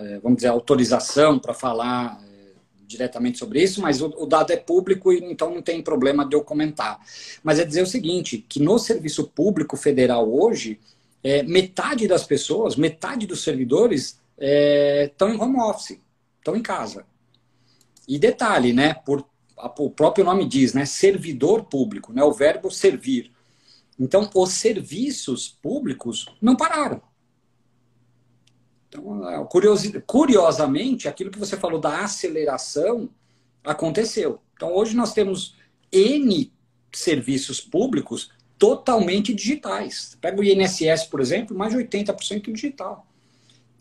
é, 0.00 0.18
vamos 0.18 0.36
dizer, 0.36 0.48
autorização 0.48 1.38
para 1.38 1.52
falar 1.52 2.18
é, 2.24 2.52
diretamente 2.86 3.38
sobre 3.38 3.62
isso, 3.62 3.82
mas 3.82 4.00
o, 4.00 4.06
o, 4.16 4.24
dado 4.24 4.50
é 4.50 4.56
público 4.56 5.12
e 5.12 5.18
então 5.18 5.54
não 5.54 5.60
tem 5.60 5.82
problema 5.82 6.24
de 6.24 6.34
eu 6.34 6.42
comentar. 6.42 6.98
Mas 7.42 7.58
é 7.58 7.66
dizer 7.66 7.82
o 7.82 7.86
seguinte, 7.86 8.38
que 8.48 8.60
no 8.60 8.78
serviço 8.78 9.28
público 9.28 9.76
federal 9.76 10.32
hoje, 10.32 10.80
é, 11.22 11.42
metade 11.42 12.08
das 12.08 12.24
pessoas, 12.24 12.76
metade 12.76 13.26
dos 13.26 13.42
servidores 13.42 14.18
estão 14.38 15.28
é, 15.28 15.34
em 15.34 15.40
home 15.40 15.60
office, 15.60 15.98
estão 16.38 16.56
em 16.56 16.62
casa. 16.62 17.04
E 18.06 18.18
detalhe, 18.18 18.72
né? 18.72 18.94
Por, 18.94 19.24
o 19.78 19.90
próprio 19.90 20.24
nome 20.24 20.46
diz, 20.46 20.74
né? 20.74 20.84
Servidor 20.84 21.64
público, 21.64 22.12
né? 22.12 22.22
O 22.22 22.32
verbo 22.32 22.70
servir. 22.70 23.32
Então, 23.98 24.28
os 24.34 24.52
serviços 24.52 25.48
públicos 25.48 26.26
não 26.40 26.56
pararam. 26.56 27.00
Então, 28.88 29.28
é, 29.28 29.46
curiosamente, 30.06 31.08
aquilo 31.08 31.30
que 31.30 31.38
você 31.38 31.56
falou 31.56 31.80
da 31.80 32.00
aceleração 32.00 33.08
aconteceu. 33.64 34.40
Então, 34.54 34.74
hoje 34.74 34.96
nós 34.96 35.12
temos 35.12 35.56
N 35.90 36.52
serviços 36.92 37.60
públicos 37.60 38.30
totalmente 38.58 39.34
digitais. 39.34 40.16
Pega 40.20 40.40
o 40.40 40.44
INSS, 40.44 41.04
por 41.04 41.20
exemplo, 41.20 41.56
mais 41.56 41.72
de 41.72 41.78
80% 41.78 42.52
digital. 42.52 43.06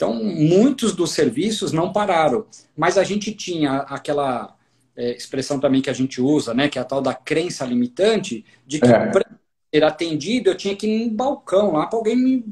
Então, 0.01 0.15
muitos 0.15 0.95
dos 0.95 1.11
serviços 1.11 1.71
não 1.71 1.93
pararam, 1.93 2.47
mas 2.75 2.97
a 2.97 3.03
gente 3.03 3.31
tinha 3.35 3.81
aquela 3.81 4.55
é, 4.97 5.15
expressão 5.15 5.59
também 5.59 5.79
que 5.79 5.91
a 5.91 5.93
gente 5.93 6.19
usa, 6.19 6.55
né, 6.55 6.67
que 6.67 6.79
é 6.79 6.81
a 6.81 6.85
tal 6.85 7.03
da 7.03 7.13
crença 7.13 7.63
limitante, 7.65 8.43
de 8.65 8.79
que 8.79 8.87
é. 8.87 9.11
para 9.11 9.23
ser 9.71 9.83
atendido 9.83 10.49
eu 10.49 10.57
tinha 10.57 10.75
que 10.75 10.87
ir 10.87 11.03
em 11.03 11.15
balcão 11.15 11.73
lá 11.73 11.85
para 11.85 11.99
alguém 11.99 12.15
me. 12.15 12.45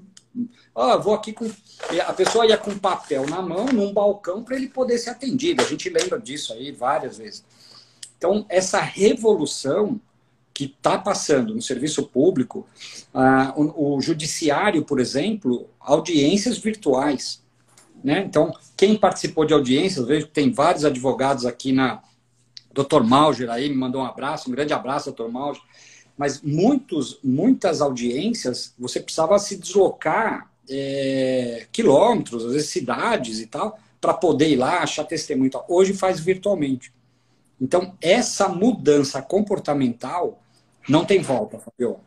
Ah, 0.75 0.95
vou 0.97 1.15
aqui 1.15 1.33
com. 1.33 1.51
A 2.05 2.13
pessoa 2.13 2.45
ia 2.45 2.55
com 2.55 2.77
papel 2.77 3.25
na 3.27 3.41
mão, 3.41 3.65
num 3.65 3.91
balcão, 3.91 4.43
para 4.43 4.55
ele 4.55 4.67
poder 4.67 4.99
ser 4.99 5.09
atendido. 5.09 5.63
A 5.63 5.65
gente 5.65 5.89
lembra 5.89 6.19
disso 6.19 6.53
aí 6.53 6.71
várias 6.71 7.17
vezes. 7.17 7.43
Então, 8.15 8.45
essa 8.47 8.79
revolução 8.79 9.99
que 10.59 10.65
está 10.65 10.97
passando 10.97 11.55
no 11.55 11.61
serviço 11.61 12.03
público, 12.03 12.67
ah, 13.13 13.53
o, 13.55 13.95
o, 13.95 14.01
judiciário, 14.01 14.83
por 14.83 14.99
exemplo, 14.99 15.69
audiências 15.79 16.57
virtuais. 16.57 17.41
Né? 18.03 18.25
Então, 18.27 18.51
quem 18.75 18.97
participou 18.97 19.45
de 19.45 19.53
audiências, 19.53 20.05
vejo 20.05 20.27
que 20.27 20.33
tem 20.33 20.51
vários 20.51 20.83
advogados 20.83 21.45
aqui 21.45 21.71
na. 21.71 22.03
Dr. 22.73 23.03
Mauger 23.05 23.49
aí 23.49 23.69
me 23.69 23.75
mandou 23.75 24.01
um 24.01 24.05
abraço, 24.05 24.49
um 24.49 24.51
grande 24.51 24.73
abraço, 24.73 25.13
Dr. 25.13 25.29
Mauger. 25.29 25.61
Mas 26.17 26.41
muitos, 26.41 27.19
muitas 27.23 27.79
audiências 27.79 28.73
você 28.77 28.99
precisava 28.99 29.39
se 29.39 29.55
deslocar 29.55 30.51
é, 30.69 31.67
quilômetros, 31.71 32.45
às 32.45 32.51
vezes 32.51 32.69
cidades 32.69 33.39
e 33.39 33.47
tal, 33.47 33.79
para 34.01 34.13
poder 34.13 34.49
ir 34.49 34.57
lá, 34.57 34.79
achar 34.79 35.05
testemunho. 35.05 35.51
Hoje 35.69 35.93
faz 35.93 36.19
virtualmente. 36.19 36.91
Então, 37.61 37.95
essa 38.01 38.49
mudança 38.49 39.21
comportamental 39.21 40.41
não 40.87 41.05
tem 41.05 41.21
volta, 41.21 41.59
Fabio. 41.59 41.97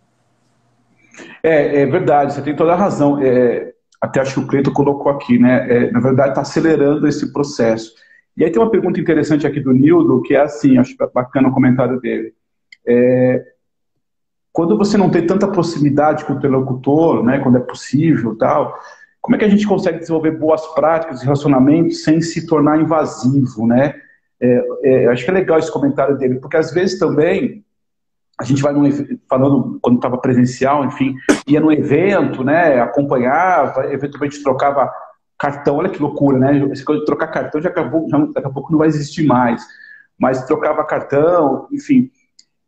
É, 1.42 1.82
é 1.82 1.86
verdade, 1.86 2.34
você 2.34 2.42
tem 2.42 2.56
toda 2.56 2.72
a 2.72 2.76
razão. 2.76 3.20
É, 3.22 3.72
até 4.00 4.20
acho 4.20 4.34
que 4.34 4.40
o 4.40 4.46
Cleiton 4.46 4.72
colocou 4.72 5.12
aqui, 5.12 5.38
né? 5.38 5.66
É, 5.68 5.90
na 5.90 6.00
verdade, 6.00 6.30
está 6.30 6.40
acelerando 6.40 7.06
esse 7.06 7.32
processo. 7.32 7.92
E 8.36 8.44
aí 8.44 8.50
tem 8.50 8.60
uma 8.60 8.70
pergunta 8.70 9.00
interessante 9.00 9.46
aqui 9.46 9.60
do 9.60 9.72
Nildo, 9.72 10.22
que 10.22 10.34
é 10.34 10.40
assim, 10.40 10.78
acho 10.78 10.96
bacana 11.14 11.48
o 11.48 11.52
comentário 11.52 12.00
dele. 12.00 12.32
É, 12.86 13.44
quando 14.52 14.76
você 14.76 14.96
não 14.96 15.10
tem 15.10 15.26
tanta 15.26 15.48
proximidade 15.48 16.24
com 16.24 16.32
o 16.32 16.36
interlocutor, 16.36 17.22
né, 17.22 17.38
quando 17.38 17.58
é 17.58 17.60
possível 17.60 18.36
tal, 18.36 18.78
como 19.20 19.36
é 19.36 19.38
que 19.38 19.44
a 19.44 19.48
gente 19.48 19.66
consegue 19.66 19.98
desenvolver 19.98 20.32
boas 20.32 20.66
práticas 20.74 21.20
de 21.20 21.24
relacionamento 21.24 21.94
sem 21.94 22.20
se 22.20 22.46
tornar 22.46 22.80
invasivo, 22.80 23.66
né? 23.66 23.94
É, 24.40 24.64
é, 24.82 25.06
acho 25.06 25.24
que 25.24 25.30
é 25.30 25.34
legal 25.34 25.58
esse 25.58 25.72
comentário 25.72 26.18
dele, 26.18 26.40
porque 26.40 26.56
às 26.56 26.72
vezes 26.72 26.98
também 26.98 27.64
a 28.38 28.44
gente 28.44 28.62
vai 28.62 28.72
num, 28.72 28.88
falando 29.28 29.78
quando 29.80 29.96
estava 29.96 30.18
presencial, 30.18 30.84
enfim, 30.84 31.14
ia 31.46 31.60
no 31.60 31.72
evento, 31.72 32.42
né, 32.42 32.80
acompanhava, 32.80 33.92
eventualmente 33.92 34.42
trocava 34.42 34.90
cartão, 35.38 35.76
olha 35.76 35.90
que 35.90 36.00
loucura, 36.00 36.38
né? 36.38 36.68
Essa 36.70 36.84
coisa 36.84 37.00
de 37.00 37.06
trocar 37.06 37.26
cartão 37.26 37.60
já 37.60 37.68
acabou, 37.68 38.08
já, 38.08 38.16
daqui 38.18 38.46
a 38.46 38.50
pouco 38.50 38.70
não 38.70 38.78
vai 38.78 38.86
existir 38.86 39.24
mais, 39.24 39.60
mas 40.16 40.44
trocava 40.44 40.84
cartão, 40.84 41.66
enfim. 41.72 42.10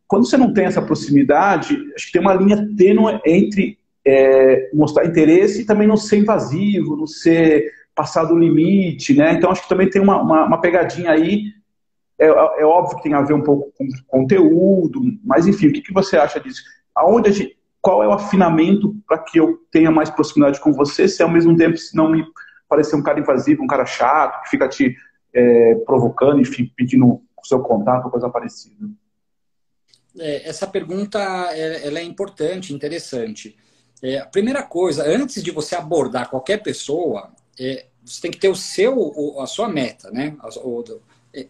Quando 0.08 0.26
você 0.26 0.36
não 0.36 0.52
tem 0.52 0.66
essa 0.66 0.82
proximidade, 0.82 1.76
acho 1.94 2.06
que 2.06 2.12
tem 2.12 2.20
uma 2.20 2.34
linha 2.34 2.68
tênue 2.76 3.20
entre 3.24 3.78
é, 4.04 4.70
mostrar 4.74 5.06
interesse 5.06 5.62
e 5.62 5.64
também 5.64 5.86
não 5.86 5.96
ser 5.96 6.18
invasivo, 6.18 6.96
não 6.96 7.06
ser 7.06 7.70
passado 7.94 8.34
o 8.34 8.38
limite, 8.38 9.14
né? 9.14 9.32
Então 9.32 9.50
acho 9.50 9.62
que 9.62 9.68
também 9.68 9.88
tem 9.88 10.02
uma, 10.02 10.20
uma, 10.20 10.44
uma 10.44 10.60
pegadinha 10.60 11.12
aí 11.12 11.44
é, 12.18 12.26
é, 12.26 12.64
óbvio 12.64 12.96
que 12.96 13.02
tem 13.02 13.14
a 13.14 13.22
ver 13.22 13.34
um 13.34 13.42
pouco 13.42 13.72
com 13.76 13.86
conteúdo, 14.06 15.00
mas 15.24 15.46
enfim, 15.46 15.68
o 15.68 15.72
que, 15.72 15.82
que 15.82 15.92
você 15.92 16.16
acha 16.16 16.38
disso? 16.38 16.62
Aonde 16.94 17.32
gente, 17.32 17.58
qual 17.80 18.02
é 18.02 18.08
o 18.08 18.12
afinamento 18.12 18.94
para 19.06 19.18
que 19.18 19.38
eu 19.38 19.58
tenha 19.70 19.90
mais 19.90 20.08
proximidade 20.08 20.60
com 20.60 20.72
você, 20.72 21.08
se 21.08 21.22
ao 21.22 21.28
mesmo 21.28 21.56
tempo 21.56 21.76
se 21.76 21.94
não 21.96 22.10
me 22.10 22.24
parecer 22.68 22.96
um 22.96 23.02
cara 23.02 23.20
invasivo, 23.20 23.62
um 23.62 23.66
cara 23.66 23.84
chato, 23.84 24.42
que 24.42 24.50
fica 24.50 24.68
te 24.68 24.96
é, 25.34 25.74
provocando, 25.86 26.40
enfim, 26.40 26.72
pedindo 26.76 27.06
o 27.06 27.22
seu 27.42 27.60
contato, 27.60 28.10
coisa 28.10 28.30
parecida? 28.30 28.88
É, 30.18 30.48
essa 30.48 30.66
pergunta 30.66 31.18
é, 31.52 31.86
ela 31.86 31.98
é 31.98 32.02
importante, 32.04 32.72
interessante. 32.72 33.56
É, 34.02 34.18
a 34.18 34.26
primeira 34.26 34.62
coisa, 34.62 35.04
antes 35.04 35.42
de 35.42 35.50
você 35.50 35.74
abordar 35.74 36.30
qualquer 36.30 36.62
pessoa, 36.62 37.32
é, 37.58 37.86
você 38.04 38.20
tem 38.20 38.30
que 38.30 38.38
ter 38.38 38.48
o 38.48 38.54
seu, 38.54 39.40
a 39.40 39.46
sua 39.46 39.68
meta, 39.68 40.10
né? 40.10 40.36
O, 40.62 40.84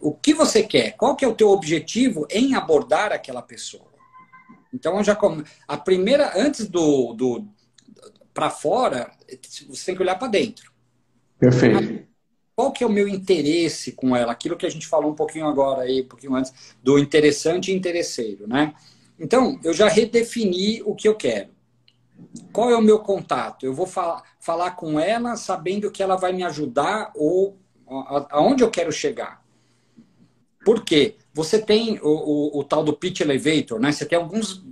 o 0.01 0.13
que 0.13 0.33
você 0.33 0.63
quer, 0.63 0.95
qual 0.97 1.15
que 1.15 1.23
é 1.23 1.27
o 1.27 1.35
teu 1.35 1.49
objetivo 1.49 2.27
em 2.29 2.55
abordar 2.55 3.11
aquela 3.11 3.41
pessoa. 3.41 3.93
Então, 4.73 5.01
já 5.03 5.17
a 5.67 5.77
primeira, 5.77 6.33
antes 6.35 6.67
do, 6.67 7.13
do 7.13 7.47
para 8.33 8.49
fora, 8.49 9.11
você 9.69 9.85
tem 9.85 9.95
que 9.95 10.01
olhar 10.01 10.19
para 10.19 10.27
dentro. 10.27 10.71
Perfeito. 11.39 12.05
qual 12.55 12.71
que 12.71 12.83
é 12.83 12.87
o 12.87 12.91
meu 12.91 13.07
interesse 13.07 13.93
com 13.93 14.15
ela? 14.15 14.31
Aquilo 14.31 14.57
que 14.57 14.65
a 14.65 14.69
gente 14.69 14.87
falou 14.87 15.11
um 15.11 15.15
pouquinho 15.15 15.47
agora 15.47 15.83
aí, 15.83 16.01
um 16.01 16.07
pouquinho 16.07 16.35
antes, 16.35 16.53
do 16.83 16.99
interessante 16.99 17.71
e 17.71 17.75
interesseiro, 17.75 18.47
né? 18.47 18.73
Então, 19.17 19.59
eu 19.63 19.73
já 19.73 19.87
redefini 19.87 20.81
o 20.83 20.93
que 20.93 21.07
eu 21.07 21.15
quero. 21.15 21.49
Qual 22.51 22.69
é 22.69 22.75
o 22.75 22.81
meu 22.81 22.99
contato? 22.99 23.65
Eu 23.65 23.73
vou 23.73 23.85
falar, 23.85 24.23
falar 24.39 24.71
com 24.71 24.99
ela 24.99 25.37
sabendo 25.37 25.91
que 25.91 26.03
ela 26.03 26.17
vai 26.17 26.33
me 26.33 26.43
ajudar 26.43 27.11
ou 27.15 27.57
aonde 28.29 28.63
eu 28.63 28.71
quero 28.71 28.91
chegar. 28.91 29.44
Por 30.65 30.83
quê? 30.83 31.15
Você 31.31 31.61
tem 31.61 31.99
o, 31.99 32.09
o, 32.09 32.59
o 32.59 32.63
tal 32.63 32.83
do 32.83 32.91
pitch 32.91 33.21
elevator, 33.21 33.79
né? 33.79 33.91
Você 33.91 34.03
tem 34.03 34.17
alguns 34.17 34.65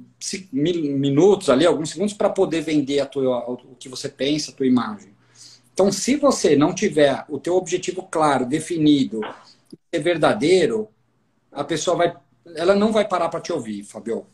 minutos 0.51 1.49
ali, 1.49 1.67
alguns 1.67 1.91
segundos 1.91 2.13
para 2.15 2.29
poder 2.29 2.61
vender 2.61 2.99
a 2.99 3.05
tua, 3.05 3.47
o 3.47 3.75
que 3.75 3.87
você 3.87 4.09
pensa, 4.09 4.49
a 4.49 4.53
tua 4.55 4.65
imagem. 4.65 5.13
Então, 5.71 5.91
se 5.91 6.15
você 6.15 6.55
não 6.55 6.73
tiver 6.73 7.23
o 7.29 7.37
teu 7.37 7.55
objetivo 7.55 8.03
claro, 8.03 8.45
definido, 8.45 9.21
ser 9.93 9.99
verdadeiro, 10.01 10.89
a 11.51 11.63
pessoa 11.63 11.95
vai, 11.95 12.15
ela 12.55 12.73
não 12.73 12.91
vai 12.91 13.07
parar 13.07 13.29
para 13.29 13.41
te 13.41 13.53
ouvir, 13.53 13.83
Fabio. 13.83 14.25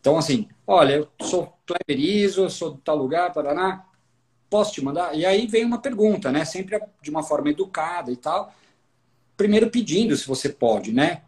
Então, 0.00 0.16
assim, 0.16 0.46
olha, 0.66 0.94
eu 0.94 1.08
sou 1.22 1.58
Cleverizo, 1.66 2.48
sou 2.50 2.74
de 2.74 2.80
tal 2.82 2.96
lugar, 2.96 3.32
Paraná, 3.32 3.84
posso 4.48 4.74
te 4.74 4.84
mandar? 4.84 5.16
E 5.16 5.26
aí 5.26 5.46
vem 5.46 5.64
uma 5.64 5.78
pergunta, 5.78 6.30
né? 6.30 6.44
Sempre 6.44 6.78
de 7.02 7.10
uma 7.10 7.22
forma 7.22 7.50
educada 7.50 8.12
e 8.12 8.16
tal. 8.16 8.52
Primeiro 9.36 9.70
pedindo 9.70 10.16
se 10.16 10.26
você 10.26 10.48
pode, 10.48 10.92
né? 10.92 11.22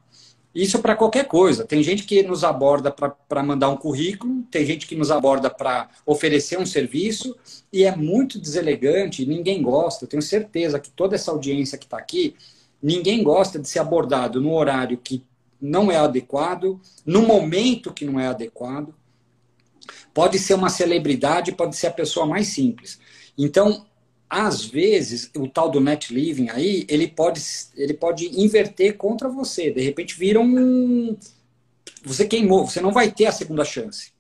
Isso 0.55 0.79
para 0.79 0.97
qualquer 0.97 1.27
coisa. 1.27 1.67
Tem 1.67 1.83
gente 1.83 2.05
que 2.05 2.23
nos 2.23 2.43
aborda 2.43 2.91
para 2.91 3.43
mandar 3.43 3.69
um 3.69 3.77
currículo, 3.77 4.43
tem 4.51 4.65
gente 4.65 4.87
que 4.87 4.97
nos 4.97 5.11
aborda 5.11 5.51
para 5.51 5.91
oferecer 6.07 6.59
um 6.59 6.65
serviço, 6.65 7.37
e 7.71 7.85
é 7.85 7.95
muito 7.95 8.39
deselegante, 8.39 9.27
ninguém 9.27 9.63
gosta. 9.63 10.05
Eu 10.05 10.09
tenho 10.09 10.23
certeza 10.23 10.81
que 10.81 10.91
toda 10.91 11.15
essa 11.15 11.31
audiência 11.31 11.77
que 11.77 11.85
está 11.85 11.99
aqui, 11.99 12.35
ninguém 12.83 13.23
gosta 13.23 13.59
de 13.59 13.69
ser 13.69 13.81
abordado 13.81 14.41
no 14.41 14.55
horário 14.55 14.97
que 14.97 15.23
não 15.61 15.91
é 15.91 15.97
adequado, 15.97 16.81
no 17.05 17.23
momento 17.23 17.93
que 17.93 18.05
não 18.05 18.19
é 18.19 18.29
adequado. 18.29 18.95
Pode 20.15 20.39
ser 20.39 20.55
uma 20.55 20.71
celebridade, 20.71 21.53
pode 21.53 21.77
ser 21.77 21.89
a 21.89 21.93
pessoa 21.93 22.25
mais 22.25 22.49
simples. 22.49 22.99
Então, 23.37 23.86
às 24.29 24.65
vezes, 24.65 25.31
o 25.37 25.49
tal 25.49 25.71
do 25.71 25.81
net 25.81 26.13
living 26.13 26.49
aí, 26.51 26.85
ele 26.89 27.07
pode, 27.07 27.41
ele 27.77 27.95
pode 27.95 28.41
inverter 28.41 28.97
contra 28.97 29.29
você. 29.29 29.71
De 29.71 29.81
repente 29.81 30.19
vira 30.19 30.41
um. 30.41 31.17
Você 32.05 32.27
queimou, 32.27 32.67
você 32.67 32.81
não 32.81 32.93
vai 32.93 33.11
ter 33.11 33.27
a 33.27 33.33
segunda 33.33 33.65
chance. 33.65 34.13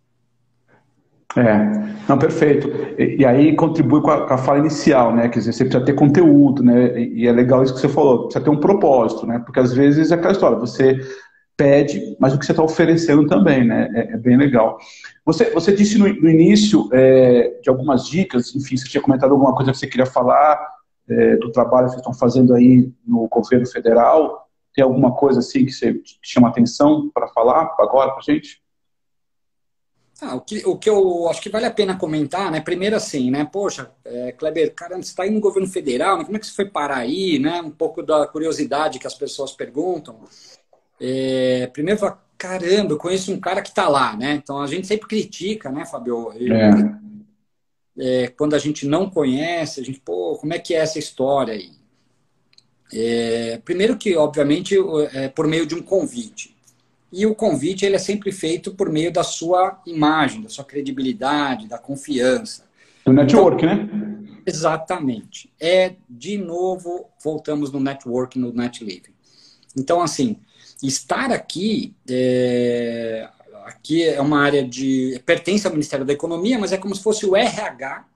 É, 1.36 1.94
não, 2.08 2.18
perfeito. 2.18 2.68
E, 2.98 3.18
e 3.20 3.24
aí 3.24 3.54
contribui 3.54 4.00
com 4.00 4.10
a, 4.10 4.26
com 4.26 4.34
a, 4.34 4.38
fala 4.38 4.60
inicial, 4.60 5.14
né? 5.14 5.28
Quer 5.28 5.40
dizer, 5.40 5.52
você 5.52 5.64
precisa 5.64 5.84
ter 5.84 5.92
conteúdo, 5.92 6.62
né? 6.62 6.98
E, 6.98 7.22
e 7.22 7.26
é 7.26 7.32
legal 7.32 7.62
isso 7.62 7.74
que 7.74 7.80
você 7.80 7.88
falou, 7.88 8.24
precisa 8.24 8.44
ter 8.44 8.50
um 8.50 8.60
propósito, 8.60 9.26
né? 9.26 9.40
Porque 9.44 9.60
às 9.60 9.74
vezes 9.74 10.10
é 10.10 10.14
aquela 10.14 10.32
história, 10.32 10.56
você 10.56 10.98
pede, 11.56 12.16
mas 12.20 12.34
o 12.34 12.38
que 12.38 12.44
você 12.44 12.52
está 12.52 12.62
oferecendo 12.62 13.26
também, 13.26 13.64
né? 13.64 13.90
É, 13.94 14.12
é, 14.12 14.16
bem 14.16 14.36
legal. 14.36 14.78
Você, 15.24 15.50
você 15.50 15.74
disse 15.74 15.96
no, 15.98 16.06
no 16.06 16.28
início 16.28 16.88
é, 16.92 17.58
de 17.62 17.70
algumas 17.70 18.06
dicas, 18.06 18.54
enfim, 18.54 18.76
você 18.76 18.88
tinha 18.88 19.02
comentado 19.02 19.32
alguma 19.32 19.54
coisa 19.54 19.72
que 19.72 19.78
você 19.78 19.86
queria 19.86 20.06
falar 20.06 20.60
é, 21.08 21.36
do 21.36 21.50
trabalho 21.50 21.86
que 21.86 21.92
vocês 21.92 22.00
estão 22.00 22.14
fazendo 22.14 22.54
aí 22.54 22.92
no 23.06 23.26
governo 23.28 23.66
federal. 23.66 24.48
Tem 24.74 24.84
alguma 24.84 25.14
coisa 25.14 25.38
assim 25.38 25.64
que 25.64 25.72
você 25.72 25.98
chama 26.22 26.48
atenção 26.48 27.10
para 27.14 27.28
falar 27.28 27.74
agora 27.78 28.12
para 28.12 28.20
gente? 28.22 28.60
Ah, 30.20 30.34
o, 30.34 30.40
que, 30.40 30.66
o 30.66 30.78
que 30.78 30.88
eu 30.88 31.28
acho 31.28 31.42
que 31.42 31.50
vale 31.50 31.66
a 31.66 31.70
pena 31.70 31.98
comentar, 31.98 32.50
né? 32.50 32.60
Primeiro 32.60 32.96
assim, 32.96 33.30
né? 33.30 33.44
Poxa, 33.44 33.90
é, 34.02 34.32
Kleber, 34.32 34.74
você 34.74 34.98
está 35.00 35.22
aí 35.24 35.30
no 35.30 35.40
governo 35.40 35.68
federal, 35.68 36.24
como 36.24 36.36
é 36.36 36.40
que 36.40 36.46
você 36.46 36.54
foi 36.54 36.64
parar 36.64 36.98
aí, 36.98 37.38
né? 37.38 37.60
Um 37.60 37.70
pouco 37.70 38.02
da 38.02 38.26
curiosidade 38.26 38.98
que 38.98 39.06
as 39.06 39.14
pessoas 39.14 39.52
perguntam. 39.52 40.20
É, 41.00 41.68
primeiro, 41.72 42.00
fala, 42.00 42.22
caramba, 42.38 42.92
eu 42.92 42.98
conheço 42.98 43.32
um 43.32 43.40
cara 43.40 43.62
que 43.62 43.68
está 43.68 43.88
lá, 43.88 44.16
né? 44.16 44.34
Então 44.34 44.60
a 44.60 44.66
gente 44.66 44.86
sempre 44.86 45.08
critica, 45.08 45.70
né, 45.70 45.84
Fabio? 45.84 46.32
É. 46.32 47.06
É, 47.98 48.28
quando 48.28 48.54
a 48.54 48.58
gente 48.58 48.86
não 48.86 49.08
conhece, 49.08 49.80
a 49.80 49.84
gente, 49.84 50.00
pô, 50.00 50.36
como 50.36 50.52
é 50.52 50.58
que 50.58 50.74
é 50.74 50.78
essa 50.78 50.98
história 50.98 51.54
aí? 51.54 51.70
É, 52.92 53.60
primeiro 53.64 53.96
que, 53.96 54.14
obviamente, 54.16 54.76
é 55.12 55.28
por 55.28 55.46
meio 55.46 55.66
de 55.66 55.74
um 55.74 55.82
convite. 55.82 56.54
E 57.10 57.24
o 57.24 57.34
convite 57.34 57.86
ele 57.86 57.96
é 57.96 57.98
sempre 57.98 58.30
feito 58.32 58.74
por 58.74 58.90
meio 58.90 59.12
da 59.12 59.24
sua 59.24 59.80
imagem, 59.86 60.42
da 60.42 60.48
sua 60.48 60.64
credibilidade, 60.64 61.68
da 61.68 61.78
confiança. 61.78 62.64
Do 63.04 63.12
network, 63.12 63.64
então, 63.64 63.76
né? 63.76 64.16
Exatamente. 64.44 65.50
É, 65.58 65.94
de 66.08 66.36
novo, 66.36 67.06
voltamos 67.22 67.72
no 67.72 67.80
network, 67.80 68.38
no 68.38 68.52
net 68.52 68.84
living. 68.84 69.14
Então, 69.76 70.00
assim, 70.00 70.36
estar 70.82 71.32
aqui 71.32 71.94
é, 72.08 73.28
aqui 73.64 74.04
é 74.04 74.20
uma 74.20 74.40
área 74.40 74.66
de 74.66 75.20
pertence 75.26 75.66
ao 75.66 75.72
Ministério 75.72 76.04
da 76.04 76.12
Economia, 76.12 76.58
mas 76.58 76.72
é 76.72 76.76
como 76.76 76.94
se 76.94 77.02
fosse 77.02 77.26
o 77.26 77.34
RH 77.34 78.06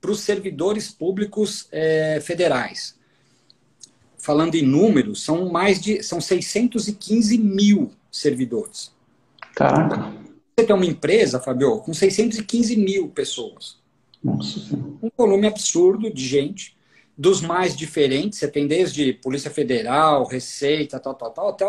para 0.00 0.10
os 0.10 0.20
servidores 0.20 0.90
públicos 0.90 1.66
é, 1.72 2.20
federais. 2.20 2.96
Falando 4.18 4.54
em 4.54 4.62
números, 4.62 5.22
são 5.22 5.50
mais 5.50 5.80
de 5.80 6.02
são 6.02 6.20
615 6.20 7.38
mil 7.38 7.92
servidores. 8.10 8.92
Caraca. 9.54 10.12
Você 10.58 10.66
tem 10.66 10.76
uma 10.76 10.86
empresa, 10.86 11.40
Fabio, 11.40 11.78
com 11.78 11.94
615 11.94 12.76
mil 12.76 13.08
pessoas. 13.08 13.78
Nossa. 14.22 14.74
Um 14.74 15.10
volume 15.16 15.46
absurdo 15.46 16.12
de 16.12 16.26
gente 16.26 16.75
dos 17.16 17.40
mais 17.40 17.74
diferentes, 17.74 18.38
você 18.38 18.48
tem 18.48 18.66
desde 18.66 19.12
Polícia 19.14 19.50
Federal, 19.50 20.26
Receita, 20.26 21.00
tal, 21.00 21.14
tal, 21.14 21.30
tal, 21.30 21.48
até 21.48 21.64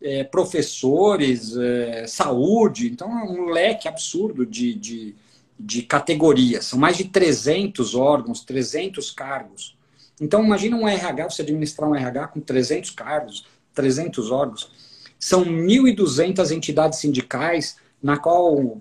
é, 0.00 0.22
professores, 0.22 1.56
é, 1.56 2.06
saúde. 2.06 2.88
Então, 2.88 3.10
é 3.10 3.24
um 3.24 3.46
leque 3.46 3.88
absurdo 3.88 4.46
de, 4.46 4.74
de, 4.74 5.14
de 5.58 5.82
categorias. 5.82 6.66
São 6.66 6.78
mais 6.78 6.96
de 6.96 7.04
300 7.04 7.94
órgãos, 7.94 8.44
300 8.44 9.10
cargos. 9.10 9.76
Então, 10.20 10.44
imagina 10.44 10.76
um 10.76 10.86
RH, 10.86 11.30
você 11.30 11.42
administrar 11.42 11.90
um 11.90 11.94
RH 11.94 12.28
com 12.28 12.40
300 12.40 12.90
cargos, 12.90 13.46
300 13.74 14.30
órgãos. 14.30 14.70
São 15.18 15.44
1.200 15.44 16.52
entidades 16.52 16.98
sindicais, 17.00 17.76
na 18.02 18.16
qual 18.16 18.80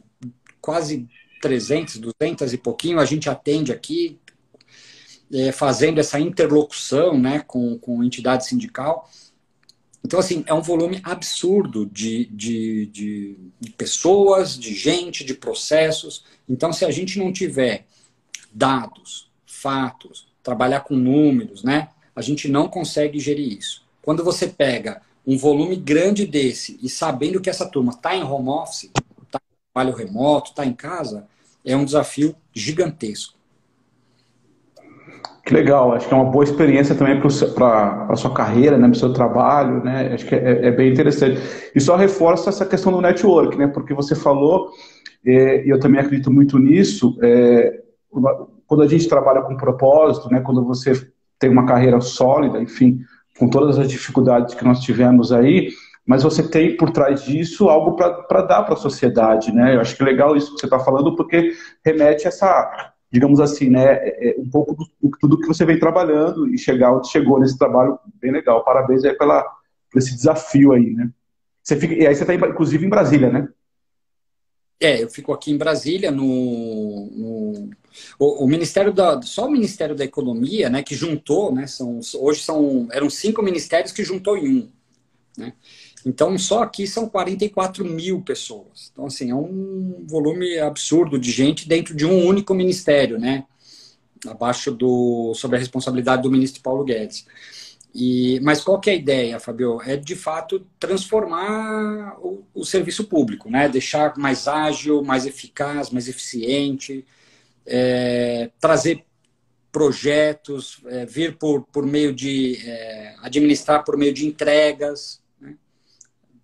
quase 0.62 1.08
300, 1.42 1.98
200 1.98 2.54
e 2.54 2.58
pouquinho 2.58 3.00
a 3.00 3.06
gente 3.06 3.30
atende 3.30 3.72
aqui, 3.72 4.20
é, 5.34 5.52
fazendo 5.52 6.00
essa 6.00 6.20
interlocução 6.20 7.18
né, 7.18 7.40
com, 7.40 7.78
com 7.80 8.04
entidade 8.04 8.46
sindical. 8.46 9.10
Então, 10.06 10.20
assim, 10.20 10.44
é 10.46 10.54
um 10.54 10.62
volume 10.62 11.00
absurdo 11.04 11.86
de, 11.86 12.26
de, 12.26 12.86
de, 12.88 13.70
pessoas, 13.72 14.58
de 14.58 14.76
gente, 14.76 15.24
de 15.24 15.34
processos. 15.34 16.26
Então, 16.48 16.72
se 16.72 16.86
a 16.86 16.92
gente 16.92 17.18
não 17.18 17.32
tiver 17.32 17.86
dados, 18.54 19.32
fatos, 19.46 20.28
trabalhar 20.44 20.82
com 20.82 20.96
números, 20.96 21.64
né, 21.64 21.90
a 22.16 22.22
gente 22.22 22.48
não 22.48 22.68
consegue 22.68 23.18
gerir 23.18 23.58
isso. 23.58 23.84
Quando 24.02 24.24
você 24.24 24.48
pega 24.48 25.02
um 25.26 25.38
volume 25.38 25.78
grande 25.78 26.28
desse 26.28 26.78
e 26.84 26.90
sabendo 26.90 27.40
que 27.40 27.50
essa 27.50 27.66
turma 27.66 27.94
está 27.94 28.14
em 28.14 28.24
home 28.24 28.50
office, 28.50 28.92
está 29.24 29.40
em 29.40 29.74
trabalho 29.74 29.96
remoto, 29.96 30.52
está 30.52 30.66
em 30.66 30.74
casa, 30.74 31.26
é 31.66 31.76
um 31.78 31.86
desafio 31.86 32.36
gigantesco. 32.54 33.36
Que 35.46 35.54
legal, 35.54 35.92
acho 35.92 36.08
que 36.08 36.14
é 36.14 36.18
uma 36.18 36.32
boa 36.32 36.46
experiência 36.46 36.96
também 36.96 37.20
para 37.20 38.08
a 38.10 38.16
sua 38.16 38.34
carreira, 38.34 38.78
né, 38.78 38.88
para 38.88 38.96
o 38.96 39.00
seu 39.00 39.12
trabalho, 39.12 39.84
né? 39.84 40.14
Acho 40.14 40.26
que 40.26 40.36
é, 40.36 40.68
é, 40.68 40.72
bem 40.72 40.90
interessante. 40.90 41.38
E 41.76 41.82
só 41.82 41.98
reforça 41.98 42.50
essa 42.50 42.66
questão 42.66 42.94
do 42.94 43.02
network, 43.02 43.58
né? 43.58 43.68
Porque 43.68 43.94
você 43.94 44.16
falou, 44.16 44.70
é, 45.26 45.66
e 45.66 45.70
eu 45.70 45.78
também 45.82 46.00
acredito 46.00 46.32
muito 46.32 46.58
nisso, 46.58 47.18
é, 47.22 47.78
quando 48.66 48.84
a 48.84 48.88
gente 48.88 49.10
trabalha 49.10 49.42
com 49.42 49.58
propósito, 49.58 50.32
né? 50.32 50.40
Quando 50.40 50.64
você 50.64 50.94
tem 51.38 51.50
uma 51.50 51.66
carreira 51.66 52.00
sólida, 52.00 52.62
enfim, 52.62 53.02
com 53.38 53.50
todas 53.50 53.78
as 53.78 53.90
dificuldades 53.90 54.56
que 54.56 54.64
nós 54.64 54.80
tivemos 54.80 55.34
aí, 55.34 55.72
mas 56.08 56.24
você 56.24 56.42
tem 56.42 56.78
por 56.78 56.90
trás 56.92 57.26
disso 57.26 57.68
algo 57.68 57.98
para 57.98 58.42
dar 58.44 58.64
para 58.64 58.76
a 58.76 58.78
sociedade, 58.78 59.54
né? 59.54 59.76
Eu 59.76 59.82
acho 59.82 59.94
que 59.98 60.04
é 60.04 60.06
legal 60.06 60.38
isso 60.38 60.54
que 60.54 60.62
você 60.62 60.68
está 60.68 60.80
falando, 60.80 61.18
porque 61.18 61.52
remete 61.86 62.28
a 62.28 62.30
essa 62.30 62.93
digamos 63.14 63.40
assim, 63.40 63.70
né, 63.70 63.86
é, 63.86 64.32
é 64.32 64.36
um 64.40 64.50
pouco 64.50 64.74
do, 64.74 65.12
tudo 65.20 65.40
que 65.40 65.46
você 65.46 65.64
vem 65.64 65.78
trabalhando 65.78 66.52
e 66.52 66.58
chegar 66.58 66.98
onde 66.98 67.12
chegou 67.12 67.40
nesse 67.40 67.56
trabalho 67.56 68.00
bem 68.20 68.32
legal. 68.32 68.66
Parabéns 68.66 69.06
aí 69.06 69.14
pela, 69.14 69.44
por 69.92 70.00
esse 70.00 70.16
desafio 70.16 70.74
aí, 70.74 70.96
né? 70.96 71.12
Você 71.62 71.78
fica, 71.78 71.94
e 71.94 72.08
aí 72.08 72.16
você 72.16 72.24
está, 72.24 72.34
inclusive, 72.34 72.84
em 72.84 72.90
Brasília, 72.90 73.32
né? 73.32 73.48
É, 74.82 75.04
eu 75.04 75.10
fico 75.10 75.32
aqui 75.32 75.52
em 75.52 75.58
Brasília, 75.58 76.10
no, 76.10 76.26
no 76.26 77.70
o, 78.18 78.44
o, 78.44 78.48
Ministério 78.48 78.92
da, 78.92 79.22
só 79.22 79.46
o 79.46 79.52
Ministério 79.52 79.96
da 79.96 80.04
Economia, 80.04 80.68
né, 80.68 80.82
que 80.82 80.96
juntou, 80.96 81.54
né, 81.54 81.68
são, 81.68 82.00
hoje 82.16 82.42
são, 82.42 82.88
eram 82.92 83.10
cinco 83.12 83.44
ministérios 83.44 83.92
que 83.92 84.04
juntou 84.04 84.36
em 84.36 84.50
um, 84.50 84.70
né? 85.38 85.54
Então, 86.06 86.38
só 86.38 86.64
aqui 86.64 86.86
são 86.86 87.08
44 87.08 87.86
mil 87.86 88.22
pessoas. 88.22 88.90
Então, 88.92 89.06
assim, 89.06 89.32
é 89.32 89.36
um 89.36 90.06
volume 90.08 90.60
absurdo 90.60 91.18
de 91.18 91.32
gente 91.32 91.68
dentro 91.68 91.96
de 91.96 92.06
um 92.06 92.26
único 92.26 92.54
ministério, 92.54 93.18
né? 93.18 93.46
abaixo 94.28 94.72
do 94.72 95.34
sob 95.36 95.56
a 95.56 95.60
responsabilidade 95.60 96.22
do 96.22 96.32
ministro 96.32 96.62
Paulo 96.62 96.84
Guedes. 96.84 97.26
E, 97.94 98.40
mas 98.42 98.64
qual 98.64 98.80
que 98.80 98.90
é 98.90 98.94
a 98.94 98.96
ideia, 98.96 99.40
Fabio? 99.40 99.80
É 99.84 99.96
de 99.96 100.16
fato 100.16 100.66
transformar 100.80 102.18
o, 102.20 102.44
o, 102.54 102.66
serviço 102.66 103.04
público, 103.04 103.50
né? 103.52 103.70
deixar 103.70 104.18
mais 104.18 104.48
ágil, 104.48 105.04
mais 105.04 105.28
eficaz, 105.28 105.92
mais 105.92 106.08
eficiente, 106.08 107.06
é, 107.66 108.50
trazer 108.60 109.06
projetos, 109.72 110.82
é, 110.88 111.06
vir 111.06 111.38
por, 111.38 111.64
por 111.72 111.86
meio 111.86 112.14
de 112.14 112.58
é, 112.66 113.16
administrar 113.22 113.84
por 113.84 113.96
meio 113.96 114.14
de 114.14 114.26
entregas. 114.26 115.22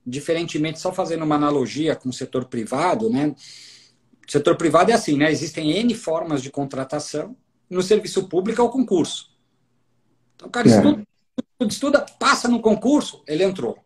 Diferentemente, 0.10 0.80
só 0.80 0.92
fazendo 0.92 1.24
uma 1.24 1.36
analogia 1.36 1.96
com 1.96 2.10
o 2.10 2.14
setor 2.14 2.46
privado, 2.46 3.10
né? 3.10 3.36
O 4.28 4.32
setor 4.32 4.56
privado 4.56 4.92
é 4.92 4.94
assim, 4.94 5.18
né? 5.18 5.32
Existem 5.32 5.72
N 5.72 5.94
formas 5.94 6.42
de 6.42 6.50
contratação. 6.50 7.36
No 7.70 7.82
serviço 7.84 8.28
público 8.28 8.62
é 8.62 8.64
o 8.64 8.70
concurso. 8.70 9.30
Então, 10.36 10.48
o 10.48 10.52
cara 10.52 10.68
é. 10.68 10.72
estuda, 10.72 11.04
estuda, 11.68 12.06
passa 12.20 12.48
no 12.48 12.62
concurso, 12.62 13.22
ele 13.28 13.44
entrou. 13.44 13.78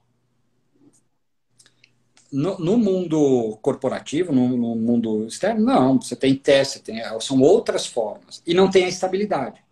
No, 2.31 2.57
no 2.57 2.77
mundo 2.77 3.57
corporativo, 3.61 4.31
no, 4.31 4.57
no, 4.57 4.75
mundo 4.75 5.27
externo, 5.27 5.63
não. 5.63 6.01
Você 6.01 6.15
tem 6.15 6.35
teste, 6.35 6.79
tem, 6.79 7.01
são 7.19 7.39
outras 7.41 7.85
formas. 7.85 8.41
E 8.45 8.53
não 8.53 8.69
tem 8.69 8.85
a 8.85 8.89
estabilidade. 8.89 9.63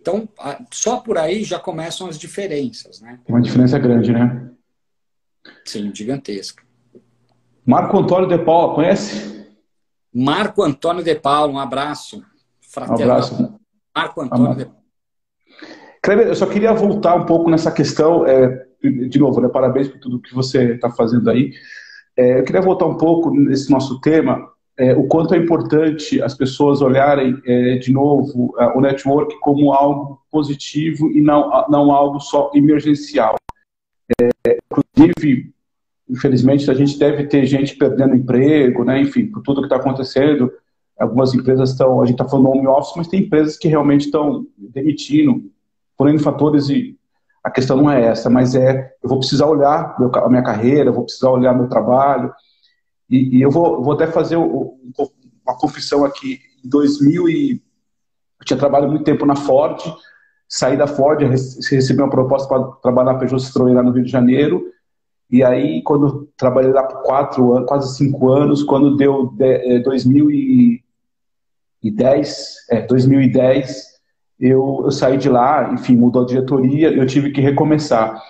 Então, 0.00 0.28
só 0.72 0.96
por 0.96 1.16
aí 1.16 1.44
já 1.44 1.60
começam 1.60 2.08
as 2.08 2.18
diferenças, 2.18 3.00
né? 3.00 3.20
Uma 3.28 3.40
diferença 3.40 3.78
grande, 3.78 4.12
né? 4.12 4.51
Sim, 5.64 5.92
gigantesca. 5.94 6.62
Marco 7.64 7.98
Antônio 7.98 8.28
de 8.28 8.38
Paula, 8.44 8.74
conhece? 8.74 9.46
Marco 10.12 10.62
Antônio 10.62 11.02
de 11.02 11.14
Paula, 11.14 11.52
um 11.52 11.58
abraço. 11.58 12.24
Um 12.76 12.94
abraço. 12.94 13.58
Marco 13.94 14.20
Antônio 14.20 14.56
de 14.56 14.64
Paula. 14.66 14.82
Kleber, 16.02 16.26
eu 16.26 16.34
só 16.34 16.46
queria 16.46 16.74
voltar 16.74 17.14
um 17.14 17.24
pouco 17.24 17.48
nessa 17.48 17.70
questão, 17.70 18.26
é, 18.26 18.66
de 18.82 19.18
novo, 19.20 19.40
né, 19.40 19.48
parabéns 19.48 19.86
por 19.86 20.00
tudo 20.00 20.20
que 20.20 20.34
você 20.34 20.74
está 20.74 20.90
fazendo 20.90 21.30
aí. 21.30 21.52
É, 22.16 22.40
eu 22.40 22.44
queria 22.44 22.60
voltar 22.60 22.86
um 22.86 22.96
pouco 22.96 23.30
nesse 23.30 23.70
nosso 23.70 24.00
tema, 24.00 24.50
é, 24.76 24.94
o 24.94 25.06
quanto 25.06 25.34
é 25.34 25.38
importante 25.38 26.20
as 26.20 26.34
pessoas 26.34 26.82
olharem 26.82 27.40
é, 27.46 27.76
de 27.76 27.92
novo 27.92 28.54
o 28.74 28.80
network 28.80 29.38
como 29.40 29.72
algo 29.72 30.20
positivo 30.30 31.10
e 31.12 31.20
não, 31.20 31.50
não 31.68 31.92
algo 31.92 32.18
só 32.18 32.50
emergencial. 32.54 33.36
É, 34.20 34.58
inclusive, 34.96 35.52
infelizmente, 36.08 36.70
a 36.70 36.74
gente 36.74 36.98
deve 36.98 37.24
ter 37.24 37.46
gente 37.46 37.76
perdendo 37.76 38.14
emprego, 38.14 38.84
né? 38.84 39.00
enfim, 39.00 39.26
por 39.26 39.42
tudo 39.42 39.60
que 39.60 39.66
está 39.66 39.76
acontecendo. 39.76 40.52
Algumas 40.98 41.34
empresas 41.34 41.70
estão, 41.70 42.00
a 42.00 42.04
gente 42.04 42.14
está 42.14 42.28
falando 42.28 42.50
home 42.50 42.66
office, 42.66 42.94
mas 42.96 43.08
tem 43.08 43.20
empresas 43.22 43.56
que 43.56 43.66
realmente 43.66 44.06
estão 44.06 44.46
demitindo 44.56 45.50
por 45.96 46.08
N 46.08 46.18
fatores 46.18 46.68
e 46.68 46.96
a 47.42 47.50
questão 47.50 47.76
não 47.76 47.90
é 47.90 48.04
essa, 48.04 48.30
mas 48.30 48.54
é 48.54 48.94
eu 49.02 49.08
vou 49.08 49.18
precisar 49.18 49.46
olhar 49.46 49.96
meu, 49.98 50.14
a 50.14 50.28
minha 50.28 50.44
carreira, 50.44 50.92
vou 50.92 51.04
precisar 51.04 51.30
olhar 51.30 51.54
meu 51.54 51.68
trabalho 51.68 52.32
e, 53.10 53.38
e 53.38 53.42
eu 53.42 53.50
vou, 53.50 53.82
vou 53.82 53.94
até 53.94 54.06
fazer 54.06 54.36
o, 54.36 54.78
uma 55.44 55.58
confissão 55.58 56.04
aqui. 56.04 56.38
Em 56.64 56.68
2000 56.68 57.28
e 57.28 57.52
eu 57.52 58.44
tinha 58.44 58.58
trabalhado 58.58 58.92
muito 58.92 59.04
tempo 59.04 59.26
na 59.26 59.34
Ford, 59.34 59.80
saí 60.48 60.76
da 60.76 60.86
Ford, 60.86 61.20
recebi 61.20 62.00
uma 62.00 62.10
proposta 62.10 62.46
para 62.48 62.64
trabalhar 62.82 63.14
na 63.14 63.18
Peugeot 63.18 63.42
Citroën 63.42 63.74
lá 63.74 63.82
no 63.82 63.90
Rio 63.90 64.04
de 64.04 64.10
Janeiro 64.10 64.72
e 65.32 65.42
aí, 65.42 65.82
quando 65.82 66.28
trabalhei 66.36 66.70
lá 66.70 66.82
por 66.82 67.02
quatro 67.02 67.54
anos, 67.54 67.66
quase 67.66 67.96
cinco 67.96 68.30
anos, 68.30 68.62
quando 68.62 68.98
deu 68.98 69.28
de, 69.28 69.80
2010, 69.80 72.54
é, 72.68 72.82
2010 72.82 73.92
eu, 74.38 74.82
eu 74.84 74.90
saí 74.90 75.16
de 75.16 75.30
lá, 75.30 75.72
enfim, 75.72 75.96
mudou 75.96 76.22
a 76.22 76.26
diretoria, 76.26 76.92
eu 76.92 77.06
tive 77.06 77.30
que 77.30 77.40
recomeçar. 77.40 78.22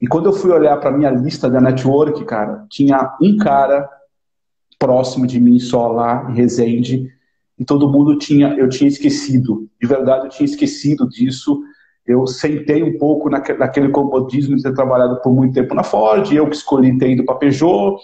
E 0.00 0.08
quando 0.08 0.26
eu 0.26 0.32
fui 0.32 0.50
olhar 0.50 0.76
para 0.78 0.90
minha 0.90 1.10
lista 1.10 1.48
da 1.48 1.60
network, 1.60 2.24
cara, 2.24 2.66
tinha 2.68 3.16
um 3.22 3.36
cara 3.36 3.88
próximo 4.80 5.28
de 5.28 5.38
mim 5.38 5.60
só 5.60 5.92
lá 5.92 6.28
em 6.28 6.34
Resende, 6.34 7.08
e 7.56 7.64
todo 7.64 7.88
mundo 7.88 8.18
tinha, 8.18 8.48
eu 8.54 8.68
tinha 8.68 8.88
esquecido, 8.88 9.68
de 9.80 9.86
verdade 9.86 10.24
eu 10.24 10.30
tinha 10.30 10.46
esquecido 10.46 11.08
disso. 11.08 11.62
Eu 12.06 12.26
sentei 12.26 12.82
um 12.82 12.98
pouco 12.98 13.30
naquele, 13.30 13.58
naquele 13.58 13.88
comodismo 13.90 14.56
de 14.56 14.62
ter 14.62 14.74
trabalhado 14.74 15.20
por 15.20 15.32
muito 15.32 15.54
tempo 15.54 15.74
na 15.74 15.84
Ford, 15.84 16.30
eu 16.32 16.48
que 16.48 16.56
escolhi 16.56 16.96
ter 16.98 17.10
ido 17.10 17.24
para 17.24 17.36
Peugeot, 17.36 17.98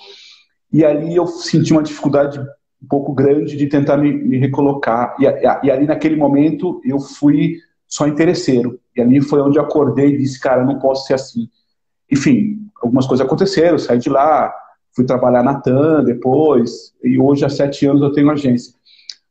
e 0.72 0.84
ali 0.84 1.16
eu 1.16 1.26
senti 1.26 1.72
uma 1.72 1.82
dificuldade 1.82 2.38
um 2.38 2.86
pouco 2.88 3.12
grande 3.12 3.56
de 3.56 3.66
tentar 3.66 3.96
me, 3.96 4.12
me 4.12 4.38
recolocar. 4.38 5.16
E, 5.18 5.24
e, 5.24 5.70
ali 5.70 5.86
naquele 5.86 6.16
momento 6.16 6.80
eu 6.84 7.00
fui 7.00 7.56
só 7.86 8.06
interesseiro. 8.06 8.78
E 8.96 9.00
ali 9.00 9.20
foi 9.20 9.40
onde 9.40 9.58
eu 9.58 9.62
acordei 9.62 10.14
e 10.14 10.18
disse, 10.18 10.38
cara, 10.38 10.64
não 10.64 10.78
posso 10.78 11.06
ser 11.06 11.14
assim. 11.14 11.48
Enfim, 12.10 12.58
algumas 12.80 13.06
coisas 13.06 13.26
aconteceram, 13.26 13.78
saí 13.78 13.98
de 13.98 14.08
lá, 14.08 14.52
fui 14.94 15.04
trabalhar 15.04 15.42
na 15.42 15.60
TAM 15.60 16.04
depois, 16.04 16.92
e 17.02 17.18
hoje 17.18 17.44
há 17.44 17.48
sete 17.48 17.86
anos 17.86 18.02
eu 18.02 18.12
tenho 18.12 18.30
agência. 18.30 18.74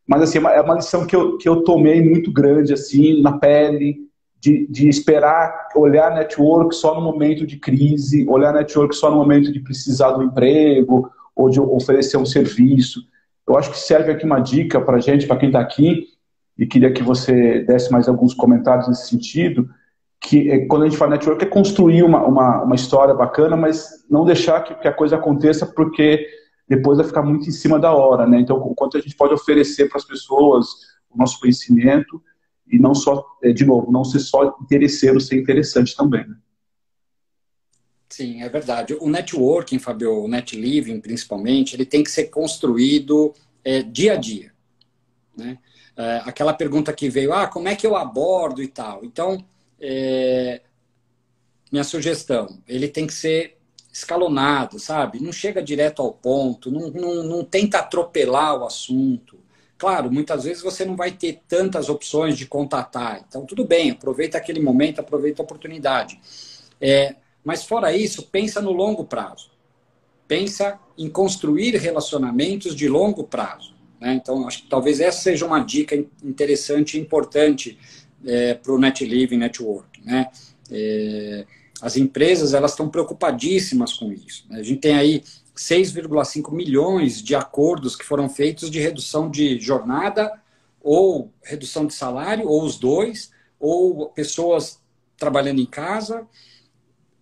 Mas 0.07 0.22
assim, 0.22 0.38
é 0.38 0.61
uma 0.61 0.76
lição 0.76 1.05
que 1.05 1.15
eu, 1.15 1.38
que 1.38 1.47
eu 1.47 1.63
tomei 1.63 2.01
muito 2.01 2.32
grande, 2.32 2.74
assim, 2.74 3.22
na 3.22 3.38
pele, 3.38 4.07
de, 4.40 4.68
de 4.68 4.88
esperar 4.88 5.70
olhar 5.76 6.14
network 6.14 6.76
só 6.76 6.94
no 6.96 7.02
momento 7.02 7.46
de 7.46 7.58
crise, 7.58 8.28
olhar 8.30 8.54
network 8.54 8.96
só 8.96 9.10
no 9.10 9.18
momento 9.18 9.52
de 9.52 9.60
precisar 9.60 10.12
do 10.12 10.24
emprego, 10.24 11.10
ou 11.38 11.50
de 11.50 11.60
oferecer 11.60 12.18
um 12.18 12.26
serviço. 12.26 13.02
Eu 13.48 13.58
acho 13.58 13.72
que 13.72 13.78
serve 13.78 14.12
aqui 14.12 14.26
uma 14.26 14.40
dica 14.40 14.82
para 14.82 15.00
gente, 15.00 15.28
para 15.28 15.38
quem 15.38 15.50
está 15.50 15.60
aqui, 15.60 16.08
e 16.58 16.66
queria 16.66 16.92
que 16.92 17.04
você 17.04 17.62
desse 17.62 17.92
mais 17.92 18.10
alguns 18.10 18.34
comentários 18.34 18.88
nesse 18.88 19.08
sentido, 19.08 19.70
que 20.20 20.50
é, 20.50 20.66
quando 20.66 20.84
a 20.84 20.90
gente 20.90 20.98
fala 20.98 21.12
network 21.12 21.44
é 21.46 21.48
construir 21.48 22.04
uma, 22.04 22.26
uma, 22.26 22.64
uma 22.64 22.76
história 22.76 23.14
bacana, 23.14 23.56
mas 23.56 24.04
não 24.10 24.26
deixar 24.26 24.62
que, 24.64 24.74
que, 24.74 24.88
a 24.88 24.94
coisa 24.94 25.16
aconteça 25.16 25.66
porque 25.66 26.28
depois 26.68 26.98
vai 26.98 27.06
ficar 27.06 27.22
muito 27.22 27.48
em 27.48 27.52
cima 27.52 27.80
da 27.80 27.94
hora, 27.94 28.26
né? 28.26 28.40
Então, 28.40 28.58
o 28.58 28.74
quanto 28.74 28.98
a 28.98 29.00
gente 29.00 29.16
pode 29.16 29.34
oferecer 29.34 29.88
para 29.88 30.00
as 30.00 30.06
pessoas 30.06 30.68
o 31.10 31.18
nosso 31.18 31.40
conhecimento 31.40 32.22
e 32.70 32.78
não 32.78 32.93
só, 32.93 33.26
é, 33.43 33.51
de 33.51 33.65
novo, 33.65 33.91
não 33.91 34.03
ser 34.03 34.20
só 34.20 34.57
interesseiro, 34.61 35.20
ser 35.20 35.39
interessante 35.39 35.95
também, 35.95 36.28
né? 36.28 36.36
Sim, 38.09 38.41
é 38.41 38.49
verdade. 38.49 38.95
O 38.99 39.09
networking, 39.09 39.80
Fabio, 39.80 40.24
o 40.24 40.28
net 40.28 40.55
living 40.55 40.99
principalmente, 40.99 41.76
ele 41.76 41.86
tem 41.86 42.03
que 42.03 42.09
ser 42.09 42.26
construído 42.26 43.34
é, 43.63 43.84
dia 43.84 44.13
a 44.13 44.15
dia. 44.15 44.53
Né? 45.36 45.59
É, 45.95 46.22
aquela 46.26 46.53
pergunta 46.53 46.93
que 46.93 47.09
veio, 47.09 47.34
ah, 47.34 47.47
como 47.47 47.68
é 47.68 47.76
que 47.76 47.86
eu 47.86 47.95
abordo 47.95 48.63
e 48.63 48.68
tal. 48.68 49.03
Então, 49.03 49.45
é, 49.80 50.61
minha 51.72 51.84
sugestão, 51.84 52.61
ele 52.68 52.88
tem 52.88 53.05
que 53.05 53.13
ser 53.13 53.57
escalonado, 53.91 54.80
sabe? 54.80 55.22
Não 55.22 55.32
chega 55.32 55.61
direto 55.61 56.01
ao 56.01 56.13
ponto, 56.13 56.72
não, 56.72 56.89
não, 56.91 57.24
não 57.24 57.43
tenta 57.43 57.80
atropelar 57.80 58.57
o 58.57 58.65
assunto. 58.65 59.37
Claro, 59.78 60.11
muitas 60.11 60.43
vezes 60.43 60.63
você 60.63 60.84
não 60.84 60.95
vai 60.95 61.11
ter 61.11 61.41
tantas 61.47 61.88
opções 61.88 62.38
de 62.38 62.47
contatar. 62.47 63.23
Então, 63.28 63.45
tudo 63.45 63.63
bem, 63.63 63.91
aproveita 63.91 64.38
aquele 64.38 64.59
momento, 64.59 64.99
aproveita 64.99 65.41
a 65.41 65.45
oportunidade. 65.45 66.19
É, 66.82 67.15
mas 67.43 67.63
fora 67.63 67.95
isso, 67.95 68.23
pensa 68.23 68.59
no 68.59 68.71
longo 68.71 69.05
prazo. 69.05 69.51
Pensa 70.28 70.80
em 70.97 71.07
construir 71.07 71.75
relacionamentos 71.78 72.75
de 72.75 72.88
longo 72.88 73.23
prazo. 73.23 73.75
Né? 74.01 74.13
Então, 74.15 74.47
acho 74.47 74.63
que 74.63 74.69
talvez 74.69 74.99
essa 74.99 75.21
seja 75.21 75.45
uma 75.45 75.59
dica 75.59 75.95
interessante 76.23 76.97
e 76.97 77.01
importante 77.01 77.78
é, 78.25 78.55
para 78.55 78.73
o 78.73 78.80
Net 78.80 79.05
Living 79.05 79.38
Network. 79.38 80.01
Né? 80.03 80.28
É, 80.71 81.45
as 81.82 81.95
empresas 81.97 82.53
elas 82.53 82.71
estão 82.71 82.89
preocupadíssimas 82.89 83.93
com 83.93 84.11
isso. 84.11 84.45
Né? 84.49 84.59
A 84.59 84.63
gente 84.63 84.80
tem 84.80 84.95
aí 84.95 85.23
6,5 85.58 86.53
milhões 86.53 87.22
de 87.22 87.36
acordos 87.36 87.95
que 87.95 88.05
foram 88.05 88.30
feitos 88.30 88.70
de 88.70 88.80
redução 88.80 89.30
de 89.30 89.60
jornada 89.60 90.32
ou 90.82 91.34
redução 91.43 91.86
de 91.86 91.93
salário, 91.93 92.47
ou 92.47 92.64
os 92.64 92.78
dois, 92.78 93.32
ou 93.60 94.10
pessoas 94.10 94.82
trabalhando 95.18 95.60
em 95.60 95.66
casa, 95.66 96.26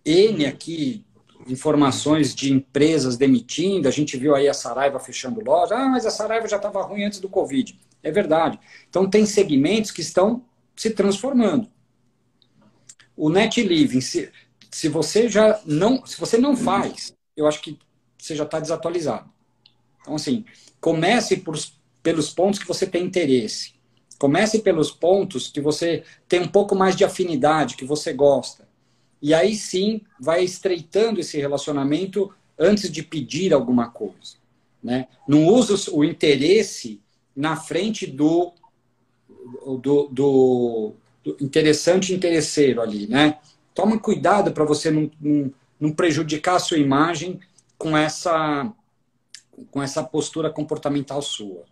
N 0.04 0.46
aqui 0.46 1.04
informações 1.48 2.34
de 2.34 2.52
empresas 2.52 3.16
demitindo, 3.16 3.88
a 3.88 3.90
gente 3.90 4.16
viu 4.16 4.34
aí 4.34 4.48
a 4.48 4.54
Saraiva 4.54 4.98
fechando 5.00 5.44
loja, 5.44 5.74
ah, 5.76 5.88
mas 5.88 6.06
a 6.06 6.10
Saraiva 6.10 6.48
já 6.48 6.56
estava 6.56 6.82
ruim 6.82 7.04
antes 7.04 7.20
do 7.20 7.28
Covid. 7.28 7.78
É 8.02 8.10
verdade. 8.10 8.58
Então 8.88 9.08
tem 9.08 9.26
segmentos 9.26 9.90
que 9.90 10.00
estão 10.00 10.44
se 10.74 10.90
transformando. 10.90 11.68
O 13.16 13.30
net 13.30 13.62
living, 13.62 14.00
se, 14.00 14.30
se 14.70 14.88
você 14.88 15.28
já 15.28 15.60
não, 15.64 16.04
se 16.04 16.18
você 16.18 16.36
não 16.36 16.56
faz, 16.56 17.12
eu 17.36 17.46
acho 17.46 17.62
que 17.62 17.78
você 18.18 18.34
já 18.34 18.44
está 18.44 18.60
desatualizado. 18.60 19.30
Então 20.00 20.14
assim, 20.14 20.44
comece 20.80 21.38
por, 21.38 21.58
pelos 22.02 22.30
pontos 22.30 22.60
que 22.60 22.68
você 22.68 22.86
tem 22.86 23.04
interesse. 23.04 23.74
Comece 24.18 24.60
pelos 24.60 24.90
pontos 24.90 25.48
que 25.48 25.60
você 25.60 26.02
tem 26.28 26.40
um 26.40 26.48
pouco 26.48 26.74
mais 26.74 26.96
de 26.96 27.04
afinidade, 27.04 27.76
que 27.76 27.84
você 27.84 28.12
gosta. 28.12 28.66
E 29.20 29.34
aí 29.34 29.54
sim 29.54 30.00
vai 30.18 30.42
estreitando 30.44 31.20
esse 31.20 31.38
relacionamento 31.38 32.32
antes 32.58 32.90
de 32.90 33.02
pedir 33.02 33.52
alguma 33.52 33.90
coisa. 33.90 34.36
Né? 34.82 35.08
Não 35.26 35.46
usa 35.46 35.90
o 35.92 36.04
interesse 36.04 37.00
na 37.34 37.56
frente 37.56 38.06
do 38.06 38.52
do, 39.64 40.08
do, 40.10 40.94
do 41.22 41.36
interessante 41.40 42.12
interesseiro 42.12 42.80
ali, 42.80 43.06
né? 43.06 43.38
Toma 43.74 43.98
cuidado 43.98 44.52
para 44.52 44.64
você 44.64 44.90
não, 44.90 45.10
não, 45.20 45.52
não 45.78 45.92
prejudicar 45.92 46.56
a 46.56 46.60
sua 46.60 46.78
imagem 46.78 47.38
com 47.78 47.96
essa, 47.96 48.70
com 49.70 49.82
essa 49.82 50.02
postura 50.02 50.50
comportamental 50.50 51.20
sua. 51.22 51.64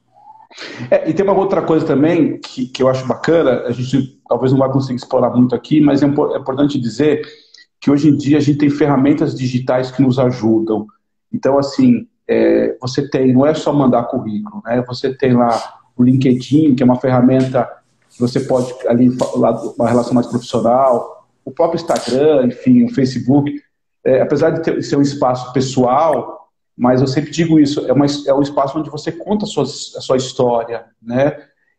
É, 0.90 1.08
e 1.08 1.12
tem 1.12 1.24
uma 1.24 1.36
outra 1.36 1.62
coisa 1.62 1.84
também 1.84 2.38
que, 2.38 2.66
que 2.66 2.82
eu 2.82 2.88
acho 2.88 3.06
bacana, 3.06 3.62
a 3.66 3.72
gente 3.72 4.20
talvez 4.28 4.52
não 4.52 4.58
vai 4.58 4.70
conseguir 4.70 4.96
explorar 4.96 5.30
muito 5.30 5.54
aqui, 5.54 5.80
mas 5.80 6.02
é, 6.02 6.06
é 6.06 6.38
importante 6.38 6.80
dizer 6.80 7.26
que 7.80 7.90
hoje 7.90 8.08
em 8.08 8.16
dia 8.16 8.38
a 8.38 8.40
gente 8.40 8.58
tem 8.58 8.70
ferramentas 8.70 9.34
digitais 9.34 9.90
que 9.90 10.00
nos 10.00 10.18
ajudam. 10.18 10.86
Então, 11.32 11.58
assim, 11.58 12.06
é, 12.28 12.76
você 12.80 13.08
tem, 13.08 13.32
não 13.32 13.44
é 13.44 13.52
só 13.52 13.72
mandar 13.72 14.04
currículo, 14.04 14.62
né? 14.64 14.82
Você 14.86 15.12
tem 15.12 15.34
lá 15.34 15.80
o 15.96 16.02
LinkedIn, 16.02 16.74
que 16.74 16.82
é 16.82 16.86
uma 16.86 17.00
ferramenta 17.00 17.68
que 18.10 18.20
você 18.20 18.40
pode 18.40 18.72
ali 18.86 19.10
uma 19.76 19.88
relação 19.88 20.14
mais 20.14 20.26
profissional, 20.26 21.26
o 21.44 21.50
próprio 21.50 21.80
Instagram, 21.80 22.46
enfim, 22.46 22.84
o 22.84 22.94
Facebook, 22.94 23.52
é, 24.04 24.20
apesar 24.20 24.50
de 24.50 24.62
ter, 24.62 24.82
ser 24.82 24.96
um 24.96 25.02
espaço 25.02 25.52
pessoal, 25.52 26.50
mas 26.76 27.00
eu 27.00 27.06
sempre 27.06 27.30
digo 27.30 27.58
isso, 27.58 27.86
é, 27.86 27.92
uma, 27.92 28.06
é 28.26 28.34
um 28.34 28.42
espaço 28.42 28.78
onde 28.78 28.90
você 28.90 29.10
conta 29.12 29.44
a 29.44 29.48
sua, 29.48 29.62
a 29.62 30.00
sua 30.00 30.16
história, 30.16 30.86
né? 31.00 31.36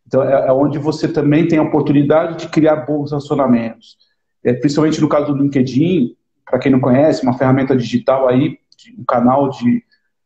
Então, 0.07 0.23
é, 0.23 0.47
é, 0.47 0.51
onde 0.51 0.77
você 0.77 1.07
também 1.07 1.47
tem 1.47 1.59
a 1.59 1.63
oportunidade 1.63 2.37
de 2.37 2.49
criar 2.49 2.77
bons 2.77 3.11
relacionamentos. 3.11 3.97
É, 4.43 4.53
principalmente 4.53 5.01
no 5.01 5.09
caso 5.09 5.33
do 5.33 5.41
LinkedIn, 5.41 6.15
para 6.45 6.59
quem 6.59 6.71
não 6.71 6.79
conhece, 6.79 7.23
uma 7.23 7.37
ferramenta 7.37 7.75
digital 7.75 8.27
aí, 8.27 8.57
um 8.97 9.03
canal 9.03 9.49
de, 9.49 9.83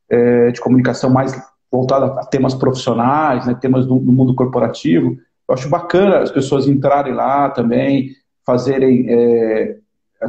é, 0.10 0.52
de 0.52 0.60
comunicação 0.60 1.10
mais 1.10 1.34
voltado 1.72 2.06
a 2.20 2.26
temas 2.26 2.54
profissionais, 2.54 3.46
né, 3.46 3.56
temas 3.60 3.86
do, 3.86 3.98
do, 3.98 4.12
mundo 4.12 4.36
corporativo. 4.36 5.18
Eu 5.48 5.54
acho 5.54 5.70
bacana 5.70 6.20
as 6.20 6.32
pessoas 6.32 6.68
entrarem 6.68 7.14
lá 7.14 7.50
também, 7.50 8.12
fazerem 8.46 9.06
é, 9.08 9.78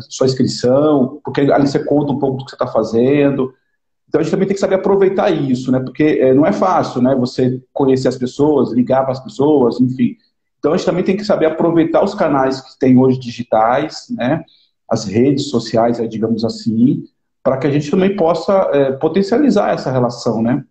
sua 0.09 0.27
inscrição, 0.27 1.21
porque 1.25 1.41
ali 1.41 1.67
você 1.67 1.85
conta 1.85 2.13
um 2.13 2.19
pouco 2.19 2.39
do 2.39 2.45
que 2.45 2.51
você 2.51 2.57
está 2.57 2.67
fazendo. 2.67 3.53
Então 4.09 4.21
a 4.21 4.25
gente 4.25 4.33
também 4.33 4.47
tem 4.47 4.55
que 4.55 4.61
saber 4.61 4.75
aproveitar 4.75 5.31
isso, 5.31 5.71
né? 5.71 5.81
Porque 5.81 6.03
é, 6.03 6.35
não 6.35 6.45
é 6.45 6.53
fácil, 6.53 7.01
né? 7.01 7.15
Você 7.15 7.63
conhecer 7.73 8.09
as 8.09 8.17
pessoas, 8.17 8.73
ligar 8.73 9.03
para 9.03 9.13
as 9.13 9.21
pessoas, 9.21 9.81
enfim. 9.81 10.17
Então 10.59 10.73
a 10.73 10.77
gente 10.77 10.87
também 10.87 11.05
tem 11.05 11.17
que 11.17 11.25
saber 11.25 11.47
aproveitar 11.47 12.05
os 12.05 12.15
canais 12.15 12.61
que 12.61 12.79
tem 12.79 12.99
hoje 12.99 13.19
digitais, 13.19 14.07
né? 14.11 14.45
As 14.89 15.05
redes 15.05 15.49
sociais, 15.49 15.99
digamos 16.09 16.45
assim, 16.45 17.05
para 17.43 17.57
que 17.57 17.67
a 17.67 17.71
gente 17.71 17.91
também 17.91 18.17
possa 18.17 18.53
é, 18.73 18.93
potencializar 18.93 19.73
essa 19.73 19.91
relação, 19.91 20.43
né? 20.43 20.65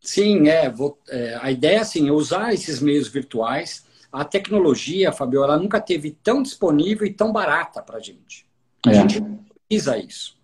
Sim, 0.00 0.48
é, 0.48 0.68
vou, 0.68 0.98
é, 1.08 1.38
a 1.40 1.50
ideia 1.50 1.80
assim, 1.80 2.08
é 2.08 2.12
usar 2.12 2.52
esses 2.52 2.80
meios 2.80 3.08
virtuais. 3.08 3.84
A 4.12 4.24
tecnologia, 4.24 5.12
Fabio, 5.12 5.42
ela 5.42 5.58
nunca 5.58 5.80
teve 5.80 6.10
tão 6.22 6.42
disponível 6.42 7.06
e 7.06 7.12
tão 7.12 7.32
barata 7.32 7.82
para 7.82 7.96
a 7.96 8.00
gente. 8.00 8.46
A 8.84 8.90
é. 8.90 8.94
gente 8.94 9.22
precisa 9.68 9.96
isso. 9.96 10.36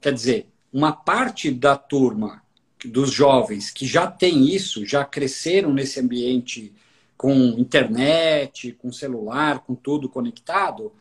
Quer 0.00 0.12
dizer, 0.12 0.48
uma 0.72 0.92
parte 0.92 1.50
da 1.50 1.76
turma 1.76 2.42
dos 2.84 3.10
jovens 3.10 3.70
que 3.70 3.86
já 3.86 4.06
tem 4.06 4.48
isso, 4.48 4.84
já 4.84 5.04
cresceram 5.04 5.72
nesse 5.72 6.00
ambiente 6.00 6.72
com 7.16 7.32
internet, 7.56 8.72
com 8.72 8.92
celular, 8.92 9.60
com 9.60 9.74
tudo 9.74 10.08
conectado, 10.08 10.92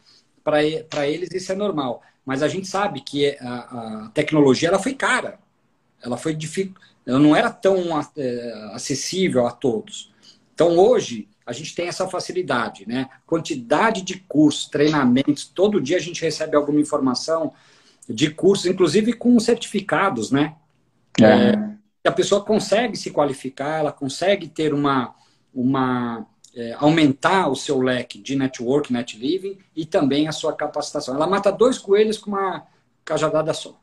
para 0.43 1.07
eles 1.07 1.31
isso 1.33 1.51
é 1.51 1.55
normal. 1.55 2.01
Mas 2.25 2.41
a 2.41 2.47
gente 2.47 2.67
sabe 2.67 3.01
que 3.01 3.35
a, 3.41 4.05
a 4.05 4.11
tecnologia 4.13 4.69
ela 4.69 4.79
foi 4.79 4.93
cara, 4.93 5.39
ela 6.01 6.15
foi 6.15 6.33
difícil 6.33 6.73
ela 7.05 7.19
não 7.19 7.35
era 7.35 7.49
tão 7.49 7.99
é, 8.17 8.69
acessível 8.73 9.45
a 9.45 9.51
todos. 9.51 10.11
Então, 10.53 10.77
hoje, 10.77 11.27
a 11.45 11.51
gente 11.51 11.75
tem 11.75 11.87
essa 11.87 12.07
facilidade, 12.07 12.87
né? 12.87 13.09
Quantidade 13.25 14.01
de 14.01 14.19
cursos, 14.19 14.67
treinamentos, 14.67 15.45
todo 15.45 15.81
dia 15.81 15.97
a 15.97 16.01
gente 16.01 16.21
recebe 16.21 16.55
alguma 16.55 16.79
informação 16.79 17.53
de 18.07 18.29
cursos, 18.29 18.65
inclusive 18.65 19.13
com 19.13 19.39
certificados, 19.39 20.31
né? 20.31 20.55
É. 21.21 21.25
É, 22.03 22.09
a 22.09 22.11
pessoa 22.11 22.43
consegue 22.43 22.97
se 22.97 23.11
qualificar, 23.11 23.79
ela 23.79 23.91
consegue 23.91 24.47
ter 24.47 24.73
uma, 24.73 25.13
uma 25.53 26.25
é, 26.55 26.75
aumentar 26.77 27.49
o 27.49 27.55
seu 27.55 27.79
leque 27.79 28.19
de 28.19 28.35
network, 28.35 28.91
net 28.91 29.17
living 29.17 29.57
e 29.75 29.85
também 29.85 30.27
a 30.27 30.31
sua 30.31 30.53
capacitação. 30.53 31.15
Ela 31.15 31.27
mata 31.27 31.51
dois 31.51 31.77
coelhos 31.77 32.17
com 32.17 32.31
uma 32.31 32.63
cajadada 33.05 33.53
só. 33.53 33.79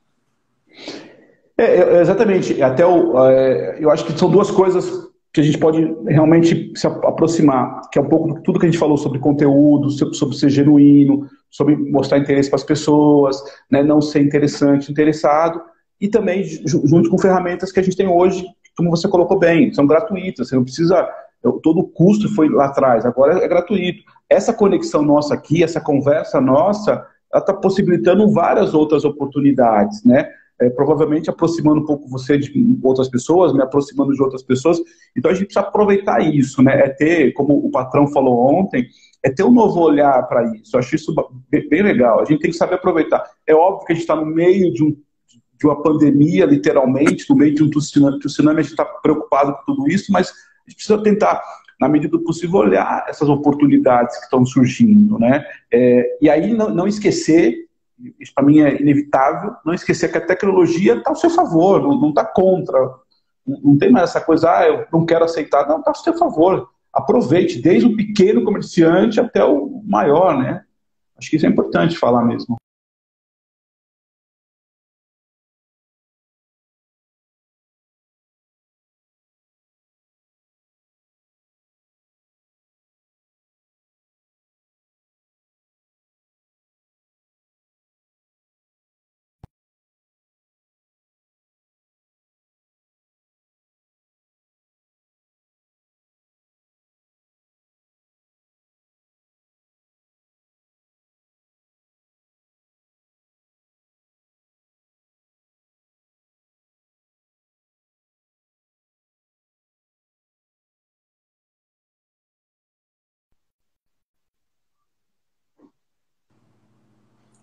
É, 1.56 1.64
é, 1.64 2.00
exatamente. 2.00 2.62
Até 2.62 2.86
o, 2.86 3.26
é, 3.28 3.78
eu 3.80 3.90
acho 3.90 4.04
que 4.04 4.18
são 4.18 4.30
duas 4.30 4.50
coisas 4.50 5.09
que 5.33 5.41
a 5.41 5.45
gente 5.45 5.59
pode 5.59 5.95
realmente 6.09 6.72
se 6.74 6.87
aproximar, 6.87 7.83
que 7.91 7.99
é 7.99 8.03
um 8.03 8.09
pouco 8.09 8.41
tudo 8.43 8.59
que 8.59 8.66
a 8.66 8.68
gente 8.68 8.78
falou 8.78 8.97
sobre 8.97 9.20
conteúdo, 9.20 9.91
sobre 10.14 10.37
ser 10.37 10.51
genuíno, 10.51 11.28
sobre 11.49 11.76
mostrar 11.76 12.18
interesse 12.18 12.51
para 12.51 12.57
as 12.57 12.64
pessoas, 12.64 13.41
né, 13.70 13.83
não 13.83 14.01
ser 14.01 14.22
interessante, 14.22 14.91
interessado, 14.91 15.61
e 16.01 16.09
também 16.09 16.43
junto 16.64 17.11
com 17.11 17.18
ferramentas 17.18 17.70
que 17.70 17.78
a 17.78 17.83
gente 17.83 17.97
tem 17.97 18.09
hoje, 18.09 18.45
como 18.76 18.91
você 18.91 19.07
colocou 19.07 19.39
bem, 19.39 19.72
são 19.72 19.87
gratuitas, 19.87 20.49
você 20.49 20.57
não 20.57 20.64
precisa, 20.64 21.09
todo 21.62 21.81
o 21.81 21.89
custo 21.89 22.28
foi 22.35 22.49
lá 22.49 22.66
atrás, 22.66 23.05
agora 23.05 23.45
é 23.45 23.49
gratuito. 23.49 24.03
Essa 24.28 24.53
conexão 24.53 25.03
nossa 25.03 25.35
aqui, 25.35 25.62
essa 25.62 25.81
conversa 25.81 26.41
nossa, 26.41 27.07
ela 27.33 27.41
está 27.41 27.53
possibilitando 27.53 28.33
várias 28.33 28.74
outras 28.74 29.05
oportunidades, 29.05 30.03
né? 30.05 30.28
É, 30.61 30.68
provavelmente 30.68 31.30
aproximando 31.30 31.80
um 31.80 31.86
pouco 31.86 32.08
você 32.08 32.36
de 32.36 32.78
outras 32.82 33.08
pessoas, 33.08 33.52
me 33.52 33.62
aproximando 33.62 34.12
de 34.12 34.22
outras 34.22 34.42
pessoas. 34.42 34.78
Então 35.16 35.30
a 35.30 35.34
gente 35.34 35.46
precisa 35.46 35.66
aproveitar 35.66 36.20
isso, 36.20 36.62
né? 36.62 36.78
É 36.80 36.88
ter, 36.90 37.32
como 37.32 37.54
o 37.54 37.70
patrão 37.70 38.06
falou 38.06 38.38
ontem, 38.38 38.86
é 39.22 39.30
ter 39.30 39.42
um 39.42 39.50
novo 39.50 39.80
olhar 39.80 40.22
para 40.28 40.54
isso. 40.54 40.76
Eu 40.76 40.80
acho 40.80 40.94
isso 40.94 41.14
bem 41.50 41.82
legal. 41.82 42.20
A 42.20 42.24
gente 42.24 42.40
tem 42.40 42.50
que 42.50 42.56
saber 42.56 42.74
aproveitar. 42.74 43.22
É 43.46 43.54
óbvio 43.54 43.86
que 43.86 43.92
a 43.92 43.94
gente 43.94 44.02
está 44.02 44.14
no 44.14 44.26
meio 44.26 44.72
de, 44.72 44.84
um, 44.84 44.96
de, 45.58 45.66
uma 45.66 45.82
pandemia, 45.82 46.44
literalmente, 46.44 47.28
no 47.28 47.36
meio 47.36 47.54
de 47.54 47.62
um 47.62 47.70
tsunami, 47.70 48.18
tsunami 48.18 48.61
a 48.61 48.62
gente 48.62 48.72
está 48.72 48.84
preocupado 48.84 49.54
com 49.54 49.74
tudo 49.74 49.88
isso, 49.88 50.12
mas 50.12 50.28
a 50.28 50.70
gente 50.70 50.76
precisa 50.76 51.02
tentar 51.02 51.42
na 51.80 51.88
medida 51.88 52.12
do 52.12 52.22
possível, 52.22 52.61
olhar 52.61 53.06
essas 53.08 53.26
oportunidades 53.30 54.18
que 54.18 54.24
estão 54.24 54.44
surgindo. 54.44 55.18
Né? 55.18 55.42
É, 55.72 56.18
e 56.20 56.28
aí 56.28 56.52
não, 56.52 56.68
não 56.68 56.86
esquecer 56.86 57.69
isso 58.18 58.32
para 58.34 58.44
mim 58.44 58.61
é 58.61 58.80
inevitável, 58.80 59.55
não 59.64 59.74
esquecer 59.74 60.11
que 60.11 60.18
a 60.18 60.26
tecnologia 60.26 60.96
está 60.96 61.11
ao 61.11 61.16
seu 61.16 61.30
favor, 61.30 61.82
não 61.82 62.11
está 62.11 62.24
contra. 62.24 62.78
Não 63.46 63.76
tem 63.78 63.90
mais 63.90 64.11
essa 64.11 64.20
coisa, 64.20 64.51
ah, 64.51 64.66
eu 64.66 64.86
não 64.92 65.05
quero 65.05 65.24
aceitar. 65.24 65.66
Não, 65.68 65.78
está 65.78 65.90
ao 65.90 65.94
seu 65.94 66.16
favor. 66.16 66.70
Aproveite, 66.92 67.61
desde 67.61 67.86
o 67.86 67.96
pequeno 67.96 68.44
comerciante 68.44 69.20
até 69.20 69.44
o 69.44 69.82
maior, 69.84 70.38
né? 70.38 70.64
Acho 71.16 71.30
que 71.30 71.36
isso 71.36 71.46
é 71.46 71.48
importante 71.48 71.96
falar 71.96 72.24
mesmo. 72.24 72.57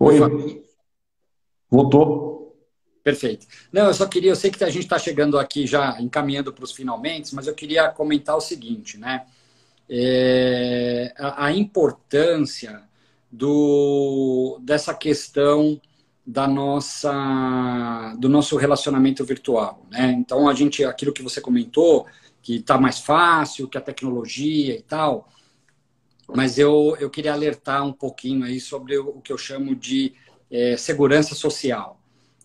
Oi. 0.08 0.64
Voltou? 1.70 2.38
Perfeito. 3.04 3.48
Não, 3.72 3.88
eu 3.88 3.94
só 3.94 4.06
queria, 4.06 4.32
eu 4.32 4.36
sei 4.36 4.52
que 4.52 4.64
a 4.64 4.70
gente 4.70 4.84
está 4.84 5.00
chegando 5.00 5.40
aqui 5.40 5.66
já 5.66 6.00
encaminhando 6.02 6.52
para 6.52 6.64
os 6.64 6.72
finalmente, 6.72 7.34
mas 7.34 7.48
eu 7.48 7.54
queria 7.54 7.90
comentar 7.90 8.36
o 8.36 8.42
seguinte, 8.42 8.98
né? 8.98 9.26
É, 9.90 11.14
a, 11.18 11.46
a, 11.46 11.52
importância 11.54 12.84
do, 13.32 14.60
dessa 14.62 14.94
questão 14.94 15.80
da 16.26 16.46
nossa 16.46 18.14
do 18.20 18.28
nosso 18.28 18.58
relacionamento 18.58 19.24
virtual, 19.24 19.86
né? 19.90 20.12
Então 20.12 20.50
a 20.50 20.54
gente, 20.54 20.84
aquilo 20.84 21.14
que 21.14 21.24
você 21.24 21.40
comentou, 21.40 22.06
que 22.42 22.58
está 22.58 22.78
mais 22.78 23.00
fácil, 23.00 23.70
que 23.70 23.78
a 23.78 23.82
tecnologia 23.82 24.76
e 24.76 24.82
tal, 24.82 25.30
mas 26.36 26.58
eu, 26.58 26.98
eu 27.00 27.10
queria 27.10 27.34
alertar 27.34 27.86
um 27.86 27.94
pouquinho 27.94 28.46
aí 28.46 28.60
sobre 28.60 28.98
o, 28.98 29.22
que 29.22 29.32
eu 29.32 29.38
chamo 29.38 29.76
de 29.76 30.14
é, 30.52 30.76
segurança 30.76 31.34
social. 31.34 32.02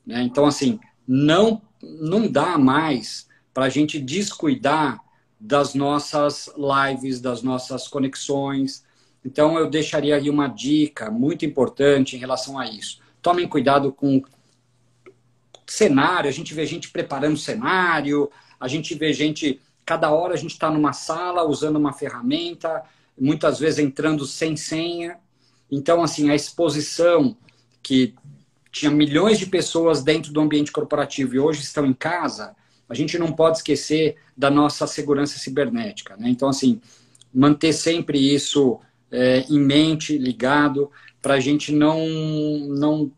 Né? 0.06 0.22
Então, 0.22 0.46
assim, 0.46 0.78
não, 1.06 1.60
não 1.82 2.30
dá 2.30 2.56
mais 2.56 3.28
para 3.52 3.66
a 3.66 3.68
gente 3.68 3.98
descuidar 3.98 5.00
das 5.38 5.74
nossas 5.74 6.48
lives, 6.56 7.20
das 7.20 7.42
nossas 7.42 7.88
conexões. 7.88 8.84
Então, 9.24 9.58
eu 9.58 9.68
deixaria 9.68 10.16
aí 10.16 10.30
uma 10.30 10.46
dica 10.46 11.10
muito 11.10 11.44
importante 11.44 12.14
em 12.14 12.18
relação 12.18 12.58
a 12.58 12.66
isso. 12.66 13.00
Tomem 13.20 13.48
cuidado 13.48 13.92
com 13.92 14.22
cenário, 15.66 16.28
a 16.28 16.32
gente 16.32 16.54
vê 16.54 16.66
gente 16.66 16.90
preparando 16.90 17.36
cenário, 17.36 18.30
a 18.60 18.68
gente 18.68 18.94
vê 18.94 19.12
gente, 19.12 19.60
cada 19.84 20.10
hora 20.10 20.34
a 20.34 20.36
gente 20.36 20.52
está 20.52 20.70
numa 20.70 20.92
sala 20.92 21.44
usando 21.44 21.76
uma 21.76 21.92
ferramenta, 21.92 22.82
muitas 23.22 23.60
vezes 23.60 23.78
entrando 23.78 24.26
sem 24.26 24.56
senha. 24.56 25.16
Então, 25.70 26.02
assim, 26.02 26.28
a 26.28 26.34
exposição 26.34 27.36
que 27.80 28.14
tinha 28.72 28.90
milhões 28.90 29.38
de 29.38 29.46
pessoas 29.46 30.02
dentro 30.02 30.32
do 30.32 30.40
ambiente 30.40 30.72
corporativo 30.72 31.36
e 31.36 31.38
hoje 31.38 31.60
estão 31.60 31.86
em 31.86 31.92
casa, 31.92 32.56
a 32.88 32.94
gente 32.94 33.18
não 33.18 33.32
pode 33.32 33.58
esquecer 33.58 34.16
da 34.36 34.50
nossa 34.50 34.86
segurança 34.88 35.38
cibernética. 35.38 36.16
Né? 36.16 36.30
Então, 36.30 36.48
assim, 36.48 36.80
manter 37.32 37.72
sempre 37.72 38.18
isso 38.18 38.80
é, 39.10 39.44
em 39.48 39.60
mente, 39.60 40.18
ligado, 40.18 40.90
para 41.20 41.34
a 41.34 41.40
gente 41.40 41.70
não, 41.70 42.04
não. 42.68 43.12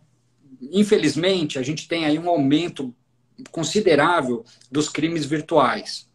Infelizmente, 0.70 1.58
a 1.58 1.62
gente 1.62 1.88
tem 1.88 2.04
aí 2.04 2.18
um 2.18 2.28
aumento 2.28 2.94
considerável 3.50 4.44
dos 4.70 4.88
crimes 4.88 5.24
virtuais. 5.24 6.06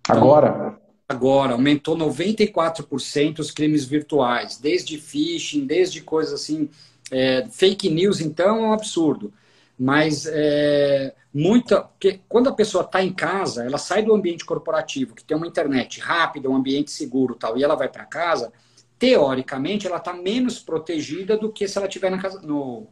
Então, 0.00 0.16
agora? 0.16 0.83
Agora, 1.14 1.52
aumentou 1.52 1.96
94% 1.96 3.38
os 3.38 3.50
crimes 3.50 3.84
virtuais, 3.84 4.58
desde 4.58 4.98
phishing, 4.98 5.66
desde 5.66 6.00
coisas 6.00 6.34
assim 6.34 6.68
é, 7.10 7.46
fake 7.50 7.88
news, 7.90 8.20
então, 8.20 8.56
é 8.56 8.68
um 8.68 8.72
absurdo. 8.72 9.32
Mas 9.78 10.26
é, 10.26 11.14
muita. 11.32 11.82
Porque 11.82 12.20
quando 12.28 12.48
a 12.48 12.52
pessoa 12.52 12.84
está 12.84 13.02
em 13.02 13.12
casa, 13.12 13.64
ela 13.64 13.78
sai 13.78 14.02
do 14.02 14.14
ambiente 14.14 14.44
corporativo, 14.44 15.14
que 15.14 15.24
tem 15.24 15.36
uma 15.36 15.46
internet 15.46 16.00
rápida, 16.00 16.48
um 16.48 16.56
ambiente 16.56 16.90
seguro 16.90 17.34
tal, 17.34 17.56
e 17.56 17.64
ela 17.64 17.74
vai 17.74 17.88
para 17.88 18.04
casa, 18.04 18.52
teoricamente, 18.98 19.86
ela 19.86 19.96
está 19.96 20.12
menos 20.12 20.58
protegida 20.58 21.36
do 21.36 21.50
que 21.50 21.66
se 21.66 21.76
ela 21.76 21.88
estiver 21.88 22.10
na, 22.10 22.18
casa, 22.18 22.40
no, 22.42 22.86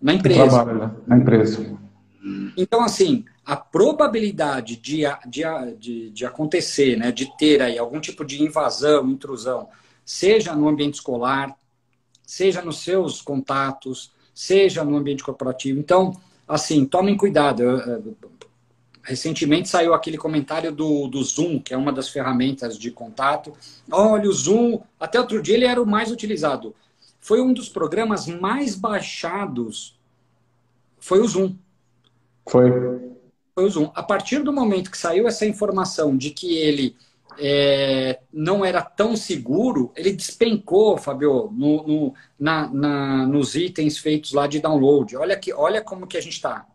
na 0.00 0.12
empresa. 0.12 0.48
Trabalho, 0.48 0.78
né? 0.78 0.90
Na 1.06 1.16
empresa. 1.16 1.78
Então, 2.56 2.82
assim, 2.82 3.24
a 3.44 3.54
probabilidade 3.54 4.76
de, 4.76 5.02
de, 5.26 5.42
de, 5.78 6.10
de 6.10 6.26
acontecer, 6.26 6.96
né, 6.96 7.12
de 7.12 7.36
ter 7.36 7.62
aí 7.62 7.78
algum 7.78 8.00
tipo 8.00 8.24
de 8.24 8.42
invasão, 8.42 9.08
intrusão, 9.08 9.68
seja 10.04 10.54
no 10.54 10.68
ambiente 10.68 10.94
escolar, 10.94 11.56
seja 12.24 12.62
nos 12.62 12.78
seus 12.78 13.22
contatos, 13.22 14.12
seja 14.34 14.82
no 14.82 14.96
ambiente 14.96 15.22
corporativo. 15.22 15.78
Então, 15.78 16.20
assim, 16.48 16.84
tomem 16.84 17.16
cuidado. 17.16 17.62
Recentemente 19.02 19.68
saiu 19.68 19.94
aquele 19.94 20.18
comentário 20.18 20.72
do, 20.72 21.06
do 21.06 21.22
Zoom, 21.22 21.60
que 21.60 21.72
é 21.72 21.76
uma 21.76 21.92
das 21.92 22.08
ferramentas 22.08 22.76
de 22.76 22.90
contato. 22.90 23.52
Olha, 23.90 24.28
o 24.28 24.32
Zoom, 24.32 24.80
até 24.98 25.20
outro 25.20 25.40
dia 25.40 25.54
ele 25.54 25.64
era 25.64 25.80
o 25.80 25.86
mais 25.86 26.10
utilizado. 26.10 26.74
Foi 27.20 27.40
um 27.40 27.52
dos 27.52 27.68
programas 27.68 28.26
mais 28.26 28.74
baixados. 28.74 29.96
Foi 30.98 31.20
o 31.20 31.28
Zoom. 31.28 31.54
Foi. 32.48 32.70
Foi 33.54 33.64
o 33.64 33.70
Zoom. 33.70 33.90
A 33.94 34.02
partir 34.02 34.40
do 34.40 34.52
momento 34.52 34.90
que 34.90 34.98
saiu 34.98 35.26
essa 35.26 35.46
informação 35.46 36.16
de 36.16 36.30
que 36.30 36.56
ele 36.56 36.94
é, 37.38 38.20
não 38.32 38.64
era 38.64 38.82
tão 38.82 39.16
seguro, 39.16 39.92
ele 39.96 40.12
despencou, 40.12 40.96
Fabio, 40.96 41.50
no, 41.52 41.86
no, 41.86 42.14
na, 42.38 42.68
na, 42.68 43.26
nos 43.26 43.54
itens 43.54 43.98
feitos 43.98 44.32
lá 44.32 44.46
de 44.46 44.60
download. 44.60 45.16
Olha, 45.16 45.36
que, 45.36 45.52
olha 45.52 45.82
como 45.82 46.06
que 46.06 46.16
a 46.16 46.20
gente 46.20 46.34
está. 46.34 46.66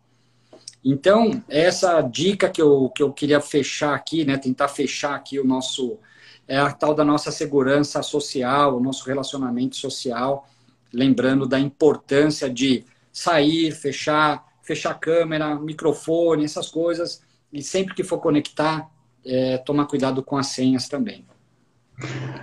Então, 0.83 1.43
essa 1.47 2.01
dica 2.01 2.49
que 2.49 2.61
eu, 2.61 2.89
que 2.89 3.03
eu 3.03 3.13
queria 3.13 3.39
fechar 3.39 3.93
aqui, 3.93 4.25
né, 4.25 4.37
tentar 4.37 4.67
fechar 4.67 5.15
aqui 5.15 5.39
o 5.39 5.45
nosso, 5.45 5.99
é 6.47 6.57
a 6.57 6.71
tal 6.71 6.95
da 6.95 7.05
nossa 7.05 7.31
segurança 7.31 8.01
social, 8.01 8.77
o 8.77 8.79
nosso 8.79 9.05
relacionamento 9.05 9.75
social, 9.75 10.47
lembrando 10.91 11.47
da 11.47 11.59
importância 11.59 12.49
de 12.49 12.83
sair, 13.13 13.71
fechar, 13.71 14.43
fechar 14.61 14.91
a 14.91 14.95
câmera, 14.95 15.55
microfone, 15.55 16.45
essas 16.45 16.69
coisas, 16.69 17.21
e 17.51 17.61
sempre 17.61 17.93
que 17.93 18.03
for 18.03 18.19
conectar, 18.19 18.89
é, 19.25 19.57
tomar 19.59 19.85
cuidado 19.87 20.23
com 20.23 20.37
as 20.37 20.47
senhas 20.47 20.87
também. 20.87 21.25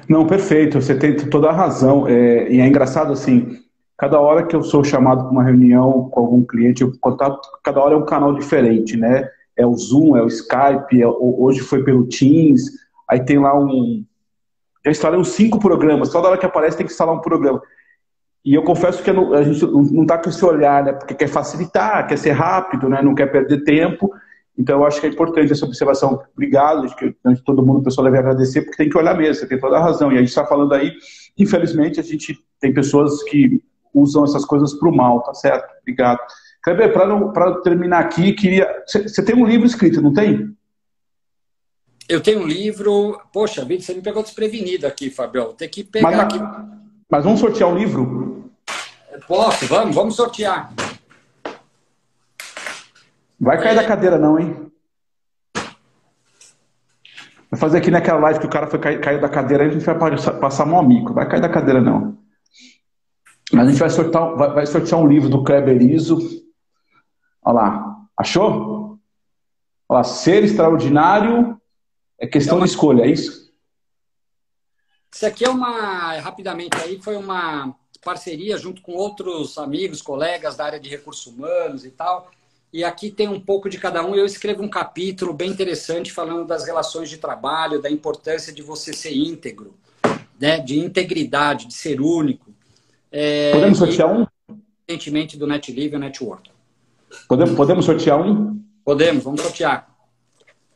Não, 0.08 0.26
perfeito, 0.26 0.80
você 0.80 0.94
tem 0.94 1.16
toda 1.16 1.48
a 1.48 1.52
razão. 1.52 2.06
É, 2.06 2.50
e 2.50 2.60
é 2.60 2.66
engraçado 2.66 3.12
assim, 3.12 3.58
cada 3.96 4.20
hora 4.20 4.46
que 4.46 4.54
eu 4.54 4.62
sou 4.62 4.84
chamado 4.84 5.22
para 5.24 5.32
uma 5.32 5.42
reunião 5.42 6.08
com 6.10 6.20
algum 6.20 6.44
cliente, 6.44 6.82
eu 6.82 6.92
contato, 7.00 7.40
cada 7.62 7.80
hora 7.80 7.94
é 7.94 7.98
um 7.98 8.04
canal 8.04 8.34
diferente, 8.34 8.96
né? 8.96 9.28
É 9.56 9.66
o 9.66 9.74
Zoom, 9.74 10.16
é 10.16 10.22
o 10.22 10.28
Skype, 10.28 11.02
é, 11.02 11.06
hoje 11.06 11.60
foi 11.60 11.82
pelo 11.82 12.06
Teams, 12.06 12.62
aí 13.08 13.24
tem 13.24 13.38
lá 13.38 13.58
um. 13.58 14.04
Já 14.84 14.92
instalei 14.92 15.18
uns 15.18 15.30
cinco 15.30 15.58
programas, 15.58 16.10
toda 16.10 16.28
hora 16.28 16.38
que 16.38 16.46
aparece 16.46 16.76
tem 16.76 16.86
que 16.86 16.92
instalar 16.92 17.14
um 17.14 17.20
programa. 17.20 17.60
E 18.45 18.55
eu 18.55 18.62
confesso 18.62 19.03
que 19.03 19.11
a 19.11 19.43
gente 19.43 19.66
não 19.66 20.03
está 20.03 20.16
com 20.16 20.30
esse 20.30 20.45
olhar, 20.45 20.84
né? 20.84 20.93
Porque 20.93 21.14
quer 21.14 21.28
facilitar, 21.28 22.07
quer 22.07 22.16
ser 22.16 22.30
rápido, 22.30 22.89
né? 22.89 23.03
Não 23.03 23.14
quer 23.14 23.26
perder 23.26 23.64
tempo. 23.64 24.11
Então, 24.57 24.80
eu 24.80 24.86
acho 24.86 25.01
que 25.01 25.07
é 25.07 25.11
importante 25.11 25.53
essa 25.53 25.64
observação. 25.64 26.22
Obrigado, 26.32 26.84
acho 26.84 26.97
que 26.97 27.14
todo 27.45 27.64
mundo, 27.64 27.80
o 27.80 27.82
pessoal 27.82 28.05
deve 28.07 28.18
agradecer, 28.18 28.62
porque 28.62 28.76
tem 28.76 28.89
que 28.89 28.99
olhar 28.99 29.16
mesmo, 29.16 29.34
você 29.34 29.47
tem 29.47 29.59
toda 29.59 29.76
a 29.76 29.80
razão. 29.80 30.11
E 30.11 30.16
a 30.16 30.18
gente 30.18 30.30
está 30.30 30.45
falando 30.45 30.72
aí, 30.74 30.93
infelizmente, 31.36 32.01
a 32.01 32.03
gente 32.03 32.36
tem 32.61 32.74
pessoas 32.74 33.22
que 33.24 33.62
usam 33.95 34.24
essas 34.24 34.45
coisas 34.45 34.74
para 34.74 34.89
o 34.89 34.95
mal, 34.95 35.22
tá 35.22 35.34
certo? 35.34 35.68
Obrigado. 35.82 36.18
Kleber, 36.62 36.93
para 36.93 37.61
terminar 37.61 38.01
aqui, 38.01 38.32
queria. 38.32 38.68
Você 38.86 39.22
tem 39.22 39.36
um 39.36 39.47
livro 39.47 39.66
escrito, 39.66 40.03
não 40.03 40.12
tem? 40.12 40.57
Eu 42.09 42.20
tenho 42.20 42.41
um 42.41 42.47
livro. 42.47 43.20
Poxa 43.32 43.64
vida, 43.64 43.82
você 43.82 43.95
me 43.95 44.03
pegou 44.03 44.22
desprevenido 44.22 44.86
aqui, 44.86 45.09
Fabião. 45.09 45.53
Tem 45.53 45.68
que 45.68 45.84
pegar 45.84 46.11
mas, 46.11 46.20
aqui. 46.20 46.39
Mas 47.11 47.24
vamos 47.24 47.40
sortear 47.40 47.70
um 47.70 47.76
livro? 47.76 48.50
Posso, 49.26 49.66
vamos, 49.66 49.94
vamos 49.94 50.16
sortear. 50.16 50.72
Vai 53.40 53.61
cair 53.62 53.74
da 53.74 53.86
cadeira 53.86 54.18
não, 54.18 54.38
hein? 54.38 54.70
Vai 57.50 57.59
fazer 57.59 57.78
aqui 57.78 57.90
naquela 57.90 58.20
live 58.20 58.40
que 58.40 58.46
o 58.46 58.50
cara 58.50 58.66
foi 58.66 58.78
cair, 58.78 59.00
caiu 59.00 59.20
da 59.20 59.28
cadeira, 59.28 59.64
a 59.64 59.68
gente 59.68 59.84
vai 59.84 59.96
passar 60.38 60.66
um 60.66 60.78
amigo. 60.78 61.14
Vai 61.14 61.26
cair 61.26 61.40
da 61.40 61.48
cadeira 61.48 61.80
não. 61.80 62.18
Mas 63.52 63.66
a 63.66 63.70
gente 63.70 63.80
vai 63.80 63.88
sortear, 63.88 64.36
vai, 64.36 64.52
vai 64.52 64.66
sortear 64.66 65.00
um 65.00 65.09
livro 65.09 65.30
do 65.30 65.42
Kleber 65.42 65.80
Iso. 65.80 66.18
Olha 67.42 67.54
lá. 67.54 67.96
Achou? 68.18 68.98
Olha 69.88 69.98
lá. 69.98 70.04
Ser 70.04 70.44
extraordinário 70.44 71.59
é 72.18 72.26
questão 72.26 72.59
é 72.59 72.61
de 72.62 72.66
escolha, 72.66 73.04
é 73.04 73.09
isso? 73.09 73.47
Isso 75.12 75.26
aqui 75.26 75.44
é 75.44 75.48
uma, 75.48 76.18
rapidamente 76.20 76.76
aí, 76.78 77.00
foi 77.00 77.16
uma 77.16 77.74
parceria 78.04 78.56
junto 78.56 78.80
com 78.82 78.92
outros 78.92 79.59
amigos, 79.59 80.00
colegas 80.02 80.56
da 80.56 80.64
área 80.64 80.80
de 80.80 80.88
recursos 80.88 81.26
humanos 81.26 81.84
e 81.84 81.90
tal 81.90 82.30
e 82.72 82.84
aqui 82.84 83.11
tem 83.11 83.28
um 83.28 83.40
pouco 83.40 83.68
de 83.68 83.78
cada 83.78 84.04
um. 84.04 84.14
Eu 84.14 84.26
escrevo 84.26 84.62
um 84.62 84.68
capítulo 84.68 85.32
bem 85.32 85.50
interessante 85.50 86.12
falando 86.12 86.46
das 86.46 86.66
relações 86.66 87.09
de 87.09 87.16
trabalho, 87.16 87.80
da 87.80 87.90
importância 87.90 88.52
de 88.52 88.62
você 88.62 88.92
ser 88.92 89.14
íntegro, 89.14 89.74
né? 90.38 90.61
de 90.61 90.78
integridade, 90.78 91.66
de 91.66 91.74
ser 91.74 92.00
único. 92.00 92.50
É, 93.11 93.52
podemos 93.52 93.78
sortear 93.78 94.12
um? 94.12 94.26
Evidentemente 94.86 95.36
do 95.38 95.46
NetLive 95.46 95.96
e 95.96 95.98
Network. 95.98 96.50
Podemos, 97.26 97.54
podemos 97.54 97.84
sortear 97.86 98.20
um? 98.20 98.61
Podemos, 98.84 99.24
vamos 99.24 99.40
sortear. 99.40 99.88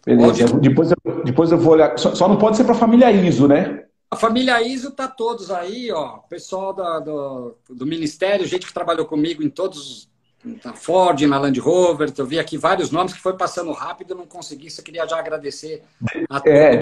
Beleza, 0.05 0.49
pode... 0.49 0.61
depois, 0.61 0.91
eu, 0.91 1.24
depois 1.24 1.53
eu 1.53 1.59
vou 1.59 1.74
olhar. 1.74 1.99
Só, 1.99 2.14
só 2.14 2.26
não 2.26 2.39
pode 2.39 2.57
ser 2.57 2.64
para 2.64 2.72
a 2.72 2.78
família 2.78 3.12
ISO, 3.12 3.47
né? 3.47 3.85
A 4.13 4.17
família 4.17 4.61
ISO 4.61 4.91
tá 4.91 5.09
todos 5.09 5.51
aí, 5.51 5.91
ó. 5.91 6.19
Pessoal 6.29 6.75
do, 6.75 7.01
do, 7.01 7.57
do 7.71 7.87
Ministério, 7.87 8.47
gente 8.47 8.67
que 8.67 8.75
trabalhou 8.75 9.07
comigo 9.07 9.43
em 9.43 9.49
todos 9.49 10.07
na 10.63 10.75
Ford, 10.75 11.19
na 11.23 11.39
Land 11.39 11.59
Rover, 11.59 12.13
eu 12.19 12.27
vi 12.27 12.39
aqui 12.39 12.59
vários 12.59 12.91
nomes 12.91 13.15
que 13.15 13.21
foi 13.21 13.39
passando 13.39 13.73
rápido, 13.73 14.15
não 14.15 14.27
consegui, 14.27 14.71
só 14.71 14.83
queria 14.83 15.09
já 15.09 15.19
agradecer 15.19 15.83
a 16.29 16.43
é, 16.45 16.79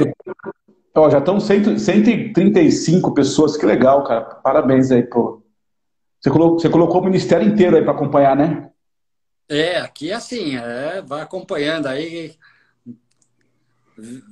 ó, 0.93 1.09
já 1.09 1.18
estão 1.18 1.39
135 1.39 3.14
pessoas, 3.14 3.57
que 3.57 3.64
legal, 3.64 4.03
cara. 4.03 4.22
Parabéns 4.22 4.91
aí, 4.91 5.05
pô. 5.05 5.41
Você 6.20 6.31
colocou, 6.31 6.59
você 6.59 6.68
colocou 6.68 7.01
o 7.01 7.05
ministério 7.05 7.47
inteiro 7.47 7.76
aí 7.76 7.83
para 7.85 7.93
acompanhar, 7.93 8.35
né? 8.35 8.72
É, 9.49 9.76
aqui 9.76 10.11
é 10.11 10.14
assim, 10.14 10.57
é, 10.57 11.01
vai 11.01 11.22
acompanhando 11.22 11.87
aí. 11.87 12.35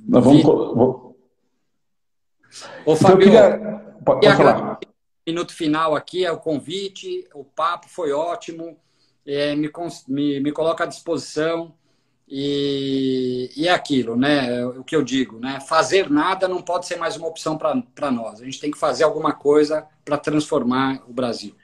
Nós 0.05 0.21
vamos. 0.21 1.08
Ô, 2.85 2.93
então, 2.93 2.95
Fabio, 2.95 3.19
queria... 3.19 3.57
pode, 4.05 4.21
pode 4.21 4.37
falar. 4.37 4.79
Minuto 5.25 5.53
final 5.53 5.95
aqui 5.95 6.25
é 6.25 6.31
o 6.31 6.37
convite, 6.37 7.27
o 7.33 7.43
papo 7.43 7.87
foi 7.87 8.11
ótimo 8.11 8.77
é, 9.29 9.55
me, 9.55 9.69
me, 10.07 10.39
me 10.39 10.51
coloca 10.51 10.83
à 10.83 10.87
disposição 10.87 11.73
e, 12.27 13.49
e, 13.55 13.67
é 13.67 13.71
aquilo, 13.71 14.15
né? 14.15 14.65
O 14.65 14.83
que 14.83 14.95
eu 14.95 15.03
digo, 15.03 15.39
né? 15.39 15.59
Fazer 15.67 16.09
nada 16.09 16.47
não 16.47 16.61
pode 16.61 16.85
ser 16.85 16.95
mais 16.95 17.15
uma 17.15 17.27
opção 17.27 17.57
para 17.57 18.11
nós. 18.11 18.41
A 18.41 18.45
gente 18.45 18.59
tem 18.59 18.71
que 18.71 18.77
fazer 18.77 19.03
alguma 19.03 19.33
coisa 19.33 19.85
para 20.05 20.17
transformar 20.17 21.01
o 21.07 21.13
Brasil. 21.13 21.55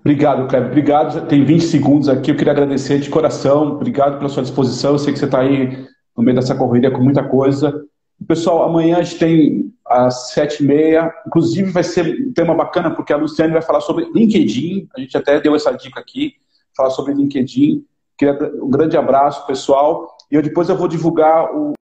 Obrigado, 0.00 0.46
Cleber. 0.48 0.68
Obrigado. 0.68 1.26
Tem 1.26 1.44
20 1.44 1.64
segundos 1.64 2.08
aqui. 2.08 2.30
Eu 2.30 2.36
queria 2.36 2.52
agradecer 2.52 3.00
de 3.00 3.10
coração. 3.10 3.72
Obrigado 3.72 4.18
pela 4.18 4.28
sua 4.28 4.44
disposição. 4.44 4.92
Eu 4.92 4.98
sei 4.98 5.12
que 5.12 5.18
você 5.18 5.24
está 5.24 5.40
aí 5.40 5.86
no 6.16 6.22
meio 6.22 6.36
dessa 6.36 6.54
corrida 6.54 6.90
com 6.90 7.02
muita 7.02 7.24
coisa. 7.24 7.84
Pessoal, 8.26 8.64
amanhã 8.64 8.98
a 8.98 9.02
gente 9.02 9.18
tem 9.18 9.74
às 9.86 10.30
sete 10.30 10.62
e 10.62 10.66
meia, 10.66 11.12
inclusive 11.26 11.70
vai 11.70 11.84
ser 11.84 12.26
um 12.28 12.32
tema 12.32 12.54
bacana, 12.54 12.90
porque 12.90 13.12
a 13.12 13.16
Luciane 13.16 13.52
vai 13.52 13.62
falar 13.62 13.80
sobre 13.80 14.10
LinkedIn, 14.12 14.88
a 14.96 15.00
gente 15.00 15.16
até 15.16 15.40
deu 15.40 15.54
essa 15.54 15.72
dica 15.72 15.98
aqui, 15.98 16.34
falar 16.76 16.90
sobre 16.90 17.14
LinkedIn. 17.14 17.84
Um 18.60 18.70
grande 18.70 18.96
abraço, 18.96 19.46
pessoal. 19.46 20.16
E 20.30 20.34
eu 20.34 20.42
depois 20.42 20.68
eu 20.68 20.76
vou 20.76 20.88
divulgar 20.88 21.54
o, 21.54 21.74